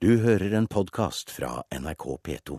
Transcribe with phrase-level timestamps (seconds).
[0.00, 2.58] Du hører en podkast fra NRK P2.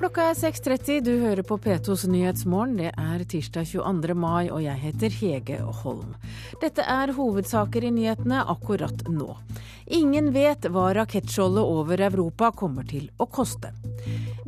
[0.00, 2.80] Klokka er 6.30, du hører på P2s Nyhetsmorgen.
[2.82, 4.18] Det er tirsdag 22.
[4.18, 6.16] mai, og jeg heter Hege Holm.
[6.58, 9.36] Dette er hovedsaker i nyhetene akkurat nå.
[9.86, 13.70] Ingen vet hva rakettskjoldet over Europa kommer til å koste.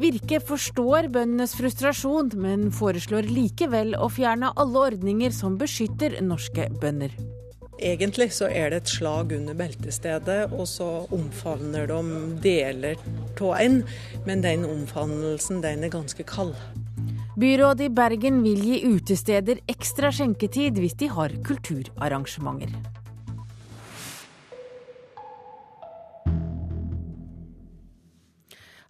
[0.02, 7.14] Virke forstår bøndenes frustrasjon, men foreslår likevel å fjerne alle ordninger som beskytter norske bønder.
[7.82, 12.00] Egentlig så er det et slag under beltestedet, og så omfavner de
[12.42, 12.98] deler
[13.42, 13.78] av en,
[14.26, 16.56] men den omfavnelsen den er ganske kald.
[17.38, 22.74] Byrådet i Bergen vil gi utesteder ekstra skjenketid hvis de har kulturarrangementer.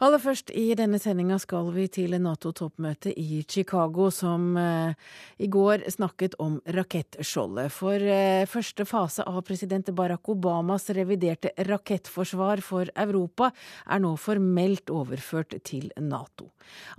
[0.02, 4.96] Aller først i denne sendinga skal vi til Nato-toppmøtet i Chicago, som eh,
[5.38, 7.70] i går snakket om rakettskjoldet.
[7.70, 13.52] For eh, første fase av president Barack Obamas reviderte rakettforsvar for Europa
[13.86, 16.48] er nå formelt overført til Nato.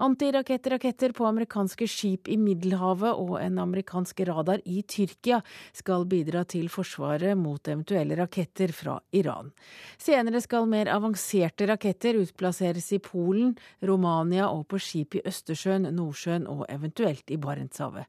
[0.03, 5.41] Antirakettraketter på amerikanske skip i Middelhavet og en amerikansk radar i Tyrkia
[5.75, 9.51] skal bidra til forsvaret mot eventuelle raketter fra Iran.
[9.99, 16.45] Senere skal mer avanserte raketter utplasseres i Polen, Romania og på skip i Østersjøen, Nordsjøen
[16.49, 18.05] og eventuelt i Barentshavet.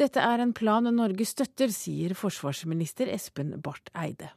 [0.00, 4.32] Dette er en plan Norge støtter, sier forsvarsminister Espen Barth Eide.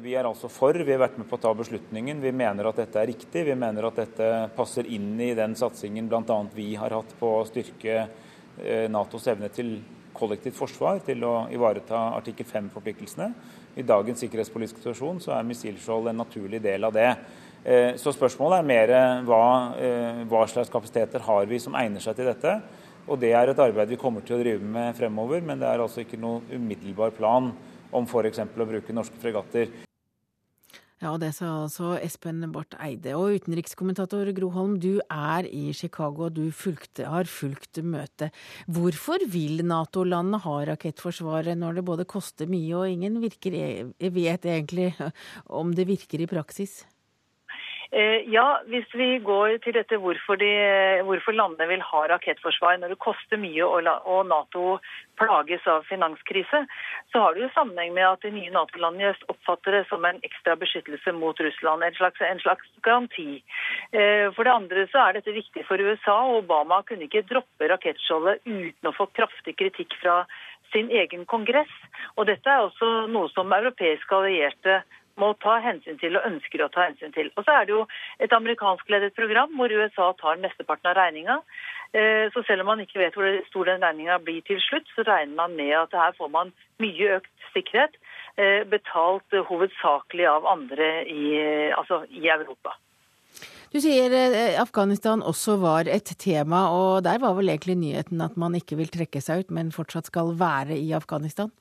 [0.00, 2.22] Vi er altså for, vi har vært med på å ta beslutningen.
[2.22, 3.44] Vi mener at dette er riktig.
[3.44, 6.38] Vi mener at dette passer inn i den satsingen bl.a.
[6.54, 9.74] vi har hatt på å styrke eh, Natos evne til
[10.16, 13.28] kollektivt forsvar, til å ivareta artikkel 5-forpliktelsene.
[13.78, 17.10] I dagens sikkerhetspolitiske situasjon så er missilskjold en naturlig del av det.
[17.64, 18.94] Eh, så spørsmålet er mer
[19.28, 19.42] hva,
[19.76, 22.60] eh, hva slags kapasiteter har vi som egner seg til dette.
[23.08, 25.78] Og Det er et arbeid vi kommer til å drive med fremover, men det er
[25.82, 27.52] altså ikke noen umiddelbar plan
[27.92, 28.38] om f.eks.
[28.38, 29.68] å bruke norske fregatter.
[31.00, 33.14] Ja, det sa altså Espen Barth Eide.
[33.16, 38.36] Og utenrikskommentator Gro Holm, du er i Chicago og du fulgte, har fulgt møtet.
[38.68, 44.44] Hvorfor vil Nato-landene ha rakettforsvaret når det både koster mye og ingen virker, e-, vet
[44.44, 44.92] egentlig
[45.48, 46.82] om det virker i praksis?
[47.92, 50.50] Eh, ja, hvis vi går til dette hvorfor, de,
[51.02, 54.76] hvorfor landene vil ha rakettforsvar når det koster mye og Nato
[55.18, 56.60] plages av finanskrise,
[57.10, 60.54] så har det jo sammenheng med at de nye Nato-landene oppfatter det som en ekstra
[60.60, 63.42] beskyttelse mot Russland, en slags, en slags garanti.
[63.90, 67.72] Eh, for det andre så er dette viktig for USA, og Obama kunne ikke droppe
[67.74, 70.22] rakettskjoldet uten å få kraftig kritikk fra
[70.70, 71.74] sin egen kongress.
[72.14, 74.80] Og dette er også noe som europeiske allierte
[75.20, 77.30] må ta hensyn til og ønsker å ta hensyn til.
[77.36, 77.84] Og så er det jo
[78.24, 81.40] et amerikanskledet program hvor USA tar mesteparten av regninga.
[81.92, 85.06] Eh, så selv om man ikke vet hvor stor den regninga blir til slutt, så
[85.06, 87.98] regner man med at her får man mye økt sikkerhet,
[88.36, 91.24] eh, betalt hovedsakelig av andre i,
[91.76, 92.76] altså i Europa.
[93.70, 98.34] Du sier eh, Afghanistan også var et tema, og der var vel egentlig nyheten at
[98.34, 101.52] man ikke vil trekke seg ut, men fortsatt skal være i Afghanistan?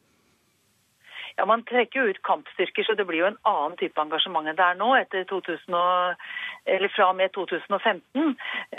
[1.40, 4.58] Ja, Man trekker jo ut kampstyrker, så det blir jo en annen type engasjement enn
[4.58, 6.24] det er nå, etter 2000 og,
[6.68, 8.34] eller fra og med 2015.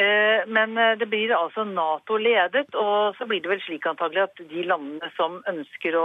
[0.04, 4.42] Eh, men eh, det blir altså Nato-ledet, og så blir det vel slik antagelig at
[4.50, 6.04] de landene som ønsker å,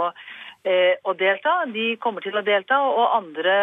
[0.64, 3.58] eh, å delta, de kommer til å delta, og andre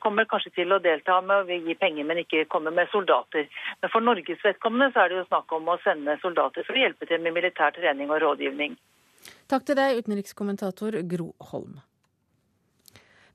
[0.00, 3.44] kommer kanskje til å delta med å gi penger, men ikke komme med soldater.
[3.82, 6.86] Men for Norges vedkommende så er det jo snakk om å sende soldater for å
[6.86, 8.80] hjelpe til med militær trening og rådgivning.
[9.52, 11.76] Takk til deg, utenrikskommentator Gro Holm.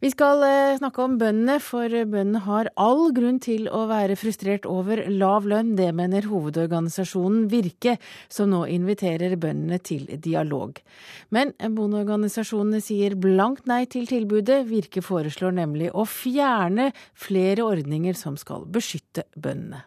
[0.04, 4.66] Vi skal eh, snakke om bøndene, for bøndene har all grunn til å være frustrert
[4.68, 5.78] over lav lønn.
[5.78, 7.94] Det mener hovedorganisasjonen Virke,
[8.28, 10.82] som nå inviterer bøndene til dialog.
[11.32, 14.66] Men bondeorganisasjonene sier blankt nei til tilbudet.
[14.68, 19.86] Virke foreslår nemlig å fjerne flere ordninger som skal beskytte bøndene.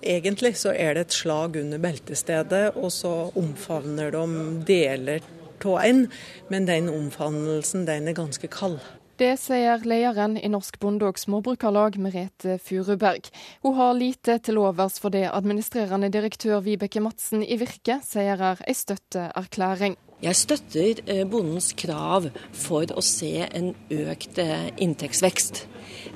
[0.00, 4.24] Egentlig så er det et slag under beltestedet, og så omfavner de
[4.72, 5.20] deler
[5.58, 6.06] av en,
[6.48, 8.80] men den omfavnelsen den er ganske kald.
[9.18, 13.26] Det sier lederen i Norsk Bonde- og Småbrukarlag, Merete Furuberg.
[13.66, 18.62] Hun har lite til overs for det administrerende direktør Vibeke Madsen i Virke sier er
[18.62, 19.98] ei støtteerklæring.
[20.18, 25.60] Jeg støtter eh, bondens krav for å se en økt eh, inntektsvekst.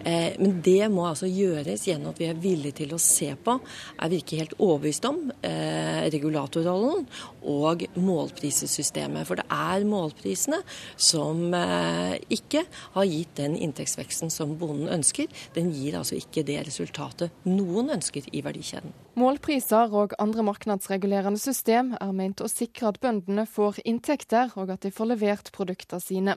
[0.03, 3.55] Eh, men det må altså gjøres gjennom at vi er villige til å se på,
[4.03, 5.21] er vi ikke helt overbevist om,
[6.13, 7.07] regulatorrollen
[7.47, 9.23] og målprisesystemet.
[9.29, 10.59] For det er målprisene
[10.99, 11.55] som
[12.33, 12.65] ikke
[12.97, 15.31] har gitt den inntektsveksten som bonden ønsker.
[15.55, 18.95] Den gir altså ikke det resultatet noen ønsker i verdikjeden.
[19.13, 24.87] Målpriser og andre markedsregulerende system er ment å sikre at bøndene får inntekter, og at
[24.87, 26.37] de får levert produktene sine.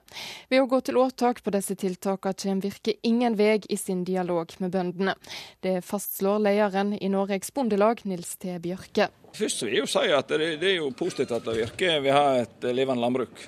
[0.51, 4.51] Ved å gå til åtak på disse tiltakene kommer Virke ingen vei i sin dialog
[4.59, 5.13] med bøndene.
[5.63, 8.57] Det fastslår lederen i Norges Bondelag, Nils T.
[8.59, 9.07] Bjørke.
[9.35, 12.41] Først vil jeg jo si at det, det er jo positivt at Virke vil ha
[12.41, 13.39] et levende landbruk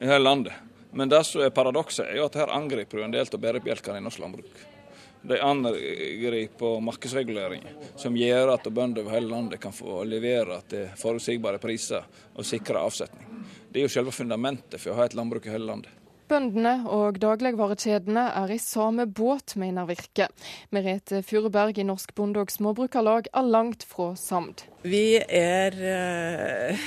[0.00, 0.58] i hele landet.
[0.90, 4.02] Men det som er paradokset, er jo at her angriper du en del av bærebjelkene
[4.02, 4.79] i norsk landbruk.
[5.22, 11.60] De angriper markedsreguleringen som gjør at bønder over hele landet kan få levere til forutsigbare
[11.60, 13.26] priser og sikre avsetning.
[13.70, 15.92] Det er jo selve fundamentet for å ha et landbruk i hele landet.
[16.30, 20.28] Bøndene og dagligvarekjedene er i samme båt, mener Virke.
[20.70, 24.62] Merete Furuberg i Norsk Bonde- og Småbrukarlag er langt fra samd.
[24.86, 26.84] Vi er uh,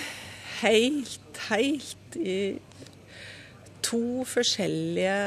[0.61, 2.37] helt, helt i
[3.83, 5.17] to forskjellige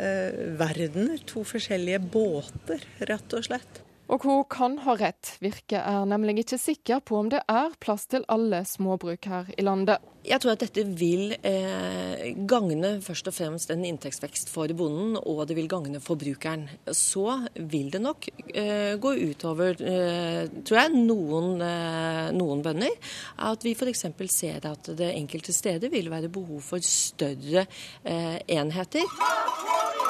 [0.00, 3.84] eh, verdener, to forskjellige båter, rett og slett.
[4.10, 5.36] Og hun kan ha rett.
[5.42, 9.62] Virke er nemlig ikke sikker på om det er plass til alle småbruk her i
[9.62, 10.02] landet.
[10.26, 15.46] Jeg tror at dette vil eh, gagne først og fremst en inntektsvekst for bonden, og
[15.48, 16.66] det vil gagne forbrukeren.
[16.92, 23.14] Så vil det nok eh, gå utover, eh, tror jeg, noen, eh, noen bønder.
[23.46, 24.04] At vi f.eks.
[24.34, 27.64] ser at det enkelte steder vil være behov for større
[28.02, 30.09] eh, enheter.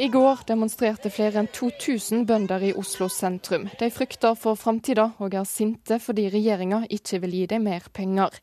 [0.00, 3.66] I går demonstrerte flere enn 2000 bønder i Oslo sentrum.
[3.76, 8.38] De frykter for framtida og er sinte fordi regjeringa ikke vil gi dem mer penger.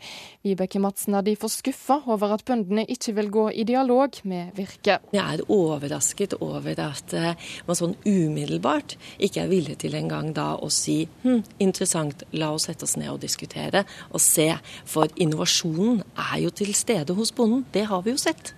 [0.45, 4.99] Vibeke Madsen er derfor skuffa over at bøndene ikke vil gå i dialog med Virke.
[5.15, 10.51] Jeg er overrasket over at eh, man sånn umiddelbart ikke er villig til engang da
[10.61, 13.81] å si hm, interessant, la oss sette oss ned og diskutere
[14.11, 14.51] og se.
[14.85, 18.53] For innovasjonen er jo til stede hos bonden, det har vi jo sett.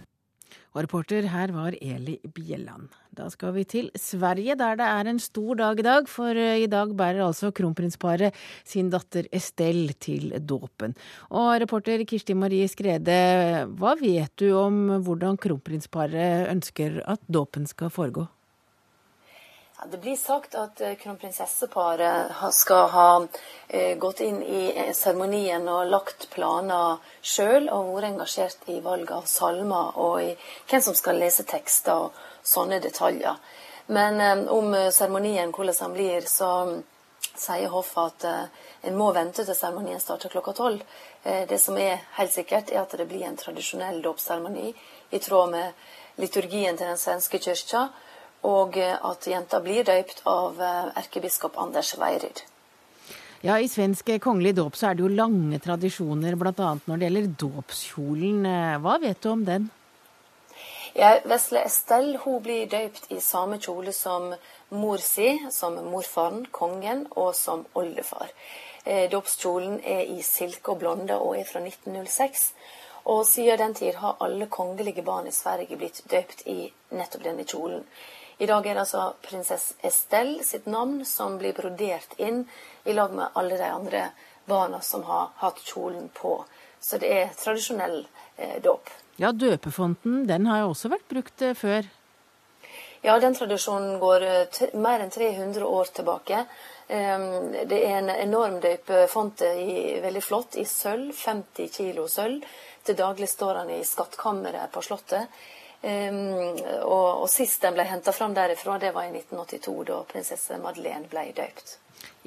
[0.75, 2.91] Og reporter her var Eli Bjelland.
[3.17, 6.07] Da skal vi til Sverige, der det er en stor dag i dag.
[6.07, 10.93] For eh, i dag bærer altså kronprinsparet sin datter Estelle til dåpen.
[11.33, 17.89] Og reporter Kirsti Marie Skrede, hva vet du om hvordan kronprinsparet ønsker at dåpen skal
[17.89, 18.29] foregå?
[19.85, 23.27] Det blir sagt at eh, kronprinsesseparet skal ha
[23.67, 29.13] eh, gått inn i eh, seremonien og lagt planer sjøl, og vært engasjert i valg
[29.15, 30.33] av salmer og i
[30.67, 33.39] hvem som skal lese tekster og sånne detaljer.
[33.87, 36.49] Men om seremonien, hvordan den blir, så
[37.31, 40.83] sier Hoff at en må vente til seremonien starter klokka tolv.
[41.23, 44.75] Det som er helt sikkert, er at det blir en tradisjonell dåpsseremoni
[45.09, 47.87] i tråd med liturgien til den svenske kirka
[48.47, 52.43] og at jenta blir døypt av eh, erkebiskop Anders Weiryd.
[53.41, 56.71] Ja, I svensk kongelig dåp så er det jo lange tradisjoner, bl.a.
[56.85, 58.39] når det gjelder dåpskjolen.
[58.45, 59.69] Eh, hva vet du om den?
[60.97, 64.33] Ja, Vesle Estelle hun blir døypt i samme kjole som
[64.75, 68.31] mor si, som morfaren, kongen, og som oldefar.
[68.83, 72.49] Eh, dåpskjolen er i silke og blonde og er fra 1906.
[73.05, 77.45] Og siden den tid har alle kongelige barn i Sverige blitt døypt i nettopp denne
[77.47, 77.85] kjolen.
[78.39, 82.45] I dag er det altså prinsesse Estelle sitt navn som blir brodert inn
[82.87, 84.03] i lag med alle de andre
[84.47, 86.37] barna som har hatt kjolen på.
[86.79, 87.97] Så det er tradisjonell
[88.37, 88.87] eh, dåp.
[89.19, 91.91] Ja, døpefonten den har jo også vært brukt eh, før?
[93.03, 96.45] Ja, den tradisjonen går eh, mer enn 300 år tilbake.
[96.89, 99.43] Um, det er en enorm døpefont,
[100.07, 101.11] veldig flott, i sølv.
[101.11, 102.47] 50 kilo sølv.
[102.87, 105.27] Til daglig står han i skattkammeret på Slottet.
[105.79, 110.57] Um, og, og, sist den ble henta fram derifra, det var i 1982, da prinsesse
[110.59, 111.77] Madeleine ble døpt.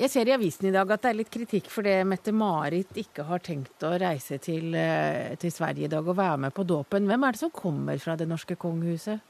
[0.00, 3.26] Jeg ser i avisen i dag at det er litt kritikk for det Mette-Marit ikke
[3.28, 7.08] har tenkt å reise til, eh, til Sverige i dag og være med på dåpen.
[7.08, 9.20] Hvem er det som kommer fra det norske kongehuset?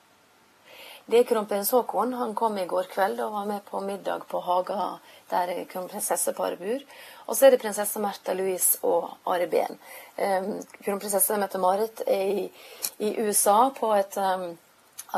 [1.06, 2.12] Det er kronprins Haakon.
[2.14, 4.98] Han kom i går kveld og var med på middag på Haga,
[5.30, 6.84] der kronprinsesseparet bor.
[7.26, 9.78] Og så er det prinsesse Märtha Louise og Are Behn.
[10.16, 10.52] Um,
[10.84, 12.44] kronprinsesse Mette-Marit er i,
[12.98, 14.52] i, USA på et um,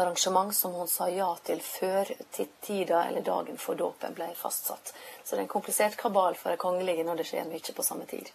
[0.01, 4.95] arrangement som hun sa ja til før tida eller dagen for dåpen ble fastsatt.
[5.25, 8.09] Så det er en komplisert kabal for de kongelige når det skjer mye på samme
[8.09, 8.33] tid.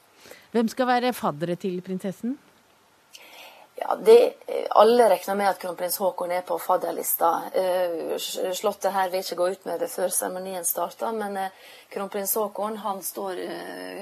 [0.53, 2.37] Hvem skal være faddere til prinsessen?
[3.81, 4.33] Ja, det,
[4.69, 7.29] Alle regner med at kronprins Haakon er på fadderlista.
[7.55, 8.17] Eh,
[8.53, 11.53] slottet her vil ikke gå ut med det før seremonien starter, men eh,
[11.93, 14.01] kronprins Haakon han står eh,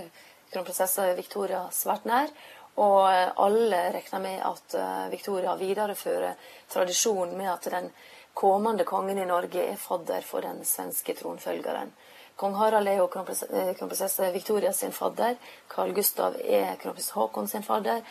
[0.50, 2.34] kronprinsesse Victoria svært nær.
[2.82, 4.76] Og alle regner med at
[5.10, 6.36] Victoria viderefører
[6.70, 7.88] tradisjonen med at den
[8.38, 11.90] kommende kongen i Norge er fadder for den svenske tronfølgeren.
[12.38, 15.38] Kong Harald er jo kronprinsesse Victoria sin fadder.
[15.74, 18.06] Carl Gustav er kronprins Haakon sin fadder.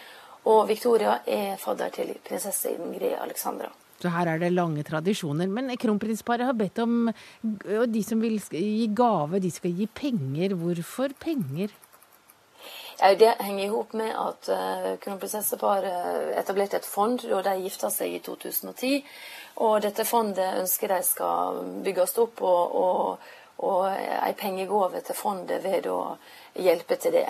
[0.47, 3.73] Og Victoria er fadder til prinsesse Ingrid Alexandra.
[4.01, 5.49] Så her er det lange tradisjoner.
[5.49, 10.55] Men kronprinsparet har bedt om Og de som vil gi gave, de skal gi penger.
[10.55, 11.73] Hvorfor penger?
[13.01, 17.91] Ja, det henger i hop med at uh, kronprinsesseparet etablerte et fond da de gifta
[17.93, 19.03] seg i 2010.
[19.67, 23.29] Og dette fondet ønsker de skal bygges opp, og, og,
[23.69, 26.01] og ei pengegave til fondet ved å
[26.57, 27.29] hjelpe til det.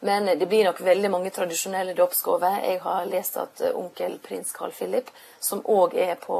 [0.00, 2.60] Men det blir nok veldig mange tradisjonelle dåpsgaver.
[2.64, 5.10] Jeg har lest at eh, onkel prins Carl Philip,
[5.40, 6.38] som òg er på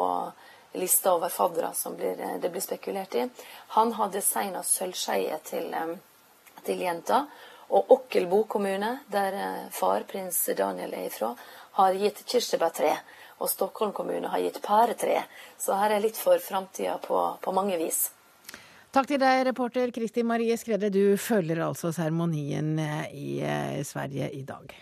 [0.77, 3.29] lista over faddere som blir, eh, det blir spekulert i,
[3.79, 5.73] han har designa sølvskeie til,
[6.65, 7.25] til jenta.
[7.69, 11.33] Og Okkelbo kommune, der eh, far, prins Daniel, er ifra,
[11.81, 12.93] har gitt kirsebærtre.
[13.39, 15.25] Og Stockholm kommune har gitt pæretre.
[15.59, 18.07] Så her er litt for framtida på, på mange vis.
[18.97, 20.89] Takk til deg, reporter Kristi Marie Skredde.
[20.89, 24.73] Du følger altså seremonien eh, i eh, Sverige i dag.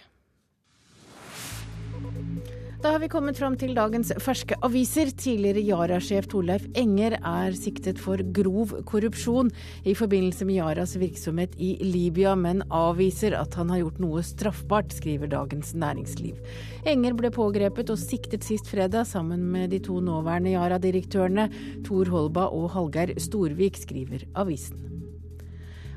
[2.85, 5.09] Da har vi kommet fram til dagens ferske aviser.
[5.17, 9.49] Tidligere Yara-sjef Torleif Enger er siktet for grov korrupsjon
[9.89, 14.93] i forbindelse med Yaras virksomhet i Libya, men avviser at han har gjort noe straffbart,
[14.93, 16.37] skriver Dagens Næringsliv.
[16.85, 21.49] Enger ble pågrepet og siktet sist fredag sammen med de to nåværende Yara-direktørene
[21.89, 24.94] Tor Holba og Hallgeir Storvik, skriver avisen.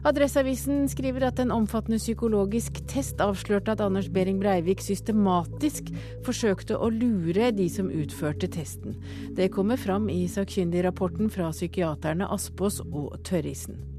[0.06, 5.90] Adresseavisen skriver at en omfattende psykologisk test avslørte at Anders Behring Breivik systematisk
[6.28, 8.98] forsøkte å lure de som utførte testen.
[9.34, 13.97] Det kommer fram i sakkyndigrapporten fra psykiaterne Aspås og Tørrisen.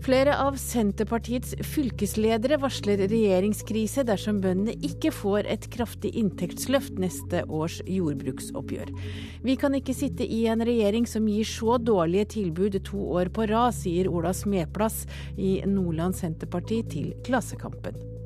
[0.00, 7.82] Flere av Senterpartiets fylkesledere varsler regjeringskrise dersom bøndene ikke får et kraftig inntektsløft neste års
[7.84, 8.94] jordbruksoppgjør.
[9.44, 13.44] Vi kan ikke sitte i en regjering som gir så dårlige tilbud to år på
[13.52, 15.04] rad, sier Ola Smeplass
[15.36, 18.19] i Nordland Senterparti til Klassekampen.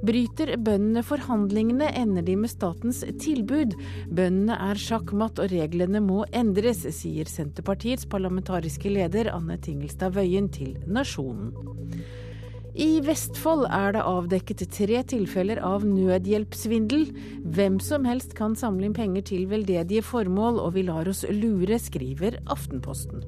[0.00, 3.74] Bryter bøndene forhandlingene, ender de med statens tilbud.
[4.08, 10.78] Bøndene er sjakkmatt og reglene må endres, sier Senterpartiets parlamentariske leder Anne Tingelstad Wøien til
[10.88, 11.52] Nasjonen.
[12.80, 17.10] I Vestfold er det avdekket tre tilfeller av nødhjelpssvindel.
[17.52, 21.76] Hvem som helst kan samle inn penger til veldedige formål, og vi lar oss lure,
[21.82, 23.26] skriver Aftenposten.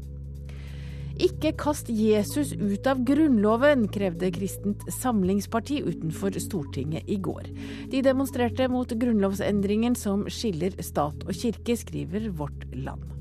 [1.21, 7.51] Ikke kast Jesus ut av Grunnloven, krevde Kristent Samlingsparti utenfor Stortinget i går.
[7.93, 13.13] De demonstrerte mot grunnlovsendringen som skiller stat og kirke, skriver Vårt Land.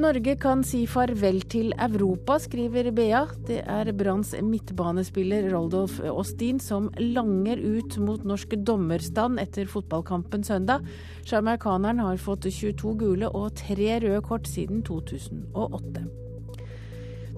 [0.00, 3.26] Norge kan si farvel til Europa, skriver Bea.
[3.44, 10.88] Det er Branns midtbanespiller Roldolf Austin som langer ut mot norsk dommerstand etter fotballkampen søndag.
[11.28, 16.21] Sjarmerkaneren har fått 22 gule og tre røde kort siden 2008.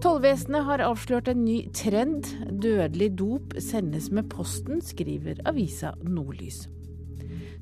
[0.04, 2.26] Tollvesenet har avslørt en ny trend.
[2.60, 6.66] Dødelig dop sendes med posten, skriver avisa Nordlys.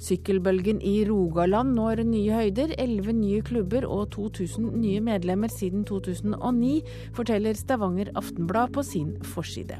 [0.02, 2.74] Sykkelbølgen i Rogaland når nye høyder.
[2.82, 6.80] Elleve nye klubber og 2000 nye medlemmer siden 2009,
[7.14, 9.78] forteller Stavanger Aftenblad på sin forside.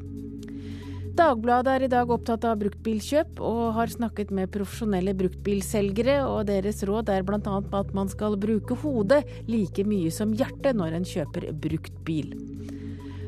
[1.13, 6.81] Dagbladet er i dag opptatt av bruktbilkjøp, og har snakket med profesjonelle bruktbilselgere, og deres
[6.89, 7.59] råd er bl.a.
[7.61, 12.33] at man skal bruke hodet like mye som hjertet når en kjøper brukt bil.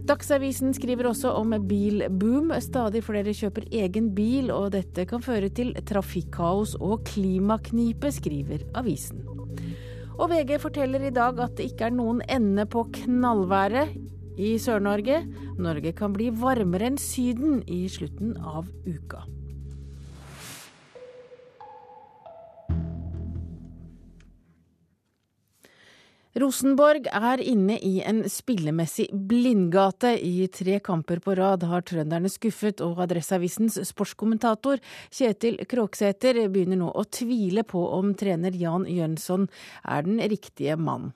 [0.08, 2.54] Dagsavisen skriver også om bilboom.
[2.64, 9.20] Stadig flere kjøper egen bil, og dette kan føre til trafikkaos og klimaknipe, skriver avisen.
[10.14, 13.96] Og VG forteller i dag at det ikke er noen ende på knallværet
[14.36, 15.22] i Sør-Norge.
[15.58, 19.24] Norge kan bli varmere enn Syden i slutten av uka.
[26.34, 30.16] Rosenborg er inne i en spillemessig blindgate.
[30.18, 34.82] I tre kamper på rad har trønderne skuffet, og Adresseavisens sportskommentator
[35.14, 39.46] Kjetil Kråksæter begynner nå å tvile på om trener Jan Jønsson
[39.86, 41.14] er den riktige mannen.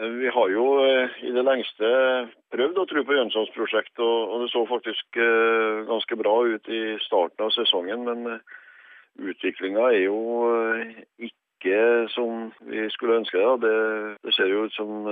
[0.00, 1.88] Vi har jo eh, i det lengste
[2.54, 6.80] prøvd å tro på Jønssons prosjekt, og, det så faktisk eh, ganske bra ut i
[7.04, 8.06] starten av sesongen.
[8.08, 8.56] Men eh,
[9.32, 10.20] utviklinga er jo
[11.20, 11.82] ikke
[12.14, 13.44] som vi skulle ønske.
[13.60, 13.74] Det,
[14.24, 15.04] det ser jo ut som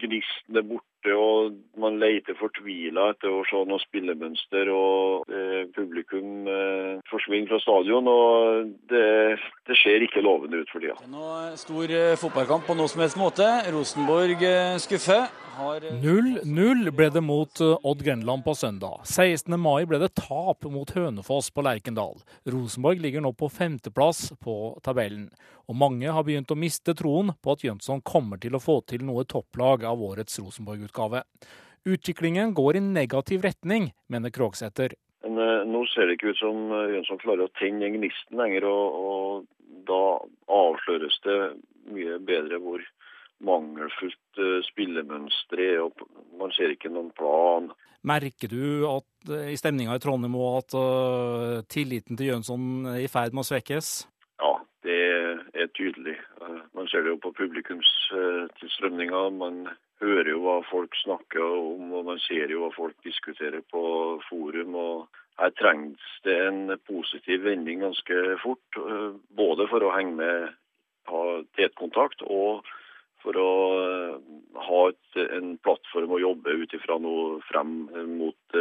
[0.00, 4.68] gnisten er borte borte, og man leter fortvila etter å se noe spillemønster.
[4.70, 10.80] og eh, Publikum eh, forsvinner fra stadion, og det, det ser ikke lovende ut for
[10.80, 10.96] tida.
[11.08, 13.46] Nå stor eh, fotballkamp på noe som helst måte.
[13.72, 15.28] Rosenborg eh, skuffer.
[15.58, 19.02] 0-0 eh, ble det mot Odd Grenland på søndag.
[19.04, 19.58] 16.
[19.58, 22.18] mai ble det tap mot Hønefoss på Lerkendal.
[22.46, 25.30] Rosenborg ligger nå på femteplass på tabellen.
[25.68, 29.02] Og mange har begynt å miste troen på at Jønsson kommer til å få til
[29.04, 31.22] noe topplag av årets Rosenborg-utgave utgave.
[31.84, 34.94] Utviklingen går i negativ retning, mener Krogsæter.
[35.22, 38.66] Men uh, nå ser det ikke ut som Jønsson klarer å tenne gnisten lenger.
[38.68, 39.46] Og, og,
[39.88, 40.18] da
[40.52, 41.36] avsløres det
[41.88, 42.82] mye bedre hvor
[43.44, 46.02] mangelfullt uh, spillemønster er, og
[46.40, 47.70] man ser ikke noen plan.
[48.08, 53.10] Merker du at i stemninga i Trondheim òg at uh, tilliten til Jønsson er i
[53.10, 53.92] ferd med å svekkes?
[54.42, 54.52] Ja,
[54.86, 55.00] det
[55.54, 56.17] er tydelig.
[56.88, 59.18] Man ser det jo på publikumstilstrømninga.
[59.36, 59.56] Man
[60.00, 63.82] hører jo hva folk snakker om, og man ser jo hva folk diskuterer på
[64.24, 64.72] forum.
[64.72, 68.80] og Her trengs det en positiv vending ganske fort.
[69.36, 70.56] Både for å henge med,
[71.12, 71.22] ha
[71.60, 72.64] tetkontakt, og
[73.20, 73.52] for å
[74.56, 77.14] ha et, en plattform å jobbe ut ifra nå
[77.50, 77.82] frem
[78.16, 78.60] mot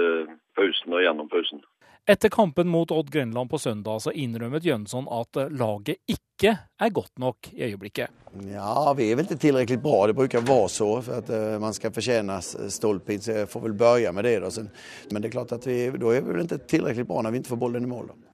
[0.59, 1.63] pausen og gjennom pausen.
[2.09, 7.19] Etter kampen mot Odd Grenland på søndag så innrømmet Jønsson at laget ikke er godt
[7.19, 8.13] nok i øyeblikket.
[8.47, 9.97] Ja, vi er vel ikke tilrekkelig bra.
[10.07, 12.37] Det bruker være så for at man skal fortjene
[12.71, 13.19] stolpen.
[13.19, 14.37] Så jeg får vel begynne med det.
[14.45, 14.63] Da.
[15.11, 17.43] Men det er klart at vi, da er vi vel ikke tilrekkelig bra når vi
[17.43, 18.07] ikke får ballen i mål.
[18.13, 18.31] Da.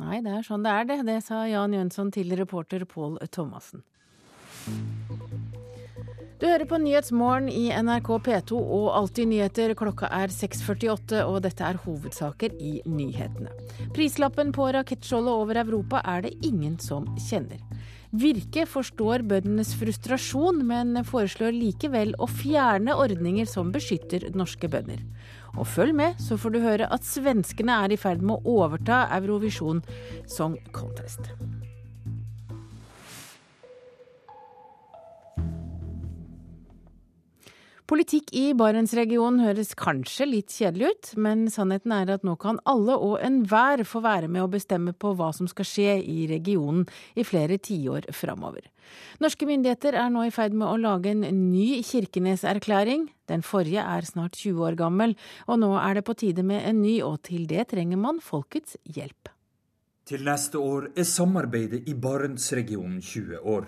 [0.00, 0.98] Nei, det er sånn det er, det.
[1.06, 3.86] Det sa Jan Jønsson til reporter Pål Thomassen.
[6.40, 9.74] Du hører på Nyhetsmorgen i NRK P2 og Alltid nyheter.
[9.76, 13.52] Klokka er 6.48, og dette er hovedsaker i nyhetene.
[13.92, 17.60] Prislappen på rakettskjoldet over Europa er det ingen som kjenner.
[18.16, 25.04] Virke forstår bøndenes frustrasjon, men foreslår likevel å fjerne ordninger som beskytter norske bønder.
[25.60, 29.04] Og følg med, så får du høre at svenskene er i ferd med å overta
[29.20, 29.84] Eurovision
[30.24, 31.34] Song Contest.
[37.90, 42.94] Politikk i Barentsregionen høres kanskje litt kjedelig ut, men sannheten er at nå kan alle
[42.94, 46.84] og enhver få være med å bestemme på hva som skal skje i regionen
[47.18, 48.68] i flere tiår framover.
[49.18, 53.08] Norske myndigheter er nå i ferd med å lage en ny Kirkenes-erklæring.
[53.26, 55.16] Den forrige er snart 20 år gammel,
[55.50, 58.78] og nå er det på tide med en ny, og til det trenger man folkets
[58.86, 59.34] hjelp.
[60.06, 63.66] Til neste år er samarbeidet i Barentsregionen 20 år.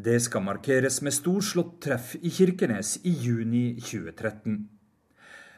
[0.00, 4.54] Det skal markeres med storslått treff i Kirkenes i juni 2013.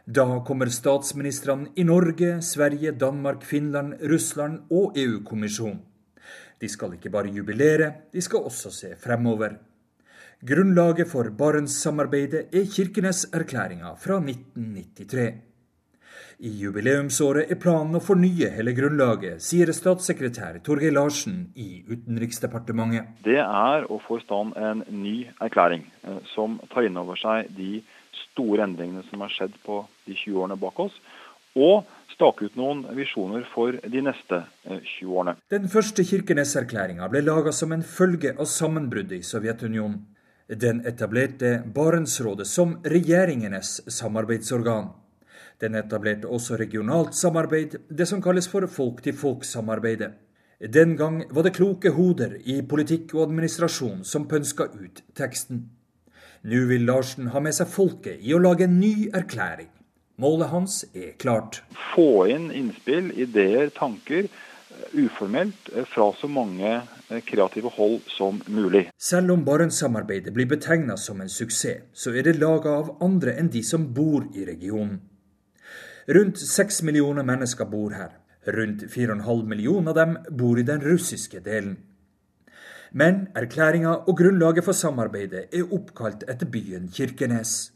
[0.03, 5.79] Da kommer statsministrene i Norge, Sverige, Danmark, Finland, Russland og EU-kommisjonen.
[6.59, 9.61] De skal ikke bare jubilere, de skal også se fremover.
[10.43, 15.52] Grunnlaget for Barentssamarbeidet er Kirkenes-erklæringa fra 1993.
[16.43, 23.13] I jubileumsåret er planen å fornye hele grunnlaget, sier statssekretær Torgeir Larsen i Utenriksdepartementet.
[23.23, 27.53] Det er å få i stand en ny erklæring eh, som tar inn over seg
[27.55, 27.77] de
[28.25, 30.97] store endringene som har skjedd på de 20 årene bak oss,
[31.55, 35.37] og stake ut noen visjoner for de neste 20 eh, årene.
[35.55, 40.01] Den første Kirkenes-erklæringa ble laga som en følge av sammenbruddet i Sovjetunionen.
[40.51, 44.91] Den etablerte Barentsrådet som regjeringenes samarbeidsorgan.
[45.63, 50.11] Den etablerte også regionalt samarbeid, det som kalles for folk-til-folk-samarbeidet.
[50.75, 55.69] Den gang var det kloke hoder i politikk og administrasjon som pønska ut teksten.
[56.43, 59.71] Nå vil Larsen ha med seg folket i å lage en ny erklæring.
[60.23, 61.63] Målet hans er klart.
[61.95, 64.27] Få inn innspill, ideer, tanker
[64.93, 66.81] uformelt fra så mange
[67.29, 68.89] kreative hold som mulig.
[68.99, 73.51] Selv om Barentssamarbeidet blir betegna som en suksess, så er det laga av andre enn
[73.53, 75.01] de som bor i regionen.
[76.09, 78.17] Rundt seks millioner mennesker bor her.
[78.47, 81.77] Rundt 4,5 millioner av dem bor i den russiske delen.
[82.93, 87.73] Men erklæringa og grunnlaget for samarbeidet er oppkalt etter byen Kirkenes.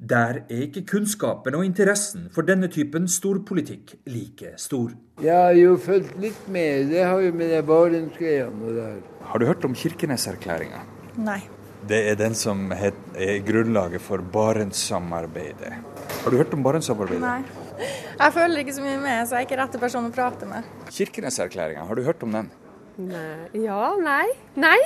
[0.00, 4.94] Der er ikke kunnskapen og interessen for denne typen storpolitikk like stor.
[5.20, 6.88] Jeg har jo fulgt litt med.
[6.88, 9.00] Det har jo med Barentsgreiene der.
[9.20, 10.86] Har du hørt om Kirkenes-erklæringa?
[11.18, 11.42] Nei.
[11.88, 15.72] Det er den som er grunnlaget for Barentssamarbeidet.
[16.20, 17.22] Har du hørt om Barentssamarbeidet?
[17.24, 17.42] Nei.
[18.20, 20.68] Jeg føler ikke så mye med, så jeg er ikke rette person å prate med.
[20.92, 22.50] Kirkenes-erklæringa, har du hørt om den?
[23.00, 23.64] Nei.
[23.64, 24.26] Ja, nei.
[24.60, 24.78] Nei.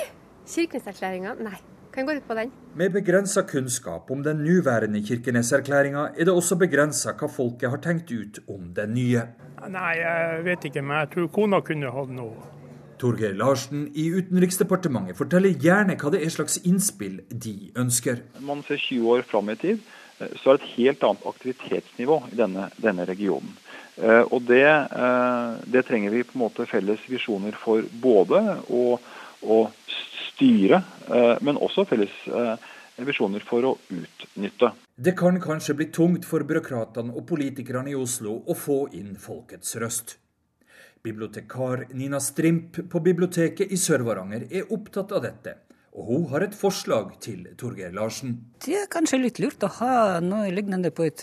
[0.47, 1.57] Kirkenes-erklæringa, nei.
[1.95, 2.49] Kan gå ut på den.
[2.75, 8.11] Med begrensa kunnskap om den nåværende Kirkenes-erklæringa er det også begrensa hva folket har tenkt
[8.11, 9.27] ut om den nye.
[9.71, 12.51] Nei, jeg vet ikke, men jeg tror kona kunne hatt noe.
[13.01, 18.23] Torgeir Larsen i Utenriksdepartementet forteller gjerne hva det er slags innspill de ønsker.
[18.45, 19.83] Man ser 20 år fram i tid,
[20.39, 23.55] så er det et helt annet aktivitetsnivå i denne, denne regionen.
[24.31, 24.67] Og det,
[25.71, 28.97] det, trenger vi på en måte felles visjoner for både å,
[29.47, 29.59] å
[30.31, 30.81] styre,
[31.43, 32.15] men også felles
[33.03, 34.71] visjoner for å utnytte.
[34.95, 39.75] Det kan kanskje bli tungt for byråkratene og politikerne i Oslo å få inn folkets
[39.79, 40.17] røst.
[41.05, 45.53] Bibliotekar Nina Strimp på biblioteket i Sør-Varanger er opptatt av dette.
[45.95, 48.39] Og hun har et forslag til Torgeir Larsen.
[48.65, 49.93] Det er kanskje litt lurt å ha
[50.25, 51.21] noe lignende på et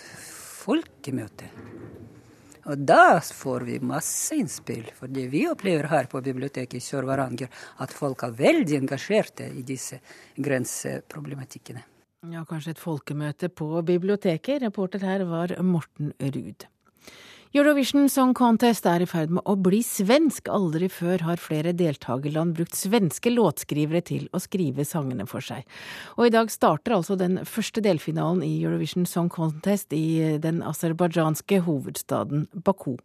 [0.63, 1.51] folkemøte.
[2.71, 4.87] Og da får vi masse innspill.
[4.95, 7.51] For det vi opplever her på biblioteket i Sør-Varanger,
[7.83, 9.99] at folk er veldig engasjerte i disse
[10.39, 11.83] grenseproblematikkene.
[12.31, 14.63] Ja, kanskje et folkemøte på biblioteket.
[14.63, 16.71] Reporter her var Morten Ruud.
[17.53, 20.47] Eurovision Song Contest er i ferd med å bli svensk.
[20.49, 25.67] Aldri før har flere deltakerland brukt svenske låtskrivere til å skrive sangene for seg.
[26.17, 31.61] Og i dag starter altså den første delfinalen i Eurovision Song Contest i den aserbajdsjanske
[31.69, 32.97] hovedstaden Baku.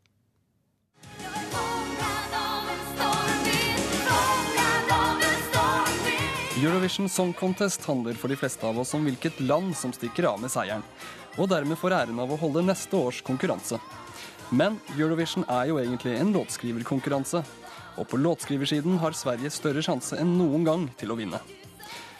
[6.63, 10.39] Eurovision Song Contest handler for de fleste av oss om hvilket land som stikker av
[10.39, 10.87] med seieren,
[11.35, 13.83] og dermed får æren av å holde neste års konkurranse.
[14.49, 17.41] Men Eurovision er jo egentlig en låtskriverkonkurranse,
[17.99, 21.41] og på låtskriversiden har Sverige større sjanse enn noen gang til å vinne.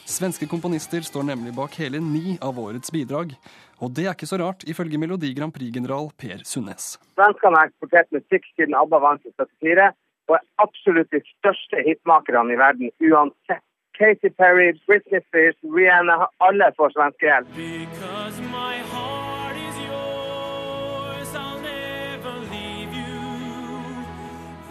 [0.07, 3.31] Svenske komponister står nemlig bak hele ni av årets bidrag,
[3.79, 6.95] og det er ikke så rart, ifølge Melodi Grand Prix-general Per Sundnes.
[7.15, 9.91] Svenskene har eksportert musikk siden ABBA vant i 74,
[10.27, 13.63] og er absolutt de største hitmakerne i verden uansett.
[13.97, 17.47] Katy Perry, Britney Spears, Rihanna, alle får svenskehjelp.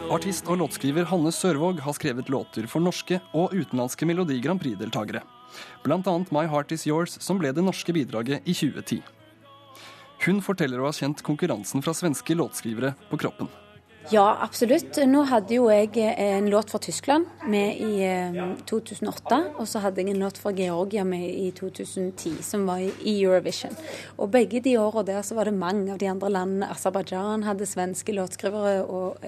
[0.07, 5.25] Artist og låtskriver Hanne Sørvåg har skrevet låter for norske og utenlandske Melodi Grand Prix-deltakere.
[5.83, 9.03] Annet My Heart Is Yours, som ble det norske bidraget i 2010.
[10.23, 13.51] Hun forteller å ha kjent konkurransen fra svenske låtskrivere på kroppen.
[14.15, 14.95] Ja, absolutt.
[15.11, 18.07] Nå hadde jo jeg en låt fra Tyskland med i
[18.71, 19.39] 2008.
[19.59, 23.75] Og så hadde jeg en låt fra Georgia med i 2010, som var i Eurovision.
[24.23, 26.71] Og begge de åra der så var det mange av de andre landene.
[26.71, 29.19] Aserbajdsjan hadde svenske låtskrivere, og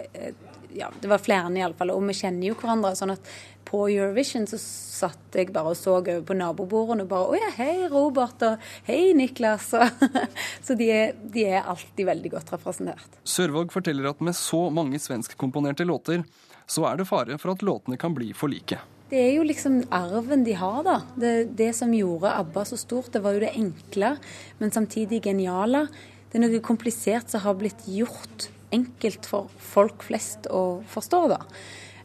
[0.79, 1.93] ja, det var flere iallfall.
[1.95, 2.95] Og vi kjenner jo hverandre.
[2.99, 3.33] sånn at
[3.69, 7.51] på Eurovision så satt jeg bare og så over på nabobordene og bare Å ja,
[7.59, 9.71] hei, Robert, og hei, Niklas.
[10.65, 13.19] så de er, de er, alltid veldig godt representert.
[13.29, 16.25] Sørvåg forteller at med så mange svenskkomponerte låter,
[16.69, 18.81] så er det fare for at låtene kan bli for like.
[19.09, 20.99] Det er jo liksom arven de har, da.
[21.17, 24.17] Det, det som gjorde ABBA så stort, det var jo det enkle,
[24.61, 25.87] men samtidig geniale.
[26.29, 31.41] Det er noe komplisert som har blitt gjort enkelt for folk flest å forstå, da.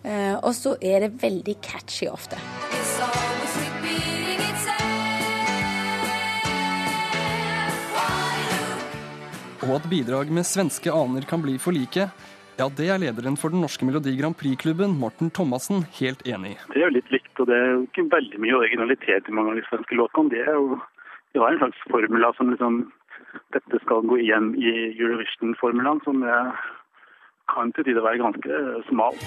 [0.03, 2.39] Eh, og så er det veldig catchy ofte.
[9.63, 12.09] Og at bidrag med svenske aner kan bli for like,
[12.59, 16.57] ja, det er lederen for den norske Melodi Grand Prix-klubben, Morten Thomassen, helt enig i.
[16.73, 19.53] Det er jo litt likt, og det er jo ikke veldig mye originalitet i mange
[19.53, 20.33] av de svenske låtene.
[20.35, 20.81] Det er jo
[21.33, 22.83] de har en slags formula som liksom
[23.53, 26.23] Dette skal gå igjen i Eurovision-formelen, som
[27.53, 29.17] kan til tider være ganske smal.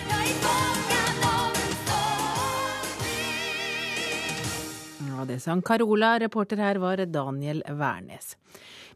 [5.07, 6.17] Ja, det sang Carola.
[6.21, 8.35] Reporter her var Daniel Wærnes.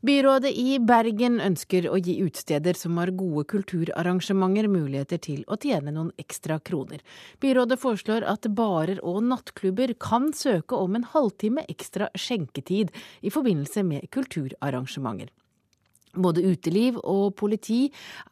[0.00, 5.92] Byrådet i Bergen ønsker å gi utesteder som har gode kulturarrangementer muligheter til å tjene
[5.92, 7.02] noen ekstra kroner.
[7.44, 13.84] Byrådet foreslår at barer og nattklubber kan søke om en halvtime ekstra skjenketid i forbindelse
[13.84, 15.28] med kulturarrangementer.
[16.16, 17.82] Både uteliv og politi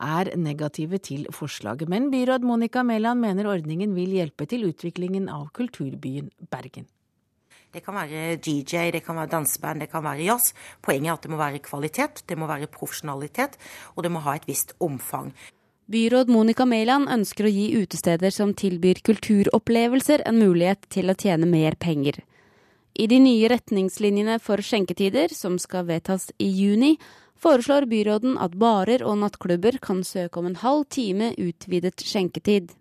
[0.01, 5.51] er negative til forslaget, men byråd Monica Mæland mener ordningen vil hjelpe til utviklingen av
[5.53, 6.89] kulturbyen Bergen.
[7.73, 10.55] Det kan være DJ, det kan være danseband, det kan være jazz.
[10.81, 13.59] Poenget er at det må være kvalitet, det må være profesjonalitet,
[13.95, 15.35] og det må ha et visst omfang.
[15.89, 21.49] Byråd Monica Mæland ønsker å gi utesteder som tilbyr kulturopplevelser en mulighet til å tjene
[21.49, 22.23] mer penger.
[22.99, 26.97] I de nye retningslinjene for skjenketider, som skal vedtas i juni,
[27.39, 32.73] foreslår byråden at barer og nattklubber kan søke om en halv time utvidet skjenketid.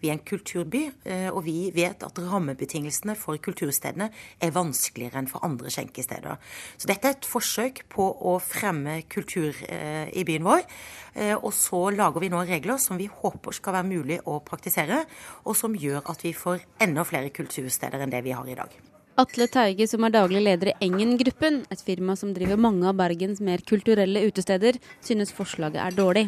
[0.00, 4.08] Vi er en kulturby, eh, og vi vet at rammebetingelsene for kulturstedene
[4.40, 6.40] er vanskeligere enn for andre skjenkesteder.
[6.76, 10.66] Så dette er et forsøk på å fremme kultur eh, i byen vår.
[11.14, 15.04] Eh, og så lager vi nå regler som vi håper skal være mulig å praktisere,
[15.44, 18.76] og som gjør at vi får enda flere kultursteder enn det vi har i dag.
[19.16, 23.40] Atle Teige, som er daglig leder i Engen-gruppen, et firma som driver mange av Bergens
[23.40, 26.26] mer kulturelle utesteder, synes forslaget er dårlig.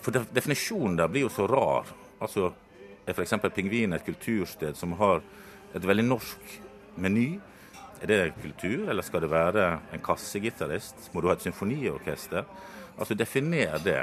[0.00, 1.90] For Definisjonen der blir jo så rar.
[2.16, 2.48] Altså,
[3.10, 3.36] er f.eks.
[3.54, 5.22] Pingvin et kultursted som har
[5.74, 6.54] et veldig norsk
[7.00, 7.28] meny?
[8.00, 11.10] Er det kultur, eller skal det være en kassegitarist?
[11.12, 12.48] Må du ha et symfoniorkester?
[12.96, 14.00] Altså, definer det.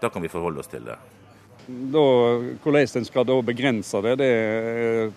[0.00, 0.96] Da kan vi forholde oss til det.
[1.66, 2.02] Da,
[2.62, 4.32] hvordan en skal da begrense det, det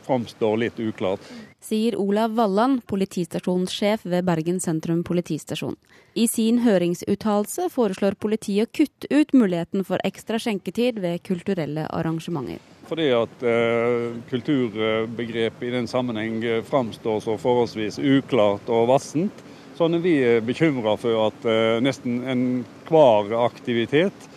[0.08, 1.22] framstår litt uklart.
[1.62, 5.78] Sier Olav Walland, politistasjonssjef ved Bergen sentrum politistasjon.
[6.18, 12.58] I sin høringsuttalelse foreslår politiet å kutte ut muligheten for ekstra skjenketid ved kulturelle arrangementer.
[12.90, 19.46] Fordi at eh, kulturbegrepet i den sammenheng framstår så forholdsvis uklart og vassent.
[19.78, 24.28] Sånn er vi bekymra for at eh, nesten enhver aktivitet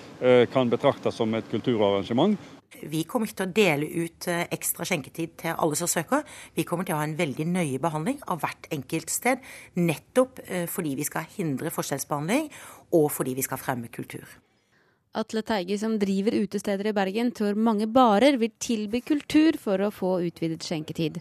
[0.54, 2.36] kan betraktes som et kulturarrangement.
[2.82, 6.24] Vi kommer ikke til å dele ut eh, ekstra skjenketid til alle som søker.
[6.56, 9.42] Vi kommer til å ha en veldig nøye behandling av hvert enkelt sted.
[9.78, 12.48] Nettopp eh, fordi vi skal hindre forskjellsbehandling,
[12.98, 14.26] og fordi vi skal fremme kultur.
[15.12, 19.90] Atle Teige, som driver utesteder i Bergen, tror mange barer vil tilby kultur for å
[19.92, 21.20] få utvidet skjenketid.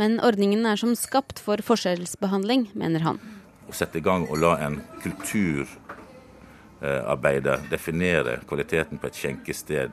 [0.00, 3.20] Men ordningen er som skapt for forskjellsbehandling, mener han.
[3.68, 9.92] Å sette i gang og la en kulturarbeider definere kvaliteten på et skjenkested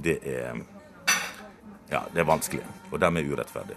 [0.00, 0.56] det er,
[1.90, 3.76] ja, det er vanskelig, og dermed urettferdig.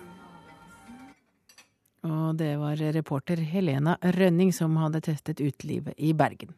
[2.03, 6.53] Og det var reporter Helena Rønning som hadde testet utelivet i Bergen.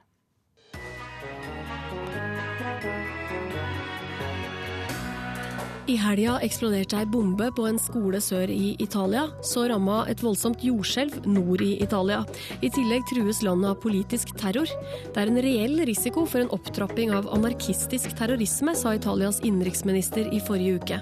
[5.86, 9.28] I helga eksploderte ei bombe på en skole sør i Italia.
[9.46, 12.24] Så ramma et voldsomt jordskjelv nord i Italia.
[12.66, 14.66] I tillegg trues landet av politisk terror.
[15.14, 20.42] Det er en reell risiko for en opptrapping av anarkistisk terrorisme, sa Italias innenriksminister i
[20.48, 21.02] forrige uke.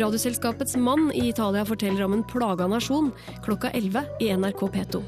[0.00, 3.12] Radioselskapets mann i Italia forteller om en plaga nasjon
[3.44, 5.04] klokka 11 i NRK P2.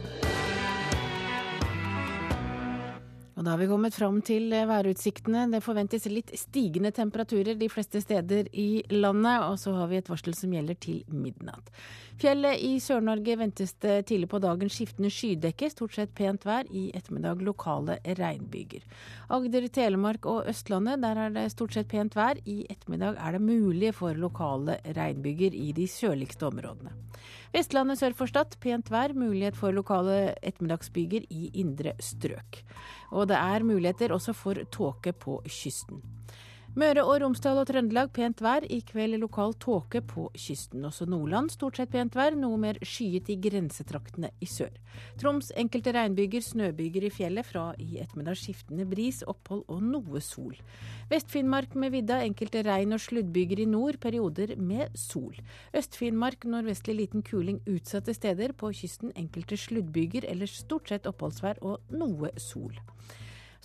[3.38, 5.44] Og da har vi kommet fram til eh, værutsiktene.
[5.52, 10.10] Det forventes litt stigende temperaturer de fleste steder i landet, og så har vi et
[10.10, 11.70] varsel som gjelder til midnatt.
[12.18, 16.66] Fjellet i Sør-Norge ventes det tidlig på dagen skiftende skydekke, stort sett pent vær.
[16.66, 18.82] I ettermiddag lokale regnbyger.
[19.30, 22.42] Agder, Telemark og Østlandet, der er det stort sett pent vær.
[22.42, 26.90] I ettermiddag er det mulig for lokale regnbyger i de sørligste områdene.
[27.54, 32.62] Vestlandet sør for Stad, pent vær, mulighet for lokale ettermiddagsbyger i indre strøk.
[33.16, 36.02] Og det er muligheter også for tåke på kysten.
[36.76, 38.62] Møre og Romsdal og Trøndelag pent vær.
[38.68, 40.84] I kveld lokal tåke på kysten.
[40.84, 44.74] Også Nordland stort sett pent vær, noe mer skyet i grensetraktene i sør.
[45.18, 47.48] Troms enkelte regnbyger, snøbyger i fjellet.
[47.48, 50.58] Fra i ettermiddag skiftende bris, opphold og noe sol.
[51.10, 55.34] Vest-Finnmark med vidda enkelte regn- og sluddbyger i nord, perioder med sol.
[55.72, 58.52] Øst-Finnmark nordvestlig liten kuling utsatte steder.
[58.52, 62.76] På kysten enkelte sluddbyger, ellers stort sett oppholdsvær og noe sol.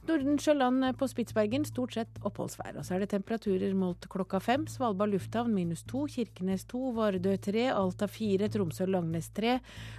[0.03, 2.75] Nordensjøland på Spitsbergen stort sett oppholdsvær.
[2.75, 4.65] Og så er det temperaturer målt klokka fem.
[4.67, 9.57] Svalbard lufthavn minus to, Kirkenes to, Vardø tre, Alta fire, Tromsø-Langnes tre,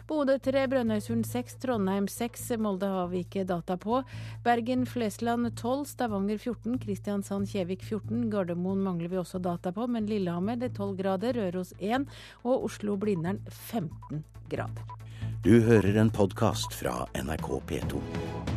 [0.08, 4.02] Bodø tre, Brønnøysund seks, Trondheim seks, Molde har vi ikke data på.
[4.44, 10.60] Bergen Flesland tolv, Stavanger 14, Kristiansand-Kjevik 14, Gardermoen mangler vi også data på, men Lillehammer
[10.60, 12.04] det er tolv grader, Røros én
[12.44, 14.20] og Oslo-Blindern 15
[14.52, 15.00] grader.
[15.44, 18.53] Du hører en podkast fra NRK P2.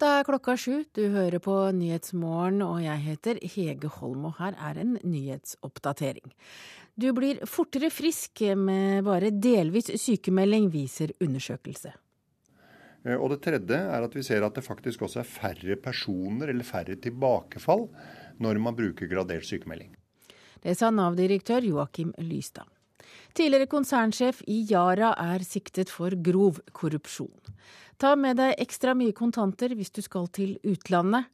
[0.00, 4.54] Da er klokka sju, du hører på Nyhetsmorgen og jeg heter Hege Holm og her
[4.56, 6.30] er en nyhetsoppdatering.
[6.96, 11.92] Du blir fortere frisk med bare delvis sykemelding, viser undersøkelse.
[13.04, 16.48] Eh, og det tredje er at vi ser at det faktisk også er færre personer
[16.48, 17.90] eller færre tilbakefall
[18.40, 19.92] når man bruker gradert sykemelding.
[20.64, 22.72] Det sa Nav-direktør Joakim Lystad.
[23.36, 27.36] Tidligere konsernsjef i Yara er siktet for grov korrupsjon.
[28.00, 31.26] Ta med deg ekstra mye kontanter hvis du skal til utlandet.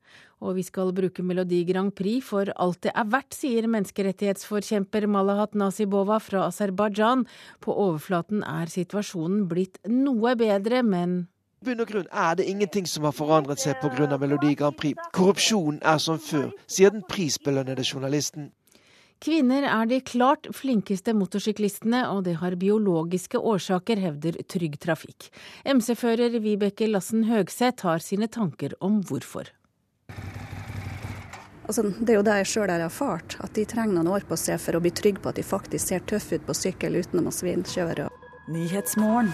[0.43, 5.55] Og vi skal bruke Melodi Grand Prix for alt det er verdt, sier menneskerettighetsforkjemper Malahat
[5.55, 7.23] Nasibova fra Aserbajdsjan.
[7.63, 11.17] På overflaten er situasjonen blitt noe bedre, men
[11.67, 14.19] bunn og grunn er det ingenting som har forandret seg pga.
[14.19, 14.99] Melodi Grand Prix.
[15.15, 18.51] Korrupsjonen er som før, sier den prisbelønnede journalisten.
[19.23, 25.31] Kvinner er de klart flinkeste motorsyklistene, og det har biologiske årsaker, hevder Trygg Trafikk.
[25.65, 29.49] MC-fører Vibeke Lassen Høgseth har sine tanker om hvorfor.
[31.67, 34.39] Altså, det er jo det jeg sjøl har erfart, at de trenger noen år på
[34.39, 37.27] seg for å bli trygge på at de faktisk ser tøffe ut på sykkel uten
[37.27, 38.11] å svinkjøre.
[38.53, 39.33] Nyhetsmorgen.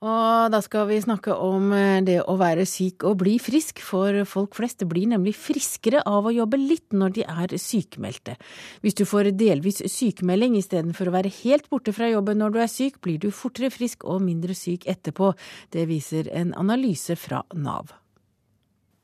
[0.00, 4.16] Og da skal vi snakke om eh, det å være syk og bli frisk, for
[4.24, 8.38] folk flest blir nemlig friskere av å jobbe litt når de er sykemeldte.
[8.80, 12.72] Hvis du får delvis sykemelding istedenfor å være helt borte fra jobben når du er
[12.72, 15.34] syk, blir du fortere frisk og mindre syk etterpå.
[15.68, 17.92] Det viser en analyse fra Nav.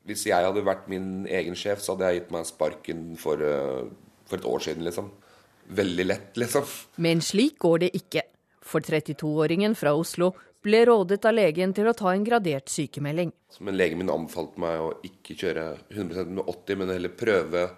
[0.09, 3.85] Hvis jeg hadde vært min egen sjef, så hadde jeg gitt meg sparken for, eh,
[4.25, 5.13] for et år siden, liksom.
[5.77, 6.65] Veldig lett, liksom.
[6.97, 8.25] Men slik går det ikke.
[8.67, 10.33] For 32-åringen fra Oslo
[10.67, 13.33] ble rådet av legen til å ta en gradert sykemelding.
[13.63, 17.69] Men legen min anbefalte meg å ikke kjøre 100 med 80, men heller prøve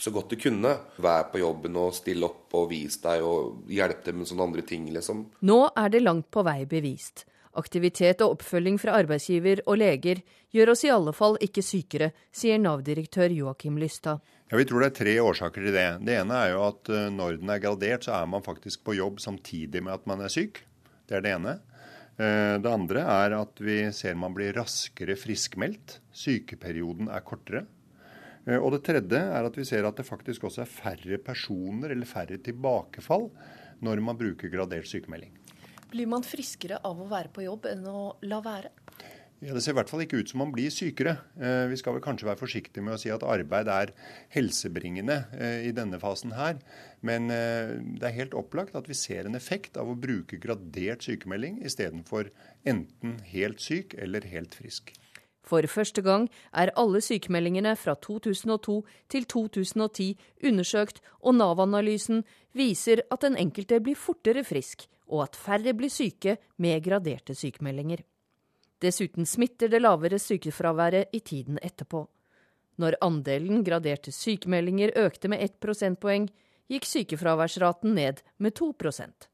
[0.00, 0.72] så godt du kunne.
[0.96, 4.66] Vær på jobben og still opp og vis deg og hjelp dem med sånne andre
[4.66, 5.28] ting, liksom.
[5.46, 7.26] Nå er det langt på vei bevist.
[7.54, 12.58] Aktivitet og oppfølging fra arbeidsgiver og leger gjør oss i alle fall ikke sykere, sier
[12.58, 14.24] Nav-direktør Joakim Lystad.
[14.50, 15.86] Ja, Vi tror det er tre årsaker til det.
[16.02, 18.96] Det ene er jo at eh, når den er gradert, så er man faktisk på
[18.98, 20.64] jobb samtidig med at man er syk.
[21.06, 21.54] Det er det ene.
[22.14, 25.98] Eh, det andre er at vi ser man blir raskere friskmeldt.
[26.14, 27.64] Sykeperioden er kortere.
[28.46, 31.94] Eh, og det tredje er at vi ser at det faktisk også er færre personer
[31.94, 33.30] eller færre tilbakefall
[33.84, 35.34] når man bruker gradert sykemelding.
[35.90, 38.70] Blir man friskere av å være på jobb enn å la være?
[39.42, 41.16] Ja, Det ser i hvert fall ikke ut som man blir sykere.
[41.36, 43.92] Eh, vi skal vel kanskje være forsiktige med å si at arbeid er
[44.32, 46.60] helsebringende eh, i denne fasen her.
[47.04, 51.04] Men eh, det er helt opplagt at vi ser en effekt av å bruke gradert
[51.04, 52.30] sykemelding istedenfor
[52.64, 54.94] enten helt syk eller helt frisk.
[55.44, 58.78] For første gang er alle sykemeldingene fra 2002
[59.12, 60.14] til 2010
[60.48, 62.24] undersøkt, og Nav-analysen
[62.56, 68.06] viser at den enkelte blir fortere frisk, og at færre blir syke med graderte sykemeldinger.
[68.84, 72.02] Dessuten smitter det lavere sykefraværet i tiden etterpå.
[72.82, 76.26] Når andelen graderte sykemeldinger økte med ett prosentpoeng,
[76.68, 79.28] gikk sykefraværsraten ned med to prosent.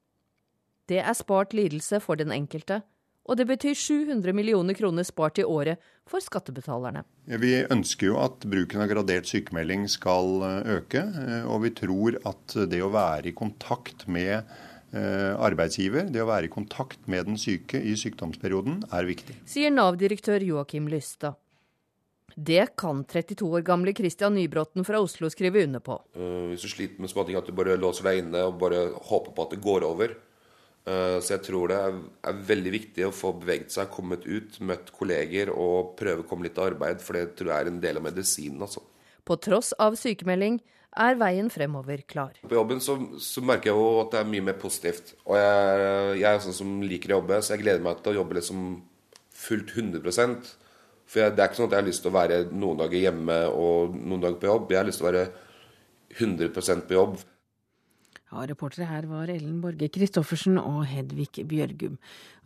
[0.90, 2.82] Det er spart lidelse for den enkelte,
[3.30, 7.04] og det betyr 700 millioner kroner spart i året for skattebetalerne.
[7.40, 12.18] Vi ønsker jo at bruken av gradert sykemelding skal eh, øke, eh, og vi tror
[12.26, 14.50] at det å være i kontakt med
[14.90, 19.36] arbeidsgiver, det å være i kontakt med den syke i sykdomsperioden, er viktig.
[19.46, 21.38] Sier Nav-direktør Joakim Lystad.
[22.36, 25.98] Det kan 32 år gamle Christian Nybråten fra Oslo skrive under på.
[26.16, 29.34] Uh, hvis du sliter med småting, at du bare låser deg inne og bare håper
[29.34, 30.14] på at det går over.
[30.88, 34.92] Uh, så jeg tror det er, veldig viktig å få beveget seg, kommet ut, møtt
[34.96, 38.00] kolleger og prøve å komme litt av arbeid, for det tror jeg er en del
[38.00, 38.62] av medisinen.
[38.64, 38.84] altså.
[39.26, 40.62] På tross av sykemelding
[40.96, 42.38] er veien fremover klar.
[42.42, 45.14] På jobben så, så merker jeg jo at det er mye mer positivt.
[45.26, 45.84] Og jeg,
[46.20, 48.64] jeg, er sånn som liker å jobbe, så jeg gleder meg til å jobbe liksom
[49.40, 50.50] fullt 100%
[51.08, 53.06] For jeg, det er ikke sånn at jeg har lyst til å være noen dager
[53.06, 54.72] hjemme og noen dager på jobb.
[54.72, 55.26] Jeg har lyst til å være
[56.20, 57.20] 100% på jobb.
[58.30, 61.96] Ja, Reportere her var Ellen Borge Christoffersen og Hedvig Bjørgum.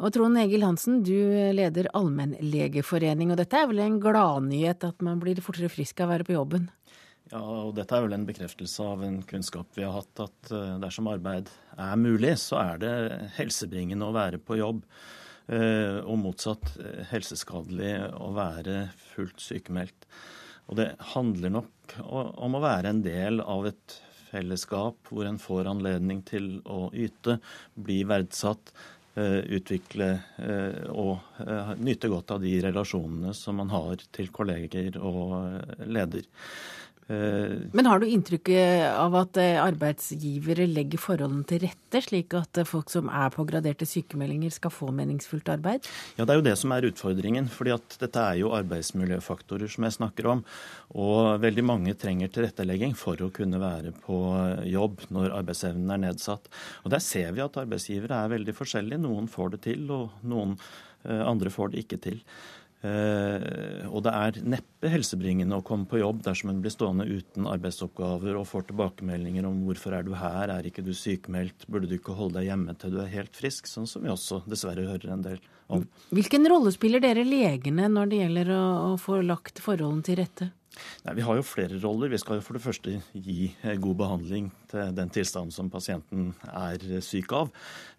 [0.00, 1.12] Og Trond Egil Hansen, du
[1.52, 6.14] leder Allmennlegeforening, og dette er vel en gladnyhet at man blir fortere frisk av å
[6.14, 6.70] være på jobben?
[7.33, 10.75] Ja, og Dette er vel en bekreftelse av en kunnskap vi har hatt, at eh,
[10.83, 12.95] dersom arbeid er mulig, så er det
[13.39, 14.83] helsebringende å være på jobb.
[15.49, 20.05] Eh, og motsatt eh, helseskadelig å være fullt sykemeldt.
[20.69, 23.97] Og det handler nok om å være en del av et
[24.31, 27.39] fellesskap hvor en får anledning til å yte,
[27.77, 28.73] bli verdsatt,
[29.15, 30.09] utvikle
[30.91, 31.37] og
[31.79, 35.37] nyte godt av de relasjonene som man har til kolleger og
[35.87, 36.27] leder.
[37.09, 38.49] Eh, Men har du inntrykk
[38.97, 43.45] av at eh, arbeidsgivere legger forholdene til rette, slik at eh, folk som er på
[43.49, 45.85] graderte sykemeldinger skal få meningsfullt arbeid?
[46.17, 47.51] Ja, det er jo det som er utfordringen.
[47.53, 50.45] fordi at dette er jo arbeidsmiljøfaktorer som jeg snakker om.
[50.97, 54.19] Og veldig mange trenger tilrettelegging for å kunne være på
[54.71, 56.49] jobb når arbeidsevnen er nedsatt.
[56.85, 59.05] Og der ser vi at arbeidsgivere er veldig forskjellige.
[59.05, 60.57] Noen får det til, og noen
[61.05, 62.23] andre får det ikke til.
[62.85, 67.47] Eh, og det er neppe helsebringende å komme på jobb dersom en blir stående uten
[67.49, 71.97] arbeidsoppgaver og får tilbakemeldinger om hvorfor er du her, er ikke du sykemeldt, burde du
[71.97, 75.14] ikke holde deg hjemme til du er helt frisk, sånn som vi også dessverre hører
[75.16, 75.40] en del
[75.73, 75.87] om.
[76.12, 78.66] Hvilken rolle spiller dere legene når det gjelder å,
[79.01, 80.51] få lagt forholdene til rette?
[81.05, 82.13] Nei, Vi har jo flere roller.
[82.13, 86.33] Vi skal jo for det første gi eh, god behandling til den tilstanden som pasienten
[86.51, 87.51] er eh, syk av.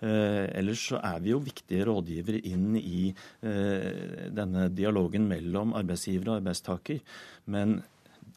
[0.02, 6.32] Eh, ellers så er vi jo viktige rådgivere inn i eh, denne dialogen mellom arbeidsgiver
[6.32, 7.04] og arbeidstaker.
[7.52, 7.80] Men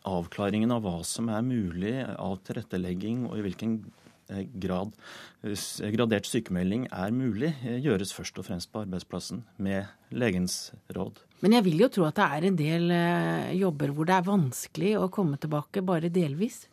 [0.09, 3.81] avklaringen av hva som er mulig av tilrettelegging og i hvilken
[4.29, 4.93] Eh, grad
[5.95, 11.23] gradert sykemelding er mulig, gjøres først og fremst på arbeidsplassen med legens råd.
[11.45, 12.91] Men jeg vil jo tro at det er en del
[13.59, 16.65] jobber hvor det er vanskelig å komme tilbake bare delvis?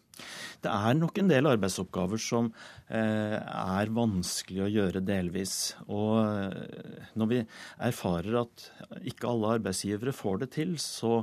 [0.64, 2.48] Det er nok en del arbeidsoppgaver som
[2.88, 5.76] er vanskelig å gjøre delvis.
[5.92, 7.42] Og når vi
[7.90, 8.70] erfarer at
[9.04, 11.20] ikke alle arbeidsgivere får det til, så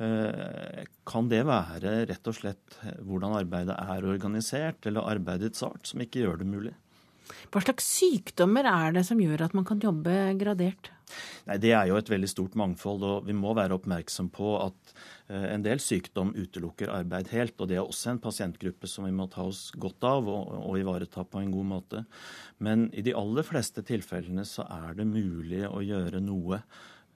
[0.00, 6.00] Eh, kan det være rett og slett hvordan arbeidet er organisert, eller arbeidets art, som
[6.00, 6.72] ikke gjør det mulig?
[7.50, 10.90] Hva slags sykdommer er det som gjør at man kan jobbe gradert?
[11.48, 14.92] Nei, Det er jo et veldig stort mangfold, og vi må være oppmerksom på at
[15.28, 17.56] eh, en del sykdom utelukker arbeid helt.
[17.58, 20.78] og Det er også en pasientgruppe som vi må ta oss godt av og, og
[20.80, 22.04] ivareta på en god måte.
[22.58, 26.62] Men i de aller fleste tilfellene så er det mulig å gjøre noe.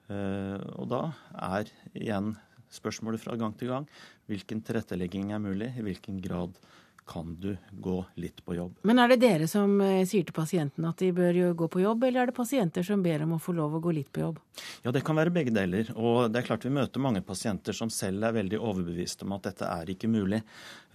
[0.09, 1.05] Eh, og da
[1.53, 2.35] er igjen
[2.75, 3.85] spørsmålet fra gang til gang
[4.29, 6.57] hvilken tilrettelegging er mulig, i hvilken grad
[7.05, 8.79] kan du gå litt på jobb.
[8.81, 12.07] Men er det dere som eh, sier til pasienten at de bør gå på jobb,
[12.07, 14.39] eller er det pasienter som ber om å få lov å gå litt på jobb?
[14.85, 15.91] Ja, det kan være begge deler.
[15.93, 19.51] Og det er klart vi møter mange pasienter som selv er veldig overbevist om at
[19.51, 20.41] dette er ikke mulig.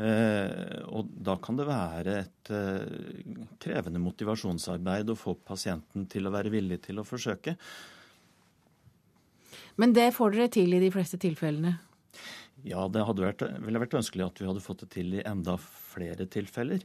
[0.03, 3.23] Eh, og da kan det være et eh,
[3.63, 7.55] krevende motivasjonsarbeid å få pasienten til å være villig til å forsøke.
[9.81, 11.79] Men det får dere til i de fleste tilfellene?
[12.67, 15.57] Ja, det hadde vært, ville vært ønskelig at vi hadde fått det til i enda
[15.91, 16.85] flere tilfeller.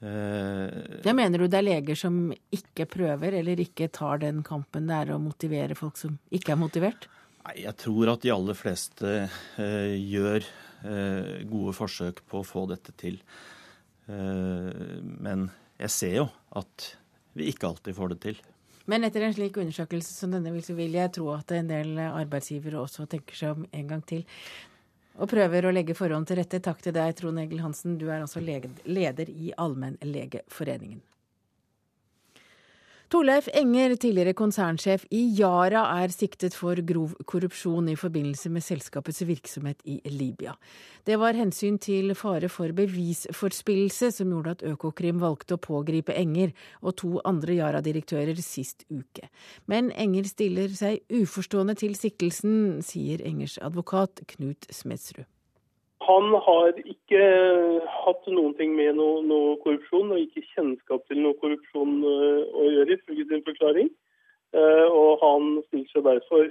[0.00, 4.86] Eh, ja, mener du det er leger som ikke prøver, eller ikke tar den kampen
[4.90, 7.08] det er å motivere folk som ikke er motivert?
[7.48, 12.66] Nei, jeg tror at de aller fleste eh, gjør eh, gode forsøk på å få
[12.70, 13.18] dette til.
[14.06, 15.48] Eh, men
[15.80, 16.28] jeg ser jo
[16.58, 16.92] at
[17.38, 18.40] vi ikke alltid får det til.
[18.88, 23.04] Men etter en slik undersøkelse som denne vil jeg tro at en del arbeidsgivere også
[23.10, 24.22] tenker seg om en gang til
[25.18, 26.62] og prøver å legge forholdene til rette.
[26.62, 27.98] Takk til deg, Trond Egil Hansen.
[27.98, 31.02] Du er altså leder i Allmennlegeforeningen.
[33.08, 39.22] Torleif Enger, tidligere konsernsjef i Yara, er siktet for grov korrupsjon i forbindelse med selskapets
[39.24, 40.52] virksomhet i Libya.
[41.08, 46.52] Det var hensyn til fare for bevisforspillelse som gjorde at Økokrim valgte å pågripe Enger
[46.82, 49.32] og to andre Yara-direktører sist uke.
[49.64, 55.24] Men Enger stiller seg uforstående til siktelsen, sier Engers advokat Knut Smedsrud.
[56.08, 57.24] Han har ikke
[57.92, 62.70] hatt noen ting med noe, noe, korrupsjon og ikke kjennskap til noe korrupsjon uh, å
[62.72, 63.90] gjøre, ifølge sin forklaring.
[64.56, 66.48] Uh, og han stiller seg derfor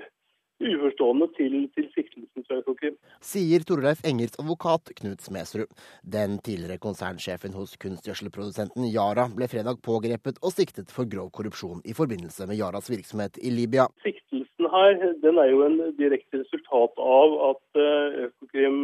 [0.58, 2.96] uforstående til, til siktelsen fra Økokrim.
[3.26, 5.70] Sier Torleif Engers advokat Knut Smedsrud.
[6.02, 11.98] Den tidligere konsernsjefen hos kunstgjødselprodusenten Yara ble fredag pågrepet og siktet for grov korrupsjon i
[11.98, 13.86] forbindelse med Yaras virksomhet i Libya.
[14.06, 18.82] Siktelsen her den er jo en direkte resultat av at uh, Økokrim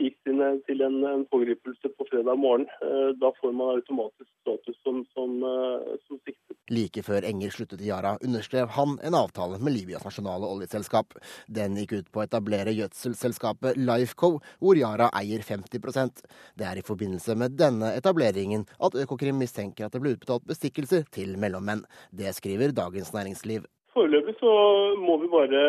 [0.00, 0.40] gikk til
[0.84, 2.66] en, en, pågripelse på fredag morgen.
[2.84, 6.56] Eh, da får man automatisk status som, som, eh, som siktet.
[6.72, 11.16] Like før Enger sluttet i Yara, underskrev han en avtale med Libyas nasjonale oljeselskap.
[11.46, 16.24] Den gikk ut på å etablere gjødselselskapet Lifeco, hvor Yara eier 50%
[16.58, 21.06] Det er i forbindelse med denne etableringen at Økokrim mistenker at det ble utbetalt bestikkelser
[21.12, 21.84] til mellommenn.
[22.10, 23.68] Det skriver Dagens Næringsliv.
[23.92, 24.52] Foreløpig så
[24.96, 25.62] må vi bare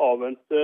[0.00, 0.60] avvente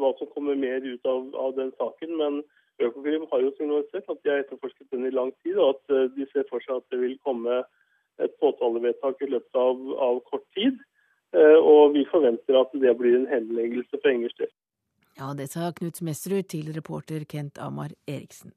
[0.00, 2.14] hva som kommer mer ut av, av den saken.
[2.20, 2.40] Men
[2.80, 6.08] Økokrim har jo signalisert at de har etterforsket den i lang tid, og at eh,
[6.16, 7.60] de ser for seg at det vil komme
[8.22, 10.80] et påtalevedtak i løpet av, av kort tid.
[11.36, 14.54] Eh, og vi forventer at det blir en henleggelse for Ingerstedt.
[15.20, 18.56] Ja, det sa Knut Smedsrud til reporter Kent Amar Eriksen.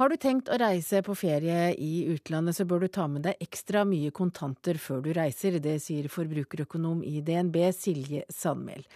[0.00, 3.42] Har du tenkt å reise på ferie i utlandet, så bør du ta med deg
[3.44, 5.58] ekstra mye kontanter før du reiser.
[5.60, 8.86] Det sier forbrukerøkonom i DNB, Silje Sandmæl.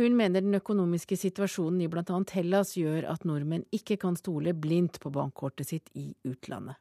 [0.00, 2.18] Hun mener den økonomiske situasjonen i bl.a.
[2.34, 6.74] Hellas gjør at nordmenn ikke kan stole blindt på bankkortet sitt i utlandet.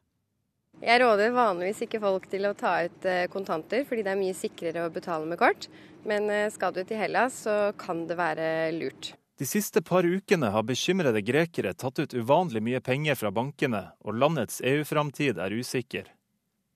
[0.81, 4.41] Jeg råder vanligvis ikke folk til å ta ut eh, kontanter, fordi det er mye
[4.41, 5.69] sikrere å betale med kort.
[6.09, 9.13] Men eh, skal du til Hellas, så kan det være lurt.
[9.37, 14.17] De siste par ukene har bekymrede grekere tatt ut uvanlig mye penger fra bankene, og
[14.17, 16.07] landets EU-framtid er usikker.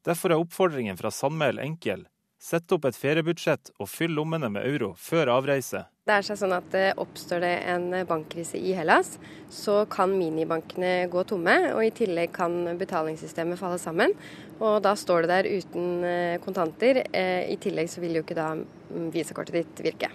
[0.06, 2.06] Derfor er oppfordringen fra Sandmæl enkel.
[2.38, 5.88] Sett opp et feriebudsjett og fyll lommene med euro før avreise.
[6.06, 9.16] Det er sånn at det Oppstår det en bankkrise i Hellas,
[9.50, 11.60] så kan minibankene gå tomme.
[11.74, 14.14] og I tillegg kan betalingssystemet falle sammen.
[14.60, 17.08] og Da står du der uten eh, kontanter.
[17.10, 20.14] Eh, I tillegg så vil jo ikke da mm, visakortet ditt virke.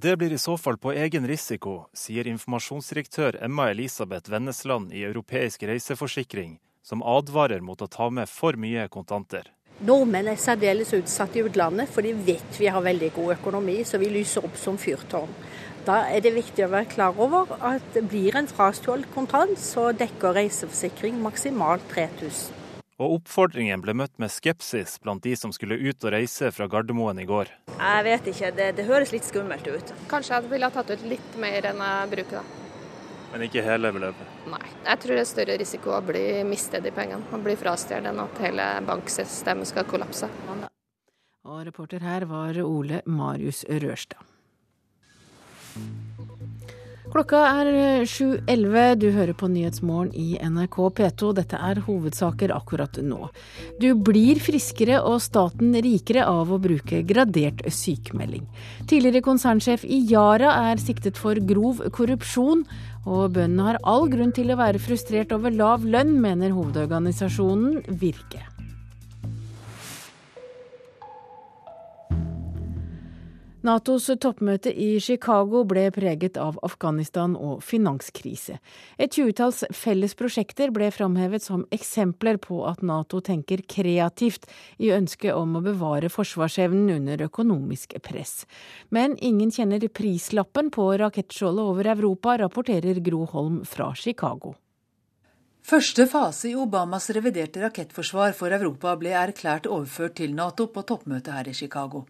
[0.00, 5.64] Det blir i så fall på egen risiko, sier informasjonsdirektør Emma Elisabeth Vennesland i Europeisk
[5.66, 6.52] reiseforsikring,
[6.86, 9.48] som advarer mot å ta med for mye kontanter.
[9.88, 13.98] Nordmenn er særdeles utsatt i utlandet, for de vet vi har veldig god økonomi, så
[13.98, 15.34] vi lyser opp som fyrtårn.
[15.88, 20.38] Da er det viktig å være klar over at blir en frastjålet kontant, så dekker
[20.38, 22.57] reiseforsikring maksimalt 3000
[22.98, 27.20] og oppfordringen ble møtt med skepsis blant de som skulle ut og reise fra Gardermoen
[27.22, 27.50] i går.
[27.78, 29.92] Jeg vet ikke, det, det høres litt skummelt ut.
[30.10, 32.64] Kanskje jeg ville ha tatt ut litt mer enn jeg bruker, da.
[33.28, 34.36] Men ikke hele beløpet?
[34.48, 34.64] Nei.
[34.86, 38.22] Jeg tror det er større risiko å bli mistet de pengene Å bli frastjålet enn
[38.24, 40.30] at hele banksystemet skal kollapse.
[41.48, 44.24] Og reporter her var Ole Marius Rørstad.
[47.08, 47.68] Klokka er
[48.04, 48.74] 7.11.
[48.76, 51.30] Eh, du hører på Nyhetsmorgen i NRK P2.
[51.38, 53.30] Dette er hovedsaker akkurat nå.
[53.80, 58.44] Du blir friskere og staten rikere av å bruke gradert sykemelding.
[58.90, 62.66] Tidligere konsernsjef i Yara er siktet for grov korrupsjon.
[63.08, 68.44] Og bøndene har all grunn til å være frustrert over lav lønn, mener hovedorganisasjonen Virke.
[73.68, 78.56] Natos toppmøte i Chicago ble preget av Afghanistan og finanskrise.
[78.96, 84.48] Et tjuetalls felles prosjekter ble framhevet som eksempler på at Nato tenker kreativt
[84.80, 88.46] i ønsket om å bevare forsvarsevnen under økonomisk press.
[88.88, 94.56] Men ingen kjenner prislappen på rakettskjoldet over Europa, rapporterer Gro Holm fra Chicago.
[95.68, 101.36] Første fase i Obamas reviderte rakettforsvar for Europa ble erklært overført til Nato på toppmøtet
[101.36, 102.06] her i Chicago.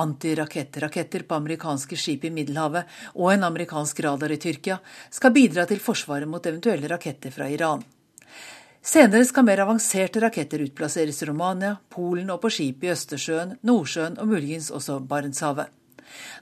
[0.00, 4.78] Antirakettraketter på amerikanske skip i Middelhavet og en amerikansk radar i Tyrkia
[5.10, 7.82] skal bidra til forsvaret mot eventuelle raketter fra Iran.
[8.80, 14.16] Senere skal mer avanserte raketter utplasseres i Romania, Polen og på skip i Østersjøen, Nordsjøen
[14.16, 15.68] og muligens også Barentshavet.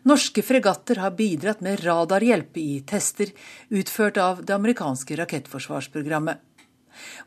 [0.09, 3.35] Norske fregatter har bidratt med radarhjelp i tester
[3.69, 6.39] utført av det amerikanske rakettforsvarsprogrammet.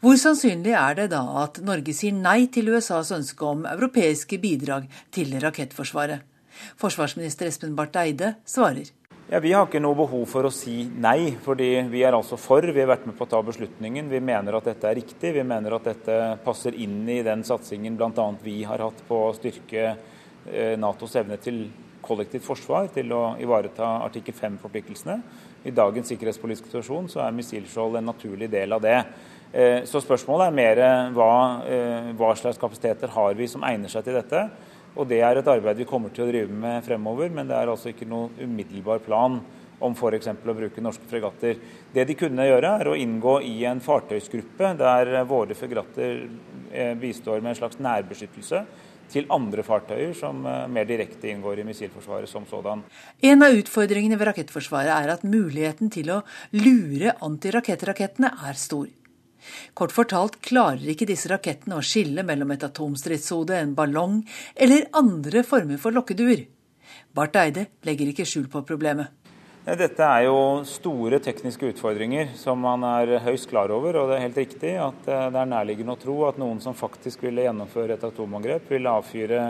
[0.02, 4.90] Hvor sannsynlig er det da at Norge sier nei til USAs ønske om europeiske bidrag
[5.14, 6.26] til rakettforsvaret?
[6.82, 8.90] Forsvarsminister Espen Barth Eide svarer.
[9.32, 12.66] Ja, vi har ikke noe behov for å si nei, fordi vi er altså for.
[12.68, 14.10] Vi har vært med på å ta beslutningen.
[14.12, 15.32] Vi mener at dette er riktig.
[15.38, 18.26] Vi mener at dette passer inn i den satsingen bl.a.
[18.44, 21.64] vi har hatt på å styrke eh, Natos evne til
[22.04, 25.16] kollektivt forsvar, til å ivareta artikkel 5-forpliktelsene.
[25.64, 28.98] I dagens sikkerhetspolitiske situasjon så er missilskjold en naturlig del av det.
[29.52, 30.80] Eh, så spørsmålet er mer
[31.12, 31.32] hva,
[31.68, 34.50] eh, hva slags kapasiteter har vi som egner seg til dette.
[34.96, 37.68] Og Det er et arbeid vi kommer til å drive med fremover, men det er
[37.68, 39.42] altså ikke noen umiddelbar plan
[39.80, 40.28] om f.eks.
[40.28, 41.58] å bruke norske fregatter.
[41.94, 46.30] Det de kunne gjøre, er å inngå i en fartøysgruppe der våre fregatter
[46.72, 48.66] eh, bistår med en slags nærbeskyttelse
[49.12, 52.84] til andre fartøyer som mer direkte inngår i missilforsvaret som sådan.
[53.22, 56.22] En av utfordringene ved rakettforsvaret er at muligheten til å
[56.56, 58.88] lure antirakettrakettene er stor.
[59.74, 64.22] Kort fortalt klarer ikke disse rakettene å skille mellom et atomstridshode, en ballong
[64.56, 66.46] eller andre former for lokkeduer.
[67.16, 69.12] Barth Eide legger ikke skjul på problemet.
[69.62, 74.00] Dette er jo store tekniske utfordringer som man er høyst klar over.
[74.00, 76.74] Og det er helt riktig at eh, det er nærliggende å tro at noen som
[76.78, 79.44] faktisk ville gjennomføre et atomangrep, ville avfyre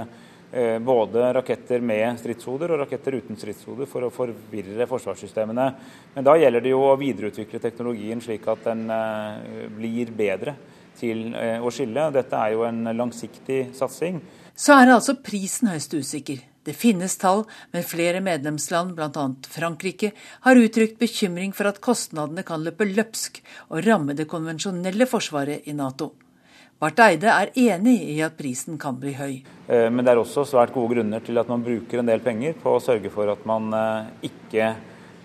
[0.84, 5.68] både raketter med stridshoder og raketter uten stridshoder for å forvirre forsvarssystemene.
[6.16, 10.56] Men da gjelder det jo å videreutvikle teknologien slik at den eh, blir bedre
[11.00, 12.10] til eh, å skille.
[12.14, 14.22] Dette er jo en langsiktig satsing.
[14.56, 16.44] Så er altså prisen høyst usikker.
[16.62, 19.24] Det finnes tall, men flere medlemsland, bl.a.
[19.50, 20.12] Frankrike,
[20.46, 23.42] har uttrykt bekymring for at kostnadene kan løpe løpsk
[23.72, 26.12] og ramme det konvensjonelle forsvaret i Nato.
[26.82, 29.36] Barth Eide er enig i at prisen kan bli høy.
[29.70, 32.56] Eh, men det er også svært gode grunner til at man bruker en del penger
[32.58, 34.72] på å sørge for at man eh, ikke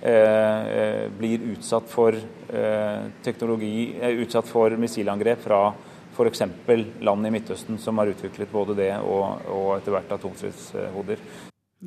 [0.04, 2.18] eh, blir utsatt for
[3.26, 5.60] teknologi, utsatt for missilangrep fra
[6.14, 6.44] f.eks.
[7.04, 11.24] land i Midtøsten som har utviklet både det og, og etter hvert atomstridshoder.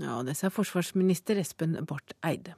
[0.01, 2.57] Ja, det sa forsvarsminister Espen Barth Eide.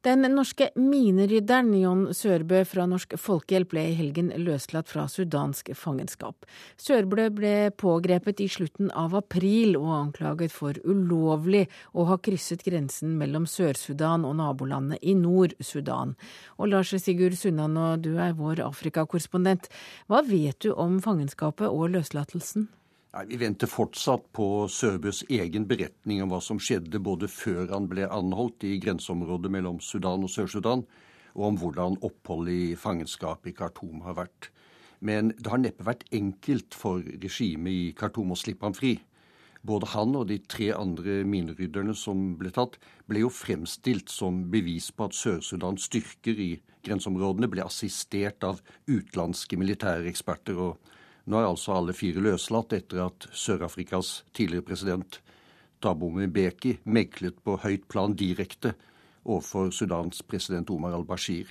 [0.00, 6.46] Den norske minerydderen John Sørbø fra Norsk Folkehjelp ble i helgen løslatt fra sudansk fangenskap.
[6.80, 13.18] Sørbø ble pågrepet i slutten av april og anklaget for ulovlig å ha krysset grensen
[13.20, 16.16] mellom Sør-Sudan og nabolandet i Nord-Sudan.
[16.56, 19.68] Og Lars Sigurd Sunnan, du er vår Afrikakorrespondent.
[20.08, 22.70] Hva vet du om fangenskapet og løslatelsen?
[23.10, 27.88] Nei, Vi venter fortsatt på Sørbøs egen beretning om hva som skjedde både før han
[27.90, 30.84] ble anholdt i grenseområdet mellom Sudan og Sør-Sudan,
[31.34, 34.50] og om hvordan oppholdet i fangenskap i Khartoum har vært.
[35.02, 38.92] Men det har neppe vært enkelt for regimet i Khartoum å slippe ham fri.
[39.66, 42.78] Både han og de tre andre minerydderne som ble tatt,
[43.10, 46.52] ble jo fremstilt som bevis på at Sør-Sudans styrker i
[46.86, 50.62] grenseområdene ble assistert av utenlandske militære eksperter.
[50.70, 50.78] og
[51.30, 55.20] nå er altså alle fire løslatt etter at Sør-Afrikas tidligere president
[55.80, 58.74] Thabo Mbeki meklet på høyt plan direkte
[59.24, 61.46] overfor Sudans president Omar al-Bashir.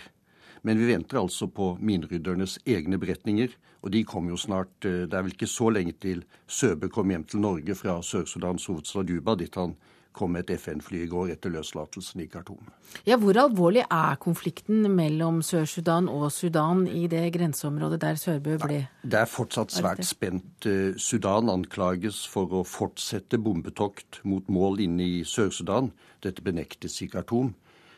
[0.68, 4.74] Men vi venter altså på mineryddernes egne beretninger, og de kommer jo snart.
[4.84, 8.68] Eh, det er vel ikke så lenge til Søbe kom hjem til Norge fra Sør-Sudans
[8.68, 9.78] hovedstad Juba, dit han
[10.16, 12.72] kom et FN-fly i går etter løslatelsen i Khartoum.
[13.08, 18.80] Ja, hvor alvorlig er konflikten mellom Sør-Sudan og Sudan i det grenseområdet der Sørbø ble
[19.04, 20.66] Det er fortsatt svært spent.
[20.66, 25.92] Eh, Sudan anklages for å fortsette bombetokt mot mål inne i Sør-Sudan.
[26.24, 27.54] Dette benektes i Khartoum.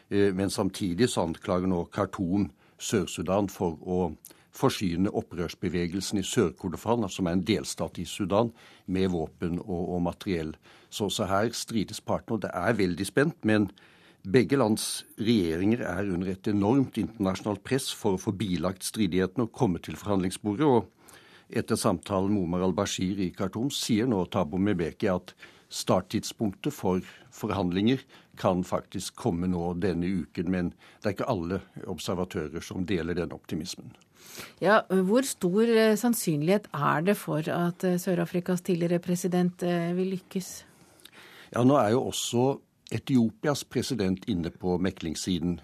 [0.10, 2.50] Eh, men samtidig så anklager nå Khartoum
[2.82, 4.12] Sør-Sudan for å
[4.52, 8.52] forsyne opprørsbevegelsen i Sør-Kordofan, som er en delstat i Sudan,
[8.86, 10.54] med våpen og, og materiell.
[10.92, 12.36] Så også her strides partene.
[12.36, 13.46] og Det er veldig spent.
[13.48, 13.72] Men
[14.28, 19.56] begge lands regjeringer er under et enormt internasjonalt press for å få bilagt stridighetene og
[19.56, 20.68] komme til forhandlingsbordet.
[20.68, 20.90] og
[21.52, 25.34] etter samtalen med Omar al-Bashir i Khartoum sier nå Tabo Mebeki at
[25.72, 27.04] starttidspunktet for
[27.36, 28.04] forhandlinger
[28.40, 30.72] kan faktisk komme nå denne uken, men
[31.02, 31.62] det er ikke alle
[31.92, 33.92] observatører som deler den optimismen.
[34.64, 40.14] Ja, Hvor stor eh, sannsynlighet er det for at eh, Sør-Afrikas tidligere president eh, vil
[40.16, 40.52] lykkes?
[41.52, 42.44] Ja, Nå er jo også
[42.96, 45.58] Etiopias president inne på meklingssiden,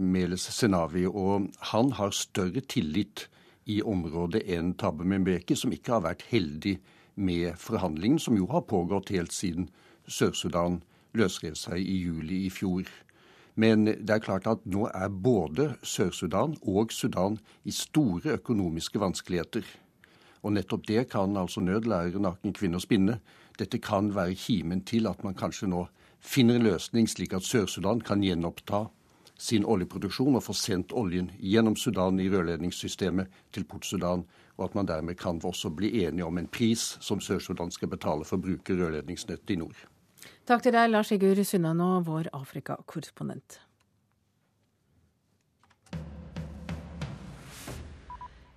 [0.00, 3.26] Meles Senavi, og han har større tillit
[3.68, 6.78] i området enn Tabe Mbeki, som ikke har vært heldig
[7.20, 9.68] med forhandlingen, som jo har pågått helt siden
[10.08, 10.80] Sør-Sudan
[11.12, 12.88] løsrev seg i juli i fjor.
[13.60, 19.68] Men det er klart at nå er både Sør-Sudan og Sudan i store økonomiske vanskeligheter.
[20.44, 23.20] Og nettopp det kan altså nød lære naken kvinne å spinne.
[23.58, 25.86] Dette kan være kimen til at man kanskje nå
[26.24, 28.86] finner en løsning slik at Sør-Sudan kan gjenoppta
[29.38, 34.24] sin oljeproduksjon og få sendt oljen gjennom Sudan i rørledningssystemet til Port-Sudan,
[34.56, 38.24] og at man dermed kan også bli enige om en pris som Sør-Sudan skal betale
[38.24, 39.76] for å bruke rørledningsnettet i nord.
[40.46, 43.63] Takk til deg, Lars Sigurd og vår Afrika-korrespondent.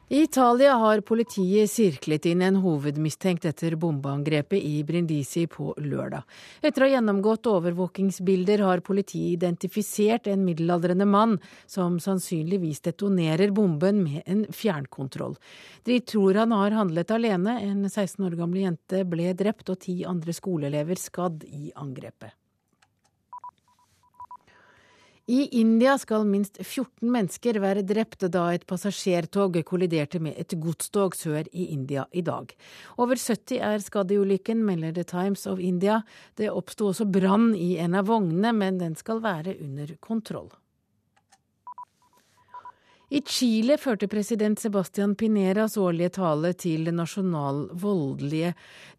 [0.09, 6.23] I Italia har politiet sirklet inn en hovedmistenkt etter bombeangrepet i Brindisi på lørdag.
[6.63, 11.35] Etter å ha gjennomgått overvåkingsbilder har politiet identifisert en middelaldrende mann
[11.67, 15.35] som sannsynligvis detonerer bomben med en fjernkontroll.
[15.83, 17.59] De tror han har handlet alene.
[17.67, 22.31] En 16 år gammel jente ble drept og ti andre skoleelever skadd i angrepet.
[25.27, 31.17] I India skal minst 14 mennesker være drept da et passasjertog kolliderte med et godstog
[31.19, 32.53] sør i India i dag.
[32.95, 35.97] Over 70 er skadd i ulykken, melder The Times of India.
[36.39, 40.47] Det oppsto også brann i en av vognene, men den skal være under kontroll.
[43.07, 46.89] I Chile førte president Sebastian Pineras årlige tale til,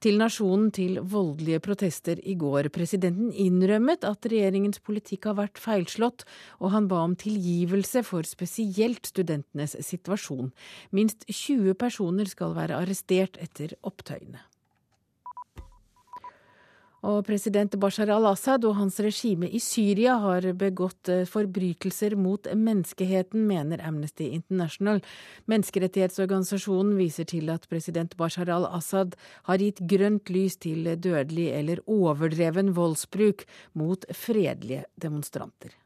[0.00, 2.70] til nasjonen til voldelige protester i går.
[2.72, 6.24] Presidenten innrømmet at regjeringens politikk har vært feilslått,
[6.56, 10.54] og han ba om tilgivelse for spesielt studentenes situasjon.
[10.88, 14.40] Minst 20 personer skal være arrestert etter opptøyene.
[17.06, 23.44] Og president Bashar al-Assad og hans regime i Syria har begått eh, forbrytelser mot menneskeheten,
[23.46, 24.98] mener Amnesty International.
[25.46, 29.14] Menneskerettighetsorganisasjonen viser til at president Bashar al-Assad
[29.46, 33.46] har gitt grønt lys til dødelig eller overdreven voldsbruk
[33.78, 35.76] mot fredelige demonstranter.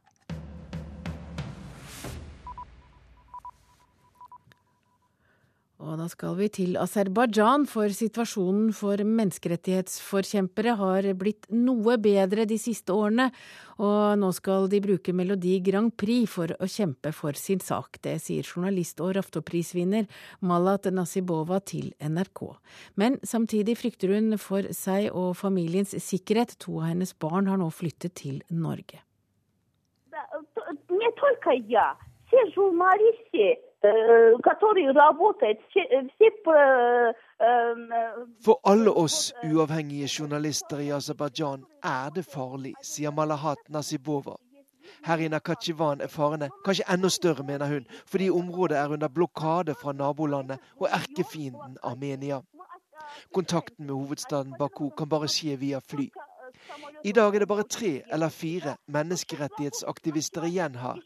[5.82, 12.58] Og da skal vi til Aserbajdsjan, for situasjonen for menneskerettighetsforkjempere har blitt noe bedre de
[12.60, 13.32] siste årene,
[13.82, 17.98] og nå skal de bruke Melodi Grand Prix for å kjempe for sin sak.
[18.04, 20.06] Det sier journalist og Raftoprisvinner
[20.46, 22.44] Malat Nasibova til NRK.
[22.94, 26.54] Men samtidig frykter hun for seg og familiens sikkerhet.
[26.62, 29.02] To av hennes barn har nå flyttet til Norge.
[30.12, 31.90] Jeg tolker ja
[35.69, 43.57] все журналисты Э, For alle oss uavhengige journalister i Aserbajdsjan er det farlig, sier Malahat
[43.69, 44.35] Nasibova.
[45.05, 49.75] Her i Nakachivan er farene kanskje enda større, mener hun, fordi området er under blokade
[49.75, 52.41] fra nabolandet og erkefienden Armenia.
[53.33, 56.09] Kontakten med hovedstaden Baku kan bare skje via fly.
[57.04, 61.00] I dag er det bare tre eller fire menneskerettighetsaktivister igjen her.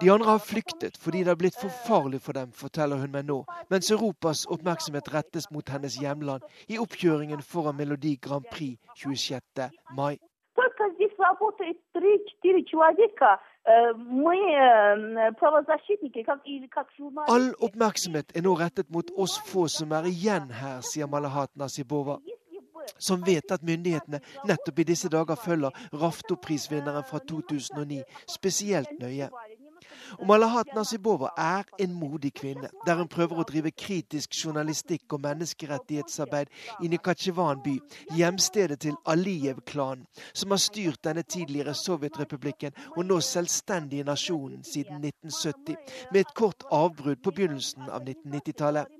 [0.00, 3.24] De andre har flyktet fordi det har blitt for farlig for dem, forteller hun meg
[3.28, 9.70] nå, mens Europas oppmerksomhet rettes mot hennes hjemland i oppkjøringen foran Melodi Grand Prix 26.
[9.96, 10.18] mai.
[17.28, 22.18] All oppmerksomhet er nå rettet mot oss få som er igjen her, sier Malahat Nasibova
[22.98, 29.30] som vet at myndighetene nettopp i disse dager følger Raftoprisvinneren fra 2009 spesielt nøye.
[30.18, 35.22] Og Malahat Nasibova er en modig kvinne, der hun prøver å drive kritisk journalistikk og
[35.24, 36.52] menneskerettighetsarbeid
[36.84, 37.76] i Nikatsjevan by,
[38.16, 45.76] hjemstedet til Aliyev-klanen, som har styrt denne tidligere Sovjetrepublikken og nå selvstendige nasjonen siden 1970,
[46.12, 48.97] med et kort avbrudd på begynnelsen av 1990-tallet.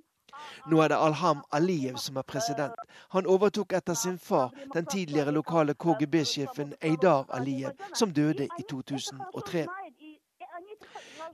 [0.67, 2.75] Nå er det Alham Aliyev som er president.
[3.15, 9.67] Han overtok etter sin far, den tidligere lokale KGB-sjefen Eidar Aliyev, som døde i 2003.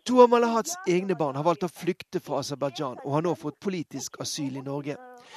[0.05, 3.61] To av Malahats egne barn har valgt å flykte fra Aserbajdsjan og har nå fått
[3.63, 4.97] politisk asyl i Norge.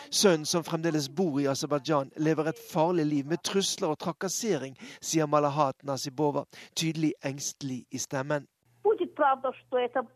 [0.10, 5.30] Sønnen, som fremdeles bor i Aserbajdsjan, lever et farlig liv med trusler og trakassering, sier
[5.32, 6.44] Malahat Nasibova,
[6.76, 8.48] tydelig engstelig i stemmen
[9.17, 10.07] правда, что это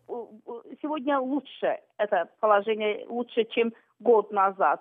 [0.83, 4.81] сегодня лучше, это положение лучше, чем год назад.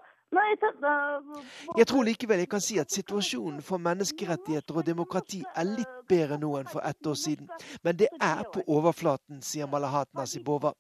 [1.78, 6.38] Jeg tror likevel jeg kan si at situasjonen for menneskerettigheter og demokrati er litt bedre
[6.42, 7.48] nå enn for ett år siden.
[7.84, 10.74] Men det er på overflaten, sier Malahat Nasibova.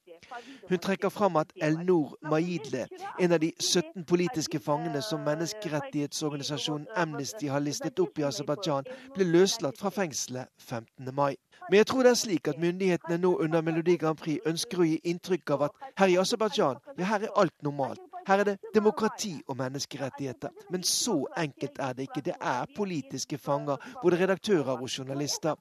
[0.68, 2.86] Hun trekker fram at Elnor Maidle,
[3.20, 9.26] en av de 17 politiske fangene som menneskerettighetsorganisasjonen Amnesty har listet opp i Aserbajdsjan, ble
[9.30, 11.14] løslatt fra fengselet 15.
[11.14, 11.36] mai.
[11.70, 14.88] Men jeg tror det er slik at myndighetene nå under Melodi Grand Prix ønsker å
[14.88, 18.09] gi inntrykk av at her i Aserbajdsjan, ja her er alt normalt.
[18.26, 20.48] Her er det demokrati og menneskerettigheter.
[20.70, 22.20] Men så enkelt er det ikke.
[22.24, 25.54] Det er politiske fanger, både redaktører og journalister.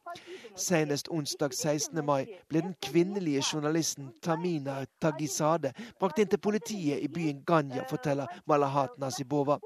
[0.56, 2.06] Senest onsdag 16.
[2.06, 8.26] mai ble den kvinnelige journalisten Tamina Tagisade brakt inn til politiet i byen Ganya, forteller
[8.48, 9.60] Malahat Nasibova.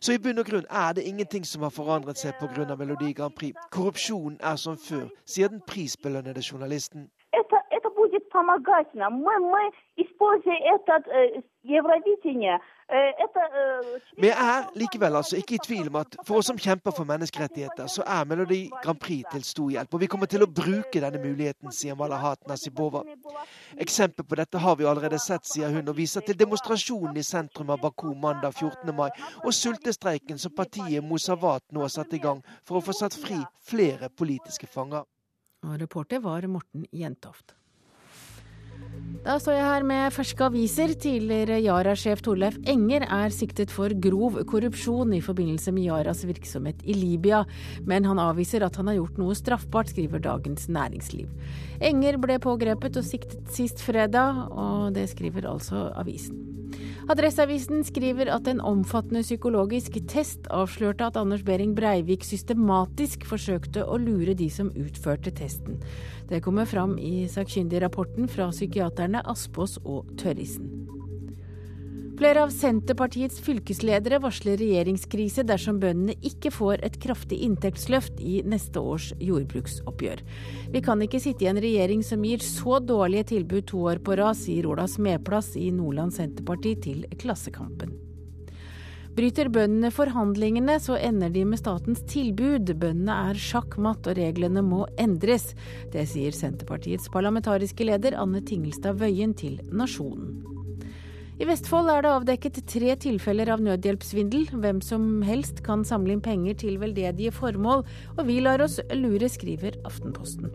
[0.00, 2.74] Så i bunn og grunn er det ingenting som har forandret seg pga.
[2.76, 3.54] Melodi Grand Prix.
[3.70, 7.08] Korrupsjonen er som før, sier den prisbelønnede journalisten
[8.33, 9.13] помогать нам.
[9.21, 15.59] Мы, мы используя это э, Евровидение, э, это э, Vi er likevel altså ikke i
[15.59, 19.43] tvil om at for oss som kjemper for menneskerettigheter, så er Melodi Grand Prix til
[19.43, 19.93] stor hjelp.
[19.93, 23.03] Og vi kommer til å bruke denne muligheten, sier Malahat Nasibova.
[23.77, 27.69] Eksempel på dette har vi allerede sett, sier hun, og viser til demonstrasjonen i sentrum
[27.69, 28.95] av Baku mandag 14.
[28.95, 29.09] mai,
[29.43, 33.43] og sultestreiken som partiet Mosavat nå har satt i gang for å få satt fri
[33.67, 35.03] flere politiske fanger.
[35.67, 37.59] Og reporter var Morten Jentoft.
[39.24, 40.90] Da står jeg her med ferske aviser.
[41.00, 46.92] Tidligere Yara-sjef Torleif Enger er siktet for grov korrupsjon i forbindelse med Yaras virksomhet i
[46.98, 47.40] Libya,
[47.88, 51.30] men han avviser at han har gjort noe straffbart, skriver Dagens Næringsliv.
[51.80, 56.53] Enger ble pågrepet og siktet sist fredag, og det skriver altså avisen.
[57.12, 63.98] Adresseavisen skriver at en omfattende psykologisk test avslørte at Anders Behring Breivik systematisk forsøkte å
[64.00, 65.80] lure de som utførte testen.
[66.30, 70.70] Det kommer fram i sakkyndigrapporten fra psykiaterne Aspås og Tørrisen.
[72.14, 78.78] Flere av Senterpartiets fylkesledere varsler regjeringskrise dersom bøndene ikke får et kraftig inntektsløft i neste
[78.78, 80.22] års jordbruksoppgjør.
[80.70, 84.14] Vi kan ikke sitte i en regjering som gir så dårlige tilbud to år på
[84.22, 87.98] rad, sier Ola Smeplass i Nordland Senterparti til Klassekampen.
[89.14, 92.76] Bryter bøndene forhandlingene, så ender de med statens tilbud.
[92.78, 95.50] Bøndene er sjakkmatt og reglene må endres.
[95.90, 100.53] Det sier Senterpartiets parlamentariske leder Anne Tingelstad Wøien til Nasjonen.
[101.34, 104.52] I Vestfold er det avdekket tre tilfeller av nødhjelpssvindel.
[104.62, 107.82] Hvem som helst kan samle inn penger til veldedige formål,
[108.14, 110.52] og vi lar oss lure, skriver Aftenposten.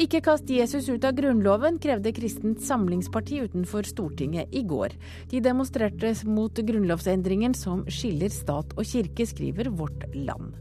[0.00, 4.96] Ikke kast Jesus ut av Grunnloven, krevde Kristent Samlingsparti utenfor Stortinget i går.
[5.28, 10.56] De demonstrerte mot grunnlovsendringen som skiller stat og kirke, skriver Vårt Land.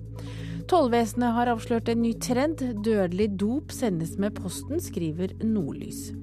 [0.72, 2.62] Tollvesenet har avslørt en ny trend.
[2.86, 6.14] Dødelig dop sendes med posten, skriver Nordlys.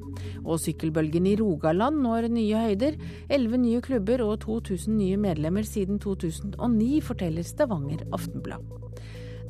[0.41, 2.97] Og sykkelbølgen i Rogaland når nye høyder.
[3.29, 8.65] Elleve nye klubber og 2000 nye medlemmer siden 2009, forteller Stavanger Aftenblad.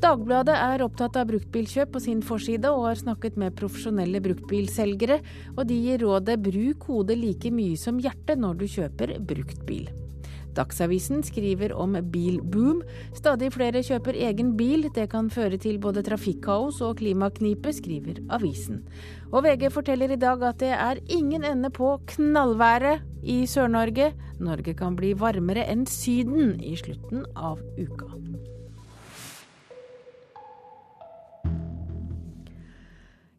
[0.02, 5.22] Dagbladet er opptatt av bruktbilkjøp på sin forside, og har snakket med profesjonelle bruktbilselgere,
[5.54, 10.07] og de gir rådet bruk hodet like mye som hjertet når du kjøper bruktbil.
[10.56, 12.82] Dagsavisen skriver om bilboom.
[13.16, 14.88] Stadig flere kjøper egen bil.
[14.94, 18.84] Det kan føre til både trafikkaos og klimaknipe, skriver avisen.
[19.32, 24.12] Og VG forteller i dag at det er ingen ende på knallværet i Sør-Norge.
[24.40, 28.27] Norge kan bli varmere enn Syden i slutten av uka.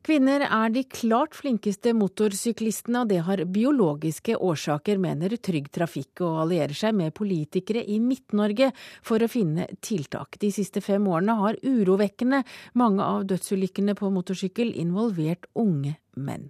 [0.09, 6.39] Kvinner er de klart flinkeste motorsyklistene, og det har biologiske årsaker, mener Trygg Trafikk, og
[6.47, 8.71] allierer seg med politikere i Midt-Norge
[9.05, 10.39] for å finne tiltak.
[10.41, 12.41] De siste fem årene har urovekkende
[12.81, 16.49] mange av dødsulykkene på motorsykkel involvert unge menn.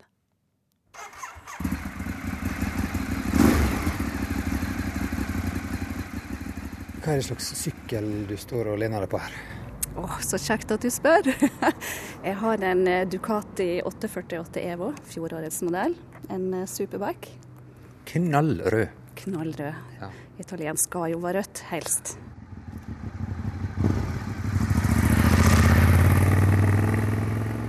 [7.03, 9.58] Hva er det slags sykkel du står og lener deg på her?
[9.99, 11.27] Oh, så kjekt at du spør.
[12.27, 15.97] Jeg har en eh, Ducati 848 Evo, fjorårets modell.
[16.31, 17.33] En eh, superbike.
[18.07, 18.87] Knallrød.
[19.19, 19.81] Knallrød.
[19.99, 20.09] Ja.
[20.39, 22.15] Italiensk skal jo være rødt, helst.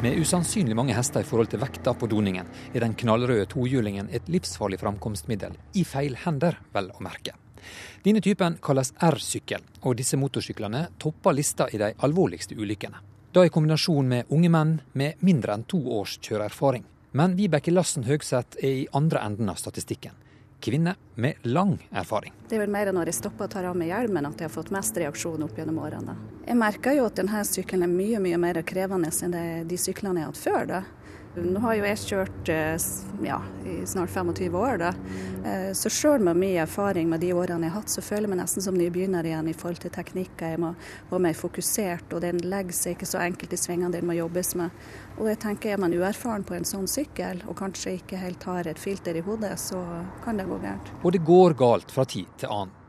[0.01, 4.31] Med usannsynlig mange hester i forhold til vekta på doningen, er den knallrøde tohjulingen et
[4.33, 5.59] livsfarlig framkomstmiddel.
[5.77, 7.35] I feil hender, vel å merke.
[8.01, 12.97] Denne typen kalles R-sykkel, og disse motorsyklene topper lista i de alvorligste ulykkene.
[13.33, 16.87] Da i kombinasjon med unge menn med mindre enn to års kjøreerfaring.
[17.13, 20.17] Men Vibeke Lassen Høgseth er i andre enden av statistikken.
[20.65, 22.33] Kvinne med lang erfaring.
[22.49, 24.55] Det er vel mer når jeg stopper og tar av meg hjelmen at jeg har
[24.55, 26.17] fått mest reaksjon opp gjennom årene.
[26.47, 29.37] Jeg merker jo at denne sykkelen er mye mye mer krevende enn
[29.69, 30.67] de syklene jeg har hatt før.
[30.73, 30.83] da.
[31.41, 32.87] Nå har jo jeg kjørt eh,
[33.25, 34.91] ja, i snart 25 år, da.
[35.47, 38.33] Eh, så sjøl med mye erfaring med de årene jeg har hatt, så føler jeg
[38.35, 40.55] meg nesten som nybegynner igjen i forhold til teknikker.
[40.55, 40.75] Jeg må
[41.11, 44.53] være mer fokusert, og den legger seg ikke så enkelt i svingene, den må jobbes
[44.61, 44.83] med.
[45.19, 48.69] Og jeg tenker Er man uerfaren på en sånn sykkel, og kanskje ikke helt har
[48.69, 49.81] et filter i hodet, så
[50.25, 50.93] kan det gå gærent.
[51.05, 52.80] Og det går galt fra tid til annen.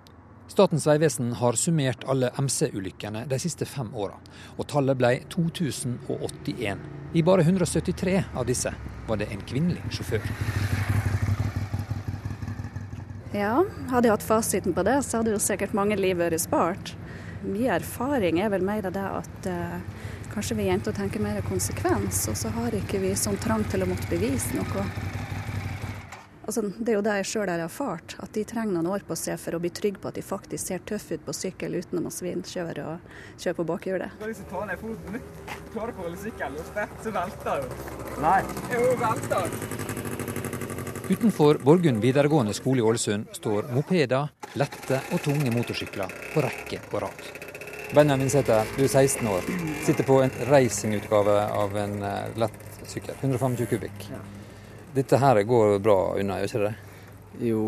[0.52, 4.18] Statens vegvesen har summert alle MC-ulykkene de siste fem åra,
[4.60, 6.82] og tallet ble 2081.
[7.16, 8.74] I bare 173 av disse
[9.08, 10.26] var det en kvinnelig sjåfør.
[13.32, 13.62] Ja,
[13.94, 16.98] hadde jeg hatt fasiten på det, så hadde jo sikkert mange liv vært spart.
[17.48, 19.80] Mye erfaring er vel mer av det at eh,
[20.36, 23.92] kanskje vi jenter tenker mer konsekvens, og så har ikke vi sånn trang til å
[23.94, 24.88] måtte bevise noe.
[26.52, 29.16] Altså, det er jo det jeg sjøl har erfart, at de trenger noen år på
[29.16, 32.04] seg for å bli trygg på at de faktisk ser tøffe ut på sykkel uten
[32.04, 34.18] å svinkjøre og kjøre på bakhjulet.
[34.20, 35.22] Hvis du tar ned foten,
[35.72, 36.58] klarer på sykkelen,
[37.06, 37.78] så velter du.
[38.26, 38.42] Nei.
[38.74, 39.56] Jo, velter.
[41.08, 47.00] Utenfor Borgund videregående skole i Ålesund står mopeder, lette og tunge motorsykler på rekke og
[47.06, 47.32] rad.
[47.96, 49.48] Benjamin Sæther, du er 16 år.
[49.88, 53.16] Sitter på en racingutgave av en eh, lett sykkel.
[53.24, 54.08] 125 kubikk.
[54.12, 54.24] Ja.
[54.92, 56.72] Dette her går bra unna, gjør ikke det?
[57.48, 57.62] Jo,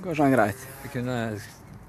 [0.00, 0.62] går sånn greit.
[0.80, 1.16] Du kunne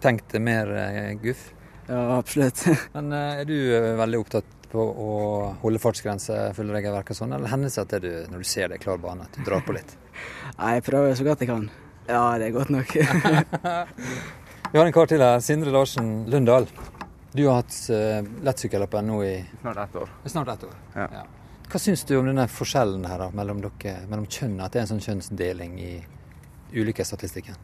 [0.04, 1.46] tenkt deg mer eh, guff?
[1.88, 2.66] Ja, absolutt.
[2.96, 5.14] Men eh, er du eh, veldig opptatt på å
[5.64, 8.70] holde fartsgrense, følge regelverket og sånn, eller hender det seg at du, når du ser
[8.70, 9.96] det i klar bane, at du drar på litt?
[10.60, 11.66] Nei, jeg prøver så godt jeg kan.
[12.10, 12.94] Ja, det er godt nok.
[14.70, 16.68] Vi har en kar til her, Sindre Larsen Lundahl.
[17.32, 20.16] Du har hatt uh, lettsykkellappen nå i Snart ett år.
[20.26, 20.80] Snart ett år.
[20.96, 21.08] Ja.
[21.22, 21.28] ja.
[21.70, 24.90] Hva syns du om denne forskjellen her mellom, dere, mellom kjønn, at det er en
[24.96, 25.92] sånn kjønnsdeling i
[26.74, 27.60] ulykkesstatistikken?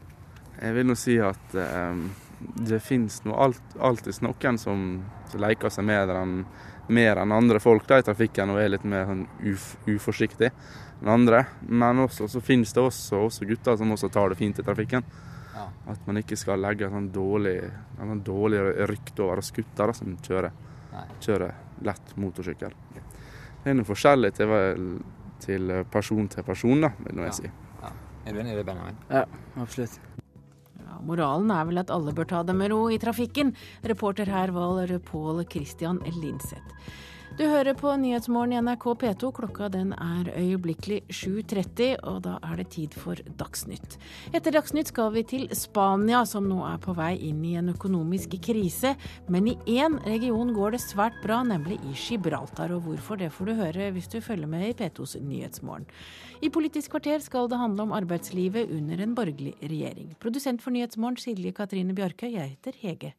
[0.60, 2.04] Jeg vil nå si at eh,
[2.68, 2.78] det
[3.34, 4.84] alt, alltid noen som,
[5.30, 6.36] som leker seg med den
[6.86, 11.10] mer enn andre folk da, i trafikken og er litt mer sånn uf, uforsiktig enn
[11.10, 11.42] andre.
[11.66, 15.02] Men også så finnes det også, også, gutter som også tar det fint i trafikken.
[15.56, 15.66] Ja.
[15.90, 17.58] At man ikke skal legge sånn dårlig,
[17.98, 20.54] sånn dårlig rykte over oss gutter som kjører,
[21.26, 21.58] kjører
[21.90, 22.78] lett motorsykkel.
[23.66, 24.52] Det er noe forskjellig til,
[25.42, 27.48] til, person til person, da, vil jeg si.
[27.80, 27.88] Ja.
[28.22, 29.00] Er du enig i det, Benjamin?
[29.10, 29.24] Ja,
[29.58, 29.96] absolutt.
[30.78, 33.50] Ja, moralen er vel at alle bør ta det med ro i trafikken.
[33.82, 36.78] Reporter her var Pål Christian Linseth.
[37.36, 39.28] Du hører på Nyhetsmorgen i NRK P2.
[39.36, 43.98] Klokka den er øyeblikkelig 7.30, og da er det tid for Dagsnytt.
[44.32, 48.38] Etter Dagsnytt skal vi til Spania, som nå er på vei inn i en økonomisk
[48.40, 48.94] krise.
[49.28, 52.72] Men i én region går det svært bra, nemlig i Gibraltar.
[52.72, 55.84] Og hvorfor, det får du høre hvis du følger med i P2s Nyhetsmorgen.
[56.40, 60.16] I Politisk kvarter skal det handle om arbeidslivet under en borgerlig regjering.
[60.24, 63.12] Produsent for Nyhetsmorgen Silje Katrine Bjarkøy, jeg heter Hege.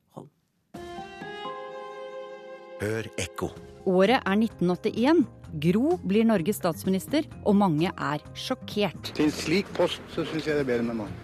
[2.78, 3.50] Hør ekko.
[3.90, 5.24] Året er 1981.
[5.64, 9.14] Gro blir Norges statsminister, og mange er sjokkert.
[9.16, 11.16] Til en slik post så syns jeg det er bedre med mann.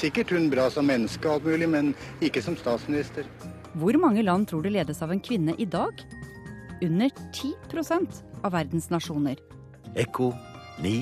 [0.00, 1.92] Sikkert hun bra som menneske og alt mulig, men
[2.24, 3.28] ikke som statsminister.
[3.78, 6.02] Hvor mange land tror du ledes av en kvinne i dag?
[6.82, 9.38] Under 10% av verdens nasjoner.
[9.94, 10.32] Ekko
[10.82, 10.96] 9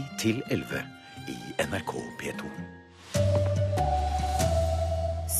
[0.50, 0.82] 11
[1.30, 2.77] i NRK P2.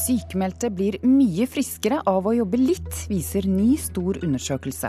[0.09, 4.89] Sykmeldte blir mye friskere av å jobbe litt, viser ny stor undersøkelse.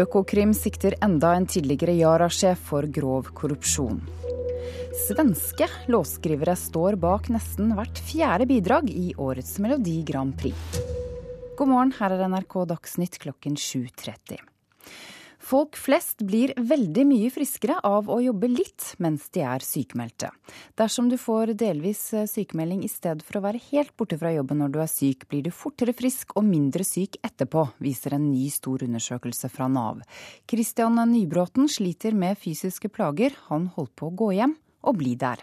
[0.00, 3.98] Økokrim sikter enda en tidligere Yara-sjef for grov korrupsjon.
[5.02, 10.80] Svenske låtskrivere står bak nesten hvert fjerde bidrag i årets Melodi Grand Prix.
[11.58, 14.40] God morgen, her er NRK Dagsnytt klokken 7.30.
[15.52, 20.30] Folk flest blir veldig mye friskere av å jobbe litt mens de er sykemeldte.
[20.80, 24.62] Dersom du får delvis eh, sykemelding i stedet for å være helt borte fra jobben
[24.62, 28.46] når du er syk, blir du fortere frisk og mindre syk etterpå, viser en ny
[28.54, 30.00] stor undersøkelse fra Nav.
[30.48, 33.36] Christian Nybråten sliter med fysiske plager.
[33.50, 34.54] Han holdt på å gå hjem
[34.88, 35.42] og bli der.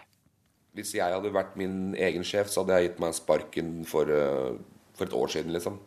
[0.74, 4.58] Hvis jeg hadde vært min egen sjef, så hadde jeg gitt meg sparken for, eh,
[4.90, 5.78] for et år siden, liksom.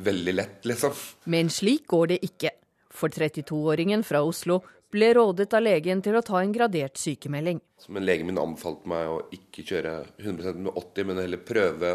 [0.00, 0.90] Veldig lett, liksom.
[1.30, 2.56] Men slik går det ikke.
[2.90, 4.60] For 32-åringen fra Oslo
[4.90, 7.60] ble rådet av legen til å ta en gradert sykemelding.
[7.88, 11.92] Men legen min anbefalte meg å ikke kjøre 100 med 80, men heller prøve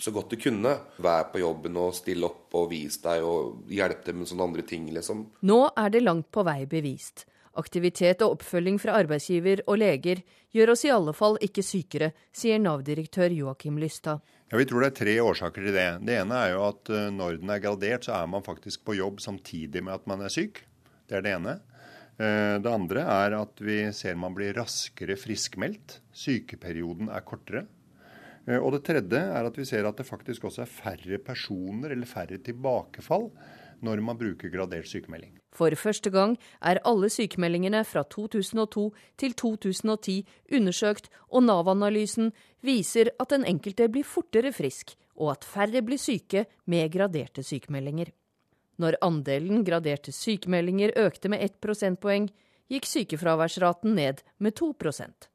[0.00, 0.74] så godt du kunne.
[1.00, 4.64] Vær på jobben og still opp og vis deg og hjelp dem med sånne andre
[4.68, 5.26] ting, liksom.
[5.48, 7.26] Nå er det langt på vei bevist.
[7.58, 10.20] Aktivitet og oppfølging fra arbeidsgiver og leger
[10.54, 14.22] gjør oss i alle fall ikke sykere, sier Nav-direktør Joakim Lystad.
[14.50, 15.88] Ja, Vi tror det er tre årsaker til det.
[16.06, 18.98] Det ene er jo at eh, når den er gradert, så er man faktisk på
[18.98, 20.62] jobb samtidig med at man er syk.
[21.10, 21.56] Det er det ene.
[22.20, 26.00] Eh, det andre er at vi ser man blir raskere friskmeldt.
[26.14, 27.66] Sykeperioden er kortere.
[28.46, 31.94] Eh, og det tredje er at vi ser at det faktisk også er færre personer
[31.96, 33.30] eller færre tilbakefall
[33.82, 35.39] når man bruker gradert sykemelding.
[35.50, 38.84] For første gang er alle sykemeldingene fra 2002
[39.18, 40.16] til 2010
[40.56, 42.30] undersøkt, og Nav-analysen
[42.62, 48.12] viser at den enkelte blir fortere frisk, og at færre blir syke med graderte sykemeldinger.
[48.80, 52.30] Når andelen graderte sykemeldinger økte med ett prosentpoeng,
[52.70, 55.28] gikk sykefraværsraten ned med to prosent.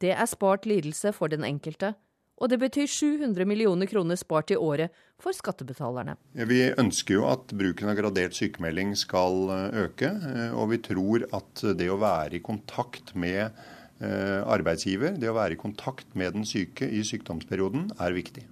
[0.00, 1.92] Det er spart lidelse for den enkelte,
[2.38, 6.14] og det betyr 700 millioner kroner spart i året for skattebetalerne.
[6.48, 11.26] Vi ønsker jo at bruken av gradert sykemelding skal eh, øke, eh, og vi tror
[11.34, 16.38] at det å være i kontakt med eh, arbeidsgiver, det å være i kontakt med
[16.38, 18.46] den syke i sykdomsperioden, er viktig.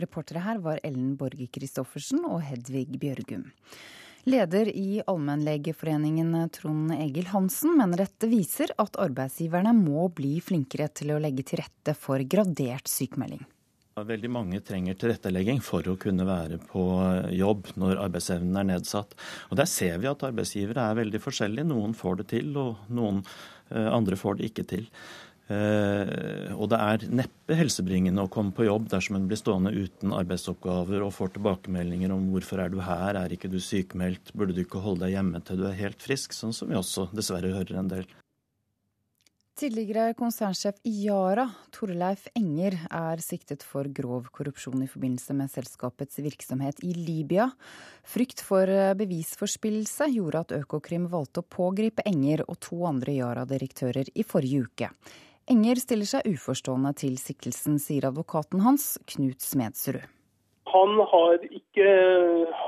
[0.00, 3.50] Reportere her var Ellen Borge Christoffersen og Hedvig Bjørgum.
[4.24, 11.10] Leder i Allmennlegeforeningen Trond Egil Hansen mener dette viser at arbeidsgiverne må bli flinkere til
[11.10, 13.42] å legge til rette for gradert sykemelding.
[13.98, 16.84] Veldig mange trenger tilrettelegging for å kunne være på
[17.34, 19.18] jobb når arbeidsevnen er nedsatt.
[19.50, 21.66] Og Der ser vi at arbeidsgivere er veldig forskjellige.
[21.74, 23.20] Noen får det til, og noen
[23.74, 24.86] eh, andre får det ikke til.
[25.52, 30.14] Eh, og det er neppe helsebringende å komme på jobb dersom en blir stående uten
[30.16, 34.62] arbeidsoppgaver og får tilbakemeldinger om hvorfor er du her, er ikke du sykemeldt, burde du
[34.64, 37.80] ikke holde deg hjemme til du er helt frisk, sånn som vi også dessverre hører
[37.82, 38.10] en del.
[39.62, 41.44] Tidligere konsernsjef i Yara,
[41.74, 47.50] Torleif Enger, er siktet for grov korrupsjon i forbindelse med selskapets virksomhet i Libya.
[48.08, 54.24] Frykt for bevisforspillelse gjorde at Økokrim valgte å pågripe Enger og to andre Yara-direktører i
[54.24, 54.90] forrige uke.
[55.50, 60.04] Enger stiller seg uforstående til siktelsen, sier advokaten hans, Knut Smedsrud.
[60.72, 61.88] Han har ikke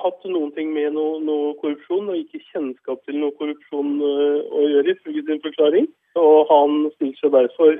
[0.03, 4.65] hatt noen ting med noe, noe, korrupsjon, og ikke kjennskap til noe korrupsjon eh, å
[4.73, 5.87] gjøre, ifølge sin forklaring.
[6.21, 7.79] Og han stiller seg derfor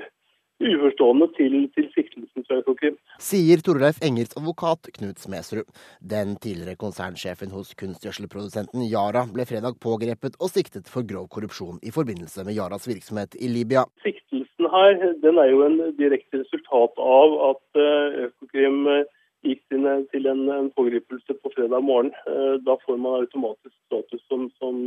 [0.63, 2.95] uforstående til, til siktelsen fra Økokrim.
[3.21, 5.67] Sier Torleif Engers advokat Knut Smedsrud.
[5.99, 11.93] Den tidligere konsernsjefen hos kunstgjødselprodusenten Yara ble fredag pågrepet og siktet for grov korrupsjon i
[11.95, 13.85] forbindelse med Yaras virksomhet i Libya.
[14.05, 17.83] Siktelsen her den er jo en direkte resultat av at
[18.29, 19.05] Økokrim eh,
[19.45, 22.11] gikk til en, en pågripelse på fredag morgen.
[22.29, 24.81] Eh, da får man automatisk status som, som,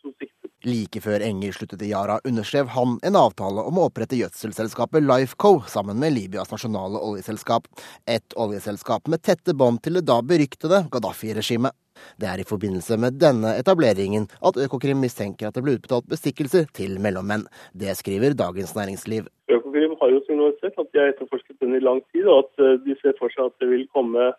[0.00, 0.50] som siktet.
[0.66, 5.58] Like før Enger sluttet i Yara, underskrev han en avtale om å opprette gjødselselskapet Lifeco
[5.70, 7.68] sammen med Libyas nasjonale oljeselskap.
[8.10, 11.76] Et oljeselskap med tette bånd til det da beryktede Gaddafi-regimet.
[12.20, 16.68] Det er i forbindelse med denne etableringen at Økokrim mistenker at det ble utbetalt bestikkelser
[16.76, 17.46] til mellommenn.
[17.72, 19.28] Det skriver Dagens Næringsliv.
[19.48, 22.80] Økokrim har jo signalisert at de har etterforsket den i lang tid, og at eh,
[22.86, 24.32] de ser for seg at det vil komme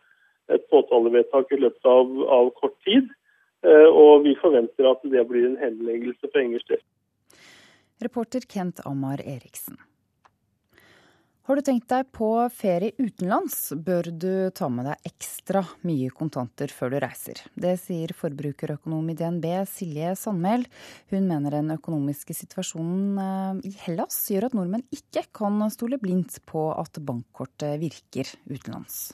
[0.54, 3.10] et påtalevedtak i løpet av, av kort tid.
[3.66, 6.84] Eh, og vi forventer at det blir en henleggelse for Engers del.
[8.04, 9.80] Reporter Kent Amar Eriksen.
[11.46, 16.72] Har du tenkt deg på ferie utenlands, bør du ta med deg ekstra mye kontanter
[16.74, 17.38] før du reiser.
[17.54, 20.66] Det sier forbrukerøkonom i DNB Silje Sandmæl.
[21.14, 26.40] Hun mener den økonomiske situasjonen eh, i Hellas gjør at nordmenn ikke kan stole blindt
[26.50, 29.14] på at bankkortet virker utenlands.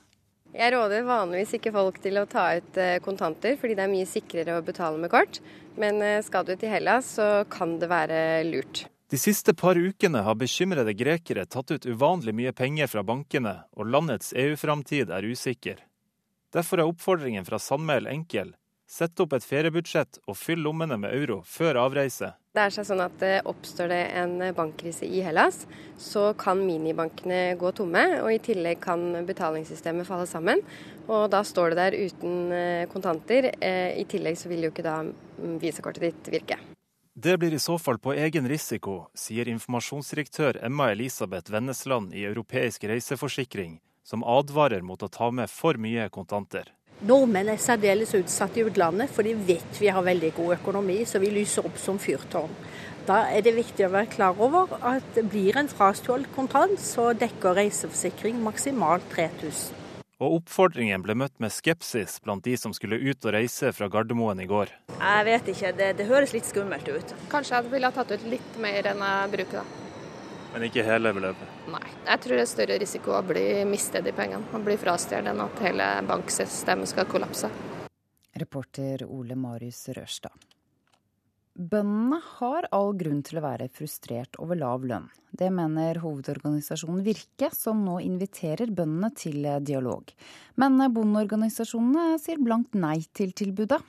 [0.56, 4.08] Jeg råder vanligvis ikke folk til å ta ut eh, kontanter, fordi det er mye
[4.08, 5.44] sikrere å betale med kort.
[5.76, 8.86] Men eh, skal du til Hellas, så kan det være lurt.
[9.12, 13.90] De siste par ukene har bekymrede grekere tatt ut uvanlig mye penger fra bankene, og
[13.92, 15.82] landets EU-framtid er usikker.
[16.56, 18.54] Derfor er oppfordringen fra Sandmæl enkel.
[18.88, 22.32] Sett opp et feriebudsjett og fyll lommene med euro før avreise.
[22.56, 25.66] Det er sånn at eh, Oppstår det en bankkrise i Hellas,
[26.00, 28.08] så kan minibankene gå tomme.
[28.24, 30.64] og I tillegg kan betalingssystemet falle sammen.
[31.12, 33.52] og Da står det der uten eh, kontanter.
[33.60, 36.64] Eh, I tillegg så vil jo ikke da mm, visakortet ditt virke.
[37.14, 42.86] Det blir i så fall på egen risiko, sier informasjonsdirektør Emma Elisabeth Vennesland i Europeisk
[42.88, 46.70] reiseforsikring, som advarer mot å ta med for mye kontanter.
[47.04, 51.20] Nordmenn er særdeles utsatt i utlandet, for de vet vi har veldig god økonomi, så
[51.20, 52.56] vi lyser opp som fyrtårn.
[53.10, 57.60] Da er det viktig å være klar over at blir en frastjålet kontant, så dekker
[57.60, 59.81] reiseforsikring maksimalt 3000
[60.22, 64.44] og oppfordringen ble møtt med skepsis blant de som skulle ut og reise fra Gardermoen
[64.44, 64.70] i går.
[64.94, 67.16] Jeg vet ikke, det, det høres litt skummelt ut.
[67.32, 69.88] Kanskje jeg ville ha tatt ut litt mer enn jeg bruker, da.
[70.52, 71.60] Men ikke hele beløpet?
[71.72, 71.86] Nei.
[72.06, 75.46] Jeg tror det er større risiko å bli mistet de pengene, å bli frastjålet, enn
[75.46, 77.50] at hele banksystemet skal kollapse.
[78.42, 80.51] Reporter Ole Marius Rørstad.
[81.52, 85.10] Bøndene har all grunn til å være frustrert over lav lønn.
[85.36, 90.14] Det mener hovedorganisasjonen Virke, som nå inviterer bøndene til dialog.
[90.56, 93.82] Men bondeorganisasjonene sier blankt nei til tilbudet.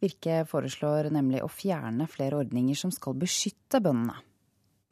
[0.00, 4.20] Virke foreslår nemlig å fjerne flere ordninger som skal beskytte bøndene.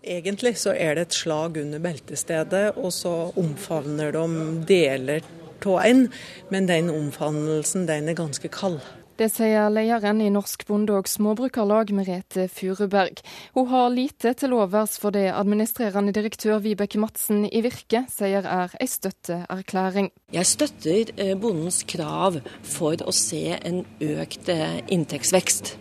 [0.01, 4.27] Egentlig så er det et slag under beltestedet, og så omfavner de
[4.69, 5.25] deler
[5.61, 6.07] tåen,
[6.53, 8.81] men den omfavnelsen den er ganske kald.
[9.19, 13.19] Det sier lederen i Norsk Bonde- og Småbrukarlag, Merete Furuberg.
[13.51, 18.77] Hun har lite til overs for det administrerende direktør Vibeke Madsen i Virke sier er
[18.79, 20.13] ei støtteerklæring.
[20.31, 25.73] Jeg støtter eh, bondens krav for å se en økt eh, inntektsvekst.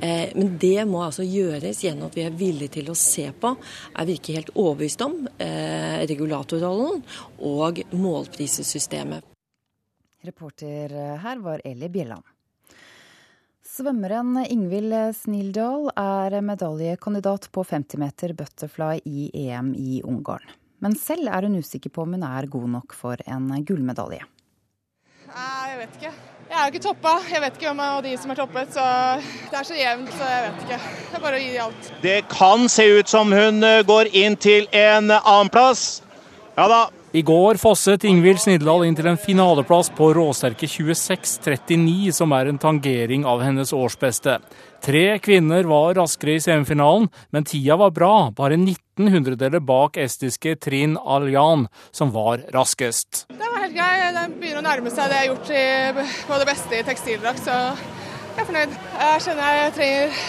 [0.00, 3.52] Eh, men det må altså gjøres gjennom at vi er villige til å se på,
[3.92, 5.20] er vi ikke helt overbevist om,
[6.08, 7.04] regulatorrollen
[7.52, 9.28] og målprisesystemet.
[10.24, 12.24] Reporter her var Eli Bjelland.
[13.78, 20.42] Svømmeren Ingvild Snildal er medaljekandidat på 50 meter butterfly i EM i Ungarn.
[20.82, 24.24] Men selv er hun usikker på om hun er god nok for en gullmedalje.
[25.28, 26.12] Jeg vet ikke.
[26.48, 27.14] Jeg er jo ikke toppa.
[27.30, 28.74] Jeg vet ikke hvem av de som er toppet.
[28.74, 28.88] så
[29.52, 30.82] Det er så jevnt, så jeg vet ikke.
[30.98, 31.94] Det er bare å gi alt.
[32.02, 36.00] Det kan se ut som hun går inn til en annenplass.
[36.58, 42.34] Ja da, i går fosset Ingvild Sniddal inn til en finaleplass på råsterke 26.39, som
[42.36, 44.34] er en tangering av hennes årsbeste.
[44.84, 50.58] Tre kvinner var raskere i semifinalen, men tida var bra, bare 19 hundredeler bak estiske
[50.60, 51.64] Trin Aljan,
[51.96, 53.24] som var raskest.
[53.32, 53.94] Det var helt grei.
[54.18, 57.40] Det begynner å nærme seg det jeg har gjort i, på det beste i tekstildrakt,
[57.48, 57.56] så
[58.36, 58.78] jeg er fornøyd.
[59.00, 60.22] Jeg kjenner jeg trenger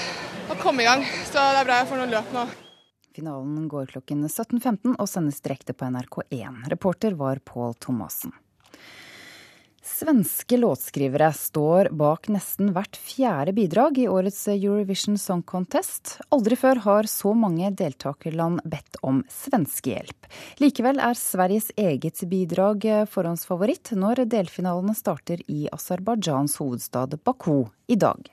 [0.49, 2.47] å komme i gang, så det er bra jeg får noen løp nå.
[3.15, 6.69] Finalen går klokken 17.15 og sendes direkte på NRK1.
[6.73, 8.35] Reporter var Pål Thomassen.
[9.89, 16.19] Svenske låtskrivere står bak nesten hvert fjerde bidrag i årets Eurovision Song Contest.
[16.29, 20.29] Aldri før har så mange deltakerland bedt om svenskehjelp.
[20.61, 28.29] Likevel er Sveriges eget bidrag forhåndsfavoritt når delfinalene starter i Aserbajdsjans hovedstad Baku i dag.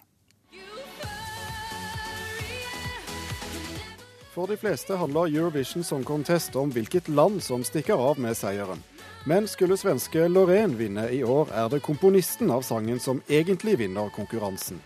[4.36, 8.82] For de fleste handler Eurovision Song Contest om hvilket land som stikker av med seieren.
[9.24, 14.12] Men skulle svenske Loreen vinne i år, er det komponisten av sangen som egentlig vinner
[14.12, 14.82] konkurransen.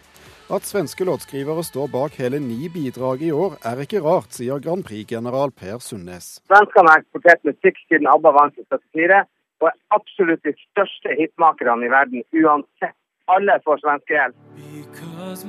[0.54, 4.86] At svenske låtskrivere står bak hele ni bidrag i år, er ikke rart, sier Grand
[4.86, 6.38] Prix-general Per Sundnes.
[6.46, 9.26] Svenskene har eksportert musikk siden ABBA vant i 74,
[9.64, 12.94] og er absolutt de største hitmakerne i verden, uansett.
[13.26, 14.38] Alle får svenskehjelp.
[14.54, 15.44] Because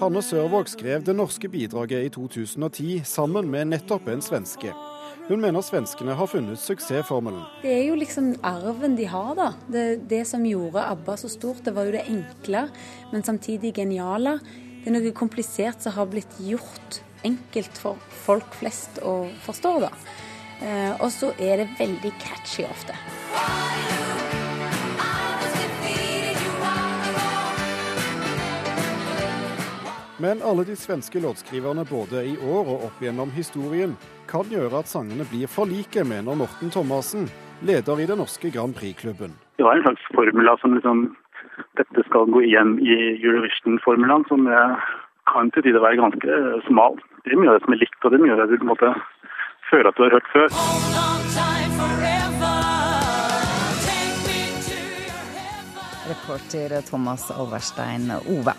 [0.00, 4.72] Hanne Sørvåg skrev det norske bidraget i 2010 sammen med nettopp en svenske.
[5.30, 7.44] Hun mener svenskene har funnet suksessformelen.
[7.62, 9.50] Det er jo liksom arven de har, da.
[9.70, 12.64] Det, det, som gjorde ABBA så stort, det var jo det enkle,
[13.12, 14.38] men samtidig geniale.
[14.80, 19.94] Det er noe komplisert som har blitt gjort enkelt for folk flest å forstå, da.
[20.60, 22.96] Eh, og så er det veldig catchy ofte.
[30.20, 33.94] Men alle de svenske låtskriverne både i år og opp gjennom historien
[34.28, 37.24] kan gjøre at sangene blir for like, mener Morten Thomassen,
[37.64, 39.32] leder i den norske Grand Prix-klubben.
[39.56, 41.16] Det var en slags formula som liksom
[41.76, 44.44] Dette skal gå igjen i Eurovision-formulaen, som
[45.32, 47.00] kan til tider være ganske smal.
[47.24, 48.60] Det er mye av det som er likt, og det er mye av det du
[48.60, 48.92] på en måte
[49.70, 50.48] føler at du har hørt før.
[56.12, 58.56] Reporter Thomas Overstein Ove.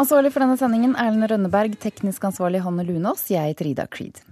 [0.00, 4.22] Ansvarlig for denne sendingen Erlend Rønneberg, teknisk ansvarlig Hanne Lunås, jeg Trida Creed.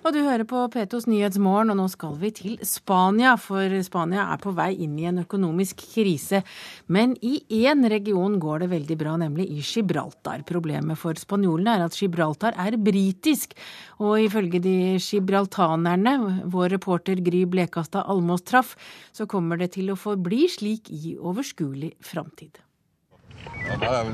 [0.00, 3.34] Og du hører på P2s Nyhetsmorgen, og nå skal vi til Spania.
[3.36, 6.40] For Spania er på vei inn i en økonomisk krise.
[6.88, 7.34] Men i
[7.66, 10.40] én region går det veldig bra, nemlig i Gibraltar.
[10.48, 13.52] Problemet for spanjolene er at Gibraltar er britisk.
[14.00, 16.16] Og ifølge de gibraltanerne,
[16.48, 18.72] vår reporter Gry Blekastad Almås traff,
[19.12, 22.56] så kommer det til å forbli slik i overskuelig framtid.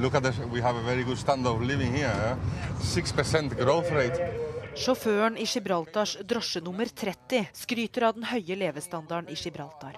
[0.02, 0.38] Look at this.
[0.50, 2.10] We have a very good standard of living here.
[2.10, 2.36] Eh?
[2.82, 4.45] 6% growth.
[4.76, 9.96] Sjåføren i Gibraltars drosje nummer 30 skryter av den høye levestandarden i Gibraltar.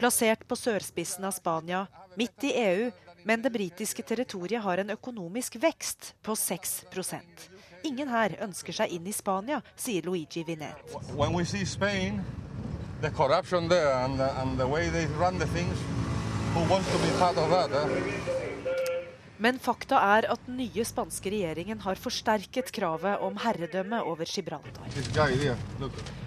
[0.00, 1.84] Plassert på sørspissen av Spania,
[2.18, 2.90] midt i EU,
[3.24, 7.48] men det britiske territoriet har en økonomisk vekst på 6%
[7.84, 10.74] Ingen her ønsker seg inn i Spania, sier Luigi Vinet.
[11.64, 12.20] Spain,
[13.00, 13.10] the
[13.68, 15.78] there and the, and the way they run the things,
[16.52, 18.39] who wants to be part?
[19.40, 24.84] Men fakta er at den nye spanske regjeringen har forsterket kravet om herredømme over Gibraltar.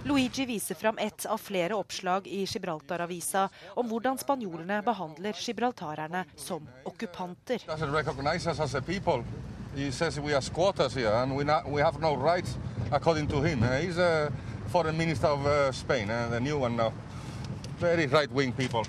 [0.04, 3.46] Luigi viser fram ett av flere oppslag i Gibraltar-avisa
[3.78, 7.62] om hvordan spanjolene behandler gibraltarerne som okkupanter.
[9.76, 12.58] He says we are squatters here and we, not, we have no rights
[12.92, 13.64] according to him.
[13.82, 14.32] He's a
[14.68, 16.94] foreign minister of uh, Spain, uh, the new one now.
[17.80, 18.08] Very
[18.52, 18.86] people.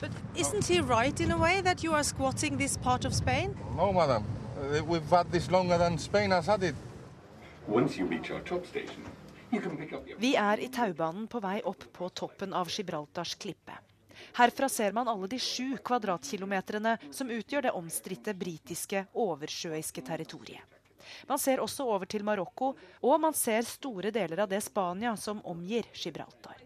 [0.00, 3.56] But isn't he right in a way that you are squatting this part of Spain?
[3.76, 4.24] No, madam.
[4.56, 6.74] Uh, we've had this longer than Spain has had it.
[10.18, 13.72] Vi er i taubanen på vei opp på toppen av Gibraltars klippe.
[14.32, 20.80] Herfra ser man alle de sju kvadratkilometerne som utgjør det omstridte britiske oversjøiske territoriet.
[21.26, 25.42] Man ser også over til Marokko, og man ser store deler av det Spania som
[25.44, 26.59] omgir Gibraltar.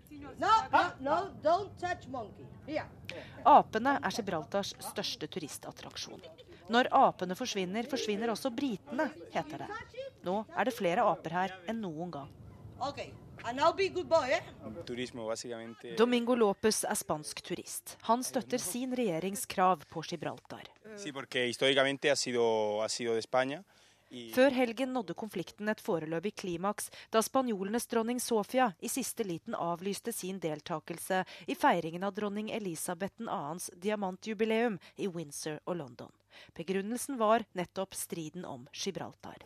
[3.45, 6.23] Apene er Gibraltars største turistattraksjon.
[6.73, 9.69] Når apene forsvinner, forsvinner også britene, heter det.
[10.24, 12.31] Nå er det flere aper her enn noen gang.
[13.45, 13.61] Eh?
[15.99, 17.99] Domingo Lopez er spansk turist.
[18.09, 20.70] Han støtter sin regjeringskrav på Gibraltar.
[24.35, 30.12] Før helgen nådde konflikten et foreløpig klimaks da spanjolenes dronning Sofia i siste liten avlyste
[30.15, 36.12] sin deltakelse i feiringen av dronning Elisabeth 2.s diamantjubileum i Windsor og London.
[36.56, 39.36] Begrunnelsen var nettopp striden om Gibraltar.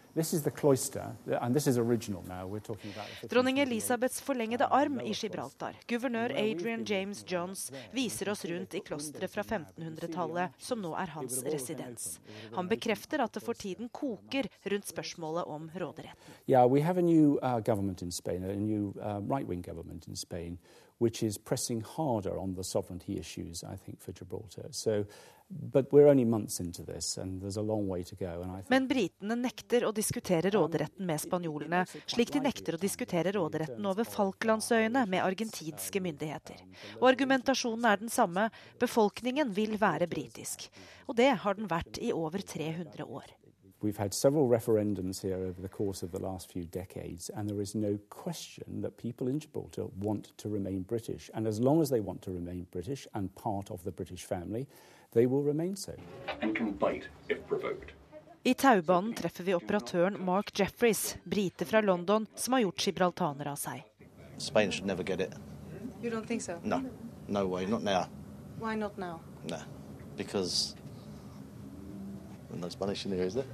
[3.30, 9.30] Dronning Elisabeths forlengede arm i Gibraltar, guvernør Adrian James Johns, viser oss rundt i klosteret
[9.30, 12.08] fra 1500-tallet, som nå er hans residens.
[12.56, 16.34] Han bekrefter at det for tiden koker rundt spørsmålet om råderetten.
[16.46, 20.16] Yeah, we have a new uh, government in Spain, a new uh, right-wing government in
[20.16, 20.58] Spain,
[20.98, 24.68] which is pressing harder on the sovereignty issues, I think, for Gibraltar.
[24.70, 25.04] So
[28.68, 34.04] men britene nekter å diskutere råderetten med spanjolene, slik de nekter å diskutere råderetten over
[34.04, 36.60] Falklandsøyene med argentinske myndigheter.
[37.00, 38.50] Og argumentasjonen er den samme.
[38.80, 40.68] Befolkningen vil være britisk.
[41.08, 43.32] Og det har den vært i over 300 år.
[43.80, 47.62] We've had several referendums here over the course of the last few decades, and there
[47.62, 51.30] is no question that people in Gibraltar want to remain British.
[51.32, 54.66] And as long as they want to remain British and part of the British family,
[55.12, 55.92] they will remain so.
[56.42, 57.92] And can bite if provoked.
[58.44, 63.56] I taubanen treffer vi operatøren Mark Jeffreys, brite fra London, som har gjort gibraltaner av
[63.60, 63.84] seg.
[64.38, 65.34] Spain should never get it.
[66.02, 66.60] You don't think so?
[66.62, 66.82] No,
[67.26, 68.06] no way, not now.
[68.60, 69.20] Why not now?
[69.50, 69.58] No,
[70.16, 70.76] because
[72.54, 73.46] no Spanish in here, is there?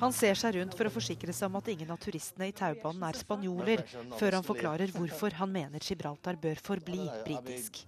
[0.00, 3.06] Han ser seg rundt for å forsikre seg om at ingen av turistene i taubanen
[3.08, 3.82] er spanjoler,
[4.18, 7.86] før han forklarer hvorfor han mener Gibraltar bør forbli britisk.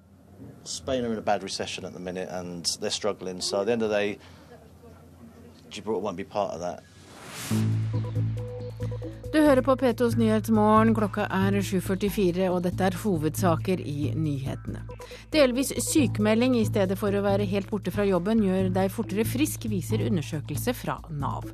[0.65, 3.73] Spain are in a bad recession at the minute and they're struggling, so at the
[3.73, 4.19] end of the day,
[5.70, 6.82] Gibraltar won't be part of that.
[9.28, 10.94] Du hører på P2s Nyhetsmorgen.
[10.96, 14.80] Klokka er 7.44, og dette er hovedsaker i nyhetene.
[15.34, 19.66] Delvis sykemelding i stedet for å være helt borte fra jobben gjør deg fortere frisk,
[19.68, 21.44] viser undersøkelse fra Nav.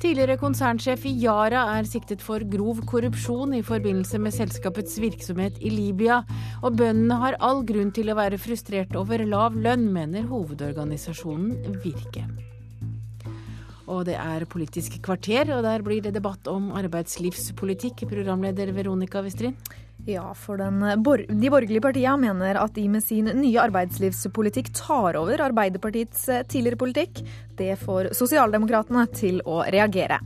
[0.00, 5.74] Tidligere konsernsjef i Yara er siktet for grov korrupsjon i forbindelse med selskapets virksomhet i
[5.74, 6.22] Libya,
[6.64, 12.24] og bøndene har all grunn til å være frustrert over lav lønn, mener hovedorganisasjonen Virke.
[13.90, 18.06] Og det er Politisk kvarter, og der blir det debatt om arbeidslivspolitikk.
[18.10, 19.56] Programleder Veronica Westrin.
[20.08, 20.56] Ja, for
[21.04, 26.44] bor de borgerlige partiene mener at de med sin nye arbeidslivspolitikk tar over Arbeiderpartiets eh,
[26.48, 27.20] tidligere politikk.
[27.58, 30.20] Det får Sosialdemokratene til å reagere.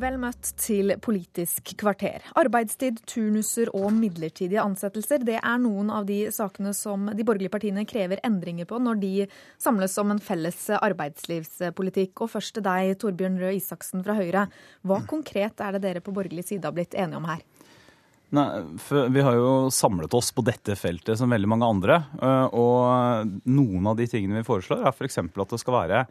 [0.00, 2.22] Vel møtt til Politisk kvarter.
[2.40, 7.84] Arbeidstid, turnuser og midlertidige ansettelser det er noen av de sakene som de borgerlige partiene
[7.88, 9.12] krever endringer på når de
[9.60, 12.24] samles om en felles arbeidslivspolitikk.
[12.24, 14.46] Og først til deg, Torbjørn Røe Isaksen fra Høyre.
[14.88, 17.44] Hva konkret er det dere på borgerlig side har blitt enige om her?
[18.40, 18.48] Nei,
[18.88, 22.04] Vi har jo samlet oss på dette feltet som veldig mange andre.
[22.56, 25.20] Og noen av de tingene vi foreslår, er f.eks.
[25.26, 26.06] at det skal være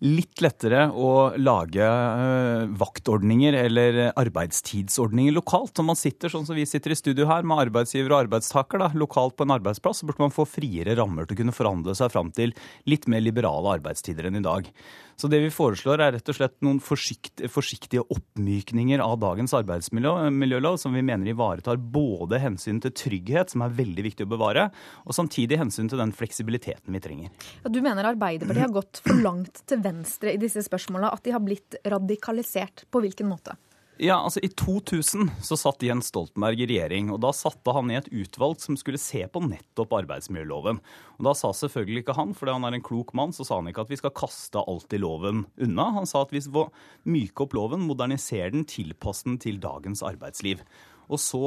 [0.00, 5.74] litt lettere å lage uh, vaktordninger eller arbeidstidsordninger lokalt.
[5.76, 8.90] Når man sitter sånn som vi sitter i studio her, med arbeidsgiver og arbeidstaker da,
[8.96, 12.12] lokalt på en arbeidsplass, så burde man få friere rammer til å kunne forhandle seg
[12.14, 12.56] fram til
[12.88, 14.72] litt mer liberale arbeidstider enn i dag.
[15.20, 20.78] Så det vi foreslår er rett og slett noen forsiktige, forsiktige oppmykninger av dagens arbeidsmiljølov,
[20.80, 24.70] som vi mener ivaretar både hensyn til trygghet, som er veldig viktig å bevare,
[25.04, 27.48] og samtidig hensyn til den fleksibiliteten vi trenger.
[27.60, 31.36] Ja, du mener Arbeiderpartiet har gått for langt til venstre i disse spørsmåla, at de
[31.36, 32.86] har blitt radikalisert.
[32.88, 33.60] På hvilken måte?
[34.00, 37.98] Ja, altså I 2000 så satt Jens Stoltenberg i regjering, og da satte han i
[37.98, 40.78] et utvalg som skulle se på nettopp arbeidsmiljøloven.
[41.18, 43.68] Og Da sa selvfølgelig ikke han, fordi han er en klok mann, så sa han
[43.68, 45.90] ikke at vi skal kaste alt i loven unna.
[45.98, 46.70] Han sa at vi skal
[47.04, 50.64] myke opp loven, modernisere den, tilpasse den til dagens arbeidsliv.
[51.10, 51.42] Og så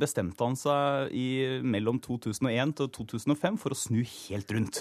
[0.00, 1.28] bestemte han seg i
[1.62, 4.80] mellom 2001 til 2005 for å snu helt rundt.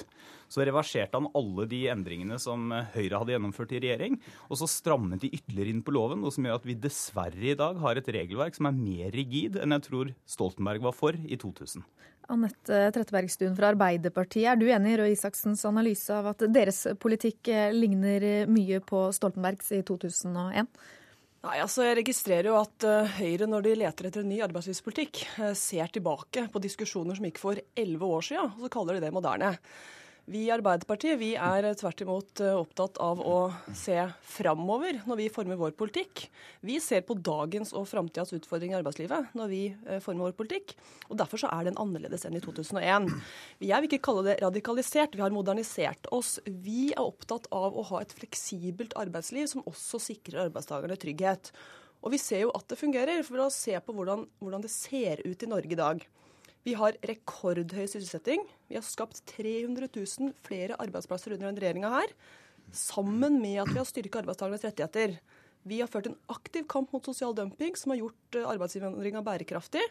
[0.50, 4.18] Så reverserte han alle de endringene som Høyre hadde gjennomført i regjering,
[4.48, 7.58] og så strammet de ytterligere inn på loven, noe som gjør at vi dessverre i
[7.60, 11.38] dag har et regelverk som er mer rigid enn jeg tror Stoltenberg var for i
[11.38, 11.86] 2000.
[12.32, 17.52] Anette Trettebergstuen fra Arbeiderpartiet, er du enig i Røe Isaksens analyse av at deres politikk
[17.54, 20.68] eh, ligner mye på Stoltenbergs i 2001?
[21.46, 25.22] Nei, altså Jeg registrerer jo at uh, Høyre, når de leter etter en ny arbeidslivspolitikk,
[25.38, 29.06] uh, ser tilbake på diskusjoner som gikk for elleve år siden, og så kaller de
[29.06, 29.52] det moderne.
[30.28, 33.36] Vi i Arbeiderpartiet vi er tvert imot eh, opptatt av å
[33.72, 33.96] se
[34.28, 36.26] framover når vi former vår politikk.
[36.68, 40.74] Vi ser på dagens og framtidas utfordringer i arbeidslivet når vi eh, former vår politikk.
[41.08, 43.08] og Derfor så er den annerledes enn i 2001.
[43.64, 46.42] Jeg vil ikke kalle det radikalisert, vi har modernisert oss.
[46.44, 51.54] Vi er opptatt av å ha et fleksibelt arbeidsliv som også sikrer arbeidstakerne trygghet.
[52.04, 55.24] Og vi ser jo at det fungerer, for å se på hvordan, hvordan det ser
[55.24, 56.04] ut i Norge i dag.
[56.68, 58.42] Vi har rekordhøy sysselsetting.
[58.68, 62.12] Vi har skapt 300 000 flere arbeidsplasser under denne regjeringa her.
[62.76, 65.14] Sammen med at vi har styrka arbeidstakernes rettigheter.
[65.64, 69.86] Vi har ført en aktiv kamp mot sosial dumping som har gjort eh, arbeidsinnvandringa bærekraftig.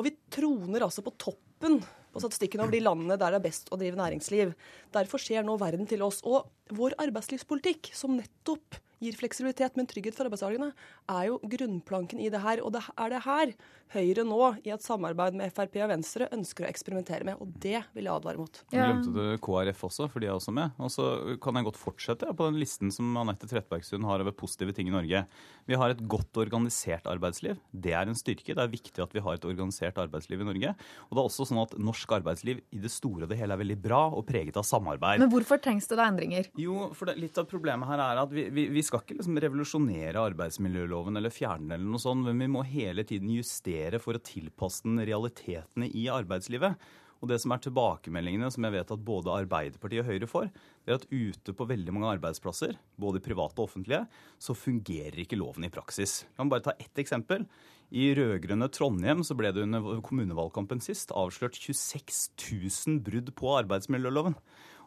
[0.00, 1.82] Og vi troner altså på toppen
[2.14, 4.54] på statistikken over de landene der det er best å drive næringsliv.
[4.94, 6.22] Derfor ser nå verden til oss.
[6.24, 10.72] Og vår arbeidslivspolitikk, som nettopp gir fleksibilitet, men trygghet for arbeidstakerne,
[11.12, 12.64] er jo grunnplanken i det her.
[12.64, 13.52] Og det er det her
[13.94, 17.38] Høyre nå, i et samarbeid med Frp og Venstre, ønsker å eksperimentere med.
[17.40, 18.60] Og det vil jeg advare mot.
[18.74, 18.90] Ja.
[18.90, 20.74] Glemte du KrF også, for de er også med.
[20.82, 21.06] Og så
[21.42, 24.94] kan jeg godt fortsette på den listen som Anette Trettebergstuen har over positive ting i
[24.94, 25.22] Norge.
[25.68, 27.56] Vi har et godt organisert arbeidsliv.
[27.72, 28.56] Det er en styrke.
[28.56, 30.74] Det er viktig at vi har et organisert arbeidsliv i Norge.
[31.08, 33.62] Og det er også sånn at norsk arbeidsliv i det store og det hele er
[33.62, 35.22] veldig bra og preget av samarbeid.
[35.24, 36.52] Men hvorfor trengs det da endringer?
[36.60, 39.40] Jo, for det, litt av problemet her er at vi, vi, vi skal ikke liksom
[39.40, 44.16] revolusjonere arbeidsmiljøloven eller fjerne den eller noe sånt, men vi må hele tiden justere for
[44.18, 46.76] å tilpasse den realitetene i arbeidslivet.
[47.18, 50.52] Og det som er tilbakemeldingene som jeg vet at både Arbeiderpartiet og Høyre får,
[50.86, 54.04] det er at ute på veldig mange arbeidsplasser, både private og offentlige,
[54.38, 56.22] så fungerer ikke loven i praksis.
[56.28, 57.48] Jeg kan bare ta ett eksempel.
[57.88, 64.36] I rød-grønne Trondheim så ble det under kommunevalgkampen sist avslørt 26 000 brudd på arbeidsmiljøloven.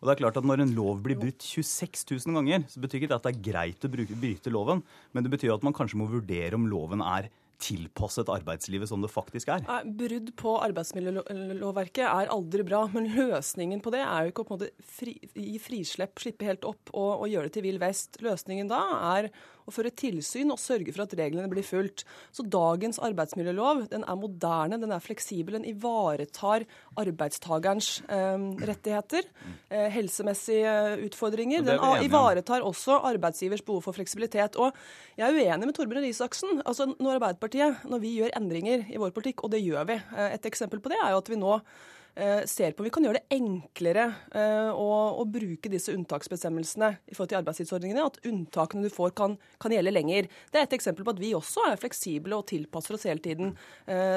[0.02, 3.02] Og det er klart at Når en lov blir brutt 26 000 ganger, så betyr
[3.02, 4.82] ikke det at det er greit å bryte loven,
[5.14, 7.30] men det betyr at man kanskje må vurdere om loven er
[7.62, 9.66] tilpasset arbeidslivet som det faktisk er?
[9.86, 14.60] Brudd på arbeidsmiljølovverket er aldri bra, men løsningen på det er jo ikke å på
[14.60, 14.68] en
[14.98, 18.22] fri, gi frislepp, slippe helt opp og, og gjøre det til vill vest.
[18.26, 18.82] Løsningen da
[19.16, 19.32] er
[19.68, 22.06] å føre tilsyn og sørge for at reglene blir fulgt.
[22.34, 26.66] Så dagens arbeidsmiljølov den er moderne, den er fleksibel, den ivaretar
[27.02, 29.28] arbeidstagerens eh, rettigheter,
[29.70, 30.76] eh, helsemessige
[31.08, 31.66] utfordringer.
[31.68, 34.58] Den ivaretar også arbeidsgivers behov for fleksibilitet.
[34.62, 34.76] Og
[35.20, 36.62] jeg er uenig med Torbjørn Isaksen.
[36.66, 39.98] Altså, når Arbeiderpartiet når vi gjør endringer i vår politikk, og det gjør vi.
[40.18, 41.66] Eh, et eksempel på det er jo at vi nå eh,
[42.50, 44.06] ser på om vi kan gjøre det enklere
[44.36, 44.88] eh, å,
[45.22, 48.06] å, bruke disse unntaksbestemmelsene i forhold til arbeidstidsordningene.
[48.08, 50.30] At unntakene du får, kan, kan, gjelde lenger.
[50.52, 53.54] Det er et eksempel på at vi også er fleksible og tilpasser oss hele tiden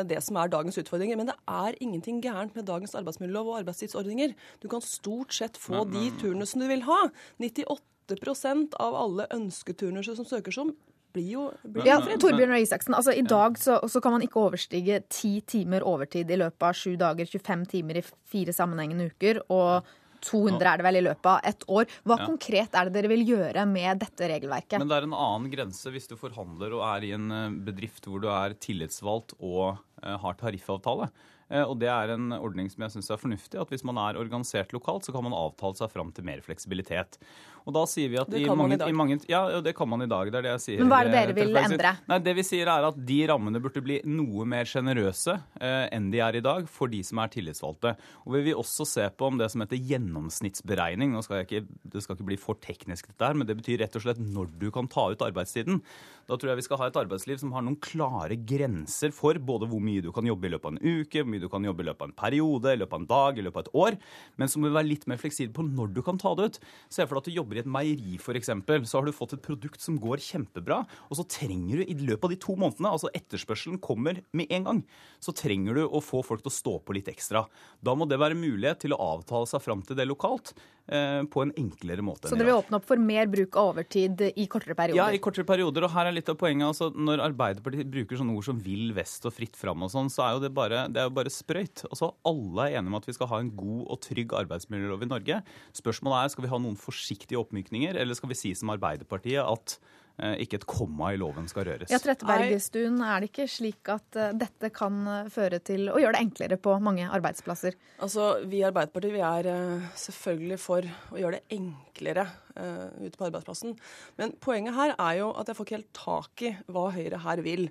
[0.08, 1.18] det som er dagens utfordringer.
[1.20, 4.34] Men det er ingenting gærent med dagens arbeidsmiljølov og arbeidstidsordninger.
[4.62, 7.04] Du kan stort sett få de turnusene du vil ha.
[7.42, 10.74] 98% av alle ønsketurnuser som søker som
[11.14, 12.96] blir jo blir Ja, Torbjørn Røe Isaksen.
[12.96, 16.78] Altså, I dag så, så, kan man ikke overstige ti timer overtid i løpet av
[16.78, 19.44] sju dager, 25 timer i fire sammenhengende uker.
[19.48, 21.90] og 200 er det vel i løpet av ett år.
[22.08, 22.28] Hva ja.
[22.28, 24.78] konkret er det dere vil gjøre med dette regelverket?
[24.80, 28.08] Men Det er en annen grense hvis du forhandler og er i en eh, bedrift
[28.08, 31.10] hvor du er tillitsvalgt og uh, har tariffavtale.
[31.52, 33.60] Uh, og Det er en ordning som jeg syns er fornuftig.
[33.60, 37.20] at Hvis man er organisert lokalt, så kan man avtale seg fram til mer fleksibilitet.
[37.64, 38.94] Og da sier vi at kan mange, man i.
[38.96, 40.28] Mange, ja, det kan man i dag.
[40.28, 40.80] Det er det jeg sier.
[40.82, 41.92] Men hva er det dere vil endre?
[42.10, 46.10] Nei, Det vi sier er at de rammene burde bli noe mer sjenerøse eh, enn
[46.12, 47.94] de er i dag for de som er tillitsvalgte.
[48.26, 51.14] Og vi vil også se på om det som heter gjennomsnittsberegning.
[51.14, 53.80] Nå skal jeg ikke, Det skal ikke bli for teknisk, dette her, men det betyr
[53.80, 55.80] rett og slett når du kan ta ut arbeidstiden.
[56.28, 59.68] Da tror jeg vi skal ha et arbeidsliv som har noen klare grenser for både
[59.72, 61.84] hvor mye du kan jobbe i løpet av en uke, hvor mye du kan jobbe
[61.84, 63.98] i løpet av en periode, i løpet av en dag, i løpet av et år,
[64.40, 66.62] men som vil være litt mer fleksibel på når du kan ta det ut.
[66.92, 68.50] Se for deg at du jobber jobber i et meieri f.eks.,
[68.88, 72.24] så har du fått et produkt som går kjempebra, og så trenger du i løpet
[72.26, 74.84] av de to månedene, altså etterspørselen kommer med en gang,
[75.22, 77.46] så trenger du å få folk til å stå på litt ekstra.
[77.84, 80.54] Da må det være mulighet til å avtale seg fram til det lokalt
[80.88, 82.28] eh, på en enklere måte.
[82.28, 85.00] Så dere vil åpne opp for mer bruk av overtid i kortere perioder?
[85.00, 85.86] Ja, i kortere perioder.
[85.86, 86.66] Og her er litt av poenget.
[86.72, 90.26] altså Når Arbeiderpartiet bruker sånne ord som vill vest og fritt fram og sånn, så
[90.26, 91.86] er jo det bare, det er jo bare sprøyt.
[91.90, 95.10] Altså, alle er enige om at vi skal ha en god og trygg arbeidsmiljølov i
[95.10, 95.40] Norge.
[95.76, 99.76] Spørsmålet er skal vi ha noen forsiktige oppmykninger, eller skal vi si som Arbeiderpartiet at
[100.18, 101.92] eh, ikke et komma i loven skal røres.
[101.92, 106.16] Ja, Trettebergstuen, er det ikke slik at uh, dette kan uh, føre til å gjøre
[106.16, 107.76] det enklere på mange arbeidsplasser?
[108.04, 113.24] Altså, Vi i Arbeiderpartiet vi er uh, selvfølgelig for å gjøre det enklere ute på
[113.26, 113.72] arbeidsplassen.
[114.14, 117.40] Men poenget her er jo at jeg får ikke helt tak i hva Høyre her
[117.42, 117.64] vil.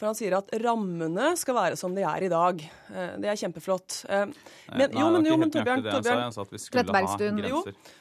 [0.00, 2.62] For han sier at rammene skal være som de er i dag.
[2.88, 3.98] Eh, det er kjempeflott.
[4.08, 4.30] Eh,
[4.70, 7.48] Men, Nei, jo, men, jo, men Torbjørn, Torbjørn Jeg sa at vi skulle ha grenser.
[7.50, 7.58] Jo,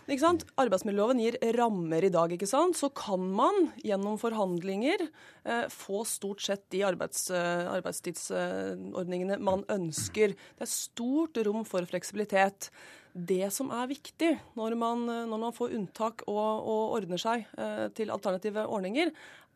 [0.07, 0.45] ikke sant?
[0.63, 2.77] Arbeidsmiljøloven gir rammer i dag, ikke sant.
[2.79, 10.37] Så kan man gjennom forhandlinger eh, få stort sett de arbeids, arbeidstidsordningene man ønsker.
[10.55, 12.69] Det er stort rom for fleksibilitet.
[13.11, 17.43] Det som er viktig når man, når man får unntak og, og ordner seg
[17.97, 19.09] til alternative ordninger,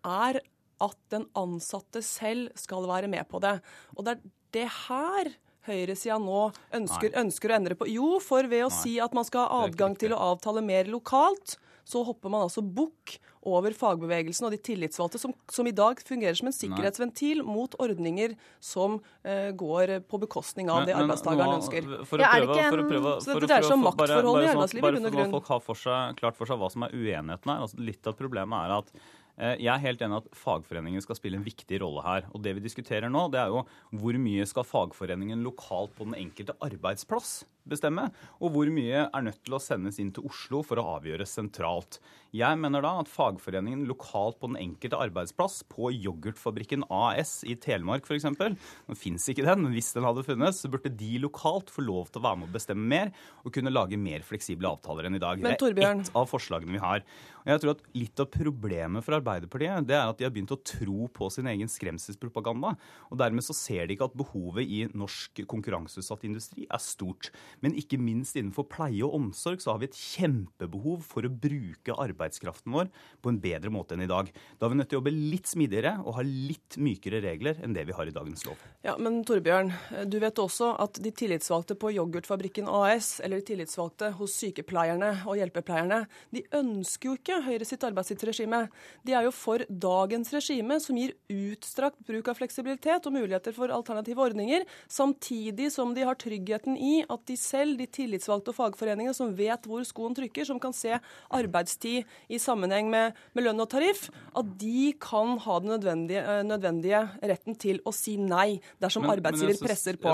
[0.03, 0.41] er
[0.83, 3.57] at den ansatte selv skal være med på det.
[3.97, 4.23] Og det er
[4.53, 5.33] det her
[5.67, 7.89] høyresida nå ønsker, ønsker, å endre på.
[7.91, 8.79] Jo, for ved å Nei.
[8.81, 12.61] si at man skal ha adgang til å avtale mer lokalt, så hopper man altså
[12.63, 17.55] bukk over fagbevegelsen og de tillitsvalgte, som, som, i dag fungerer som en sikkerhetsventil Nei.
[17.57, 21.89] mot ordninger som uh, går på bekostning av men, det arbeidstakeren ønsker.
[22.07, 24.87] For å prøve, ja, for å prøve, så dette dreier seg om maktforhold i arbeidslivet.
[24.87, 26.95] Bare, bare, bare for at folk har for seg, klart for seg hva som er
[26.95, 27.67] uenigheten her.
[27.67, 28.95] Altså, litt av problemet er at
[29.33, 32.27] jeg er helt enig at fagforeningen skal spille en viktig rolle her.
[32.35, 33.63] Og det vi diskuterer nå, det er jo
[33.97, 38.09] hvor mye skal fagforeningen lokalt på den enkelte arbeidsplass bestemme,
[38.43, 41.99] og hvor mye er nødt til å sendes inn til Oslo for å avgjøres sentralt.
[42.33, 48.07] Jeg mener da at fagforeningen lokalt på den enkelte arbeidsplass, på Yoghurtfabrikken AS i Telemark
[48.09, 51.85] f.eks., nå fins ikke den, men hvis den hadde funnes, så burde de lokalt få
[51.85, 53.13] lov til å være med å bestemme mer
[53.43, 55.37] og kunne lage mer fleksible avtaler enn i dag.
[55.43, 57.05] Men, det er ett av forslagene vi har.
[57.43, 60.51] Og jeg tror at Litt av problemet for Arbeiderpartiet det er at de har begynt
[60.55, 62.73] å tro på sin egen skremselspropaganda.
[63.11, 67.29] og Dermed så ser de ikke at behovet i norsk konkurranseutsatt industri er stort.
[67.61, 71.97] Men ikke minst innenfor pleie og omsorg så har vi et kjempebehov for å bruke
[72.05, 72.89] arbeidskraften vår
[73.21, 74.31] på en bedre måte enn i dag.
[74.57, 77.75] Da er vi nødt til å jobbe litt smidigere og ha litt mykere regler enn
[77.75, 78.61] det vi har i dagens lov.
[78.85, 79.71] Ja, Men Torbjørn,
[80.09, 85.37] du vet også at de tillitsvalgte på Yoghurtfabrikken AS, eller de tillitsvalgte hos sykepleierne og
[85.39, 86.03] hjelpepleierne,
[86.33, 88.65] de ønsker jo ikke Høyre sitt arbeidstidsregime.
[89.03, 93.73] De er jo for dagens regime, som gir utstrakt bruk av fleksibilitet og muligheter for
[93.73, 99.15] alternative ordninger, samtidig som de har tryggheten i at de selv, de tillitsvalgte og fagforeningene
[99.17, 100.95] som vet hvor skoen trykker, som kan se
[101.33, 106.43] arbeidstid i sammenheng med, med lønn og tariff, at de kan ha den nødvendige, eh,
[106.47, 107.03] nødvendige
[107.33, 110.13] retten til å si nei dersom men, arbeidsgiver men synes, presser på.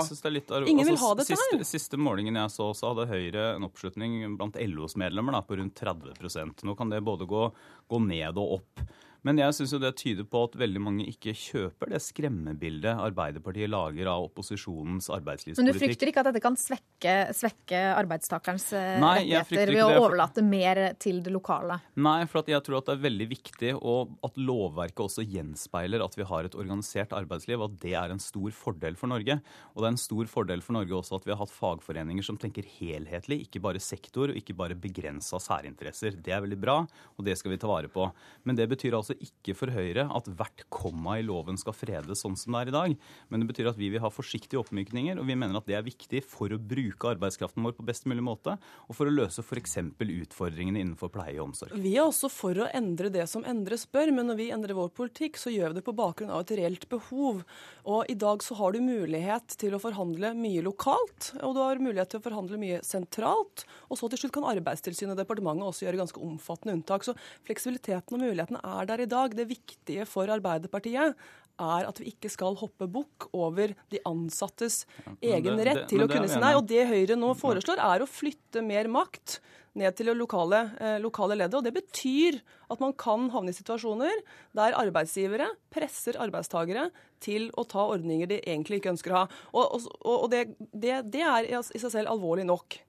[0.70, 1.44] Ingen vil ha dette her.
[1.56, 5.58] Siste, siste målingen jeg så, så hadde Høyre en oppslutning blant LOs medlemmer da, på
[5.60, 7.46] rundt 30% Nå kan det både gå,
[7.90, 8.84] gå ned og opp.
[9.26, 14.08] Men jeg syns det tyder på at veldig mange ikke kjøper det skremmebildet Arbeiderpartiet lager
[14.08, 15.60] av opposisjonens arbeidslivspolitikk.
[15.60, 20.06] Men du frykter ikke at dette kan svekke, svekke arbeidstakerens eh, Nei, rettigheter ved å
[20.06, 21.80] overlate mer til det lokale?
[22.00, 26.16] Nei, for jeg tror at det er veldig viktig og at lovverket også gjenspeiler at
[26.16, 29.36] vi har et organisert arbeidsliv, at det er en stor fordel for Norge.
[29.74, 32.40] Og det er en stor fordel for Norge også at vi har hatt fagforeninger som
[32.40, 36.16] tenker helhetlig, ikke bare sektor og ikke bare begrensa særinteresser.
[36.24, 38.08] Det er veldig bra, og det skal vi ta vare på.
[38.48, 42.22] Men det betyr altså altså ikke for Høyre at hvert komma i loven skal fredes
[42.22, 42.94] sånn som det er i dag.
[43.30, 45.86] Men det betyr at vi vil ha forsiktige oppmykninger, og vi mener at det er
[45.86, 48.56] viktig for å bruke arbeidskraften vår på best mulig måte,
[48.86, 49.78] og for å løse f.eks.
[50.00, 51.74] utfordringene innenfor pleie og omsorg.
[51.80, 54.92] Vi er også for å endre det som endres bør, men når vi endrer vår
[54.96, 57.42] politikk, så gjør vi det på bakgrunn av et reelt behov.
[57.90, 61.82] Og i dag så har du mulighet til å forhandle mye lokalt, og du har
[61.82, 63.64] mulighet til å forhandle mye sentralt.
[63.88, 67.06] Og så til slutt kan Arbeidstilsynet og departementet også gjøre ganske omfattende unntak.
[67.06, 67.14] Så
[67.46, 69.36] fleksibiliteten og mulighetene er der i dag.
[69.36, 71.16] Det viktige for Arbeiderpartiet
[71.60, 74.82] er at vi ikke skal hoppe bukk over de ansattes
[75.20, 76.54] egen det, rett til å kunne si nei.
[76.56, 79.40] Og det Høyre nå foreslår, er å flytte mer makt
[79.78, 81.58] ned til det lokale, eh, lokale leddet.
[81.60, 82.40] Og det betyr
[82.70, 84.22] at man kan havne i situasjoner
[84.56, 86.88] der arbeidsgivere presser arbeidstakere
[87.22, 89.26] til å ta ordninger de egentlig ikke ønsker å ha.
[89.52, 92.80] Og, og, og det, det, det er i seg selv alvorlig nok.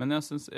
[0.00, 0.48] Men jeg syns,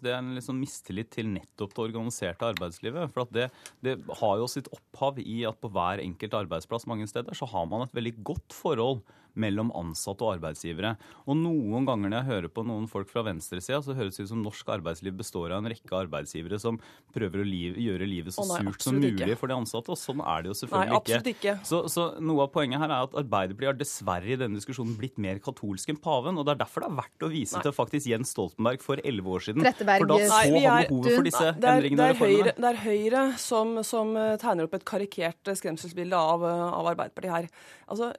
[0.00, 3.12] det er en litt sånn mistillit til nettopp det organiserte arbeidslivet.
[3.12, 3.50] For det,
[3.84, 7.68] det, har jo sitt opphav i at på hver enkelt arbeidsplass mange steder så har
[7.68, 9.04] man et veldig godt forhold
[9.40, 10.94] mellom ansatte og arbeidsgivere.
[11.26, 14.32] Og noen ganger når jeg hører på noen folk fra venstresida, så høres det ut
[14.32, 16.80] som norsk arbeidsliv består av en rekke arbeidsgivere som
[17.14, 19.38] prøver å liv, gjøre livet så nei, surt som mulig ikke.
[19.40, 19.92] for de ansatte.
[19.92, 21.34] Og sånn er det jo selvfølgelig nei, ikke.
[21.34, 21.56] ikke.
[21.68, 25.20] Så, så, noe av poenget her er at Arbeiderpartiet har dessverre i denne diskusjonen blitt
[25.22, 26.40] mer katolsk enn paven.
[26.40, 27.64] Og det er derfor det er verdt å vise nei.
[27.66, 29.66] til faktisk Jens Stoltenberg for elleve år siden.
[29.66, 30.04] Tretteberg.
[30.04, 32.78] For da så Nei, han behovet for disse det er, endringene er Høyre, det er
[32.82, 37.48] Høyre som, som, tegner opp et karikert skremselsbilde av, av Arbeiderpartiet her.
[37.86, 38.12] Altså,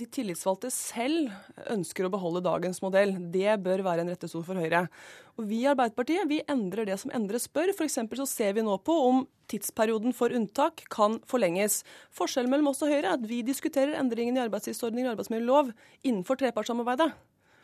[0.00, 1.30] de tillitsvalgte selv
[1.70, 3.12] ønsker å beholde dagens modell.
[3.32, 4.86] Det bør være en rettesord for Høyre.
[5.38, 7.72] Og Vi i Arbeiderpartiet vi endrer det som endres bør.
[7.74, 8.00] F.eks.
[8.20, 11.82] så ser vi nå på om tidsperioden for unntak kan forlenges.
[12.16, 16.40] Forskjellen mellom oss og Høyre er at vi diskuterer endringene i arbeidstidsordninger og arbeidsmiljølov innenfor
[16.40, 17.10] trepartssamarbeidet.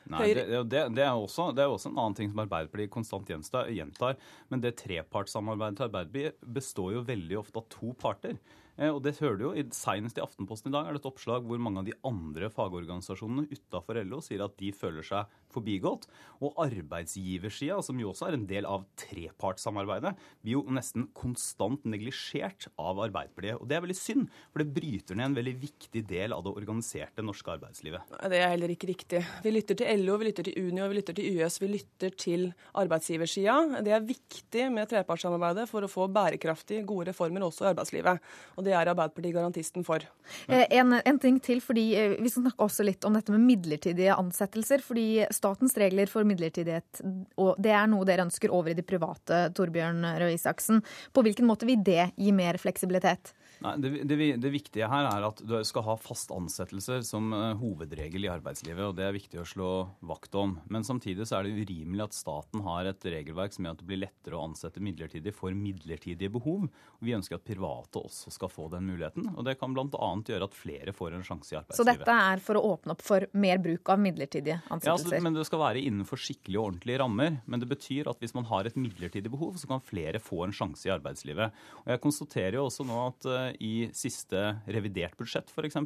[0.06, 3.32] Nei, det, det, det, er også, det, er også, en annen ting som Arbeiderpartiet konstant
[3.74, 4.14] gjentar.
[4.52, 8.38] Men det trepartssamarbeidet til Arbeiderpartiet består jo veldig ofte av to parter.
[8.76, 11.46] Eh, og det hører du jo, Senest i Aftenposten i dag er det et oppslag
[11.48, 16.06] hvor mange av de andre fagorganisasjonene utafor LO sier at de føler seg forbigått.
[16.44, 20.12] Og arbeidsgiversida, som jo også er en del av trepartssamarbeidet,
[20.44, 23.60] blir jo nesten konstant neglisjert av Arbeiderpartiet.
[23.60, 26.52] Og det er veldig synd, for det bryter ned en veldig viktig del av det
[26.56, 28.16] organiserte norske arbeidslivet.
[28.26, 29.22] Det er heller ikke riktig.
[29.44, 32.46] Vi lytter til LO, vi lytter til Unio, vi lytter til YS, vi lytter til
[32.76, 33.56] arbeidsgiversida.
[33.86, 38.30] Det er viktig med trepartssamarbeidet for å få bærekraftige, gode reformer også i arbeidslivet.
[38.56, 40.04] Og det er Arbeiderpartiet garantisten for.
[40.46, 43.44] Eh, en, en, ting til, fordi eh, Vi skal snakke også litt om dette med
[43.46, 44.82] midlertidige ansettelser.
[44.84, 47.02] fordi Statens regler for midlertidighet
[47.38, 49.46] og det er noe dere ønsker over i det private.
[49.56, 50.82] Torbjørn Røe Isaksen.
[51.14, 53.32] På hvilken måte vil det gi mer fleksibilitet?
[53.64, 57.54] Nei, det, det, det, viktige her er at du skal ha fast ansettelser som uh,
[57.56, 58.82] hovedregel i arbeidslivet.
[58.84, 59.70] og Det er viktig å slå
[60.06, 60.58] vakt om.
[60.72, 63.88] Men samtidig så er det urimelig at staten har et regelverk som gjør at det
[63.88, 66.66] blir lettere å ansette midlertidig for midlertidige behov.
[67.00, 69.30] Vi ønsker at private også skal få den muligheten.
[69.34, 70.10] og Det kan bl.a.
[70.26, 71.80] gjøre at flere får en sjanse i arbeidslivet.
[71.80, 75.16] Så dette er for å åpne opp for mer bruk av midlertidige ansettelser?
[75.16, 77.40] Ja, men Det skal være innenfor skikkelige og ordentlige rammer.
[77.46, 80.54] Men det betyr at hvis man har et midlertidig behov, så kan flere få en
[80.56, 81.64] sjanse i arbeidslivet.
[81.84, 85.76] Og Jeg konstaterer jo også nå at uh, i siste revidert budsjett f.eks.,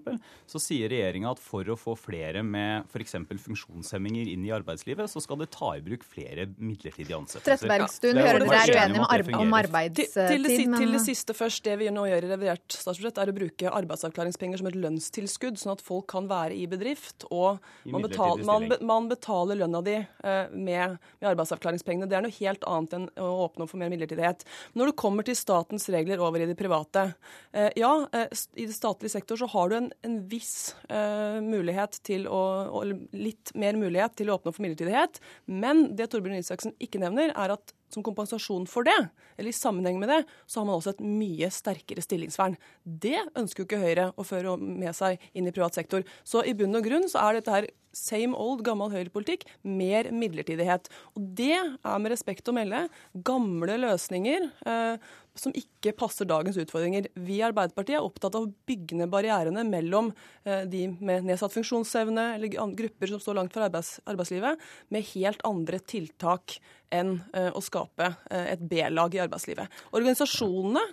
[0.51, 3.17] så sier regjeringa at for å få flere med f.eks.
[3.31, 7.67] funksjonshemminger inn i arbeidslivet, så skal det ta i bruk flere midlertidige ansettelser.
[7.67, 10.13] Trettebergstuen, hører dere er uenige om, om arbeidstid?
[10.15, 11.65] Til, til, det, til det siste først.
[11.67, 15.75] Det vi nå gjør i revidert statsbudsjett, er å bruke arbeidsavklaringspenger som et lønnstilskudd, sånn
[15.77, 17.29] at folk kan være i bedrift.
[17.31, 22.11] Og man, betal, man, man betaler lønna di uh, med, med arbeidsavklaringspengene.
[22.11, 24.47] Det er noe helt annet enn å åpne opp for mer midlertidighet.
[24.79, 27.11] Når det kommer til statens regler over i det private,
[27.50, 31.99] Eh, ja, eh, i det statlige sektor så har du en, en viss uh, mulighet
[32.07, 32.43] til å
[32.83, 35.19] Eller Litt mer mulighet til å åpne for midlertidighet.
[35.51, 38.97] Men det Torbjørn Isaksen ikke nevner, er at som kompensasjon for det,
[39.35, 42.55] eller i sammenheng med det, så har man også et mye sterkere stillingsvern.
[42.85, 46.07] Det ønsker jo ikke Høyre å føre med seg inn i privat sektor.
[46.23, 47.67] Så i bunn og grunn så er dette her
[47.97, 50.91] same old, gammel høyrepolitikk, mer midlertidighet.
[51.17, 52.87] Og det er med respekt å melde
[53.27, 57.09] gamle løsninger eh, som ikke passer dagens utfordringer.
[57.15, 60.11] Vi i Arbeiderpartiet er opptatt av å bygge ned barrierene mellom
[60.45, 64.61] eh, de med nedsatt funksjonsevne eller grupper som står langt fra arbeids arbeidslivet,
[64.93, 66.59] med helt andre tiltak
[66.95, 69.81] enn eh, å skape eh, et B-lag i arbeidslivet.
[69.93, 70.89] Organisasjonene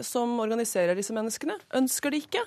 [0.00, 2.40] som organiserer disse menneskene, ønsker det ikke.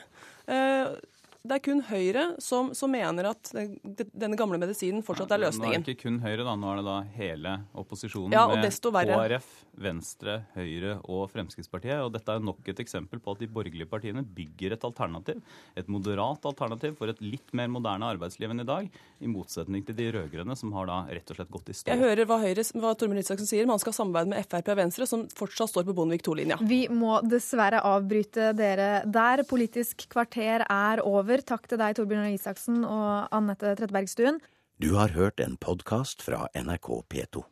[1.48, 5.80] Det er kun Høyre som, som, mener at denne gamle medisinen fortsatt er løsningen.
[5.80, 6.56] Nå er det ikke kun Høyre, da.
[6.60, 8.68] Nå er det da hele opposisjonen ja, med
[9.07, 9.48] KrF,
[9.88, 12.02] Venstre, Høyre og Fremskrittspartiet.
[12.03, 15.41] Og dette er nok et eksempel på at de borgerlige partiene bygger et alternativ,
[15.78, 19.98] et moderat alternativ for et litt mer moderne arbeidsliv enn i dag, i motsetning til
[19.98, 21.91] de rød-grønne, som har da rett og slett gått i stå.
[21.94, 25.07] Jeg hører hva Høyre, hva Tormund Isaksen sier, man skal samarbeide med Frp og Venstre,
[25.10, 26.60] som fortsatt står på Bondevik II-linja.
[26.68, 29.45] Vi må dessverre avbryte dere der.
[29.48, 31.37] Politisk kvarter er over.
[31.46, 34.42] Takk til deg, Torbjørn Isaksen og Anette Trettebergstuen.
[34.82, 37.48] Du har hørt en podkast fra NRK P2.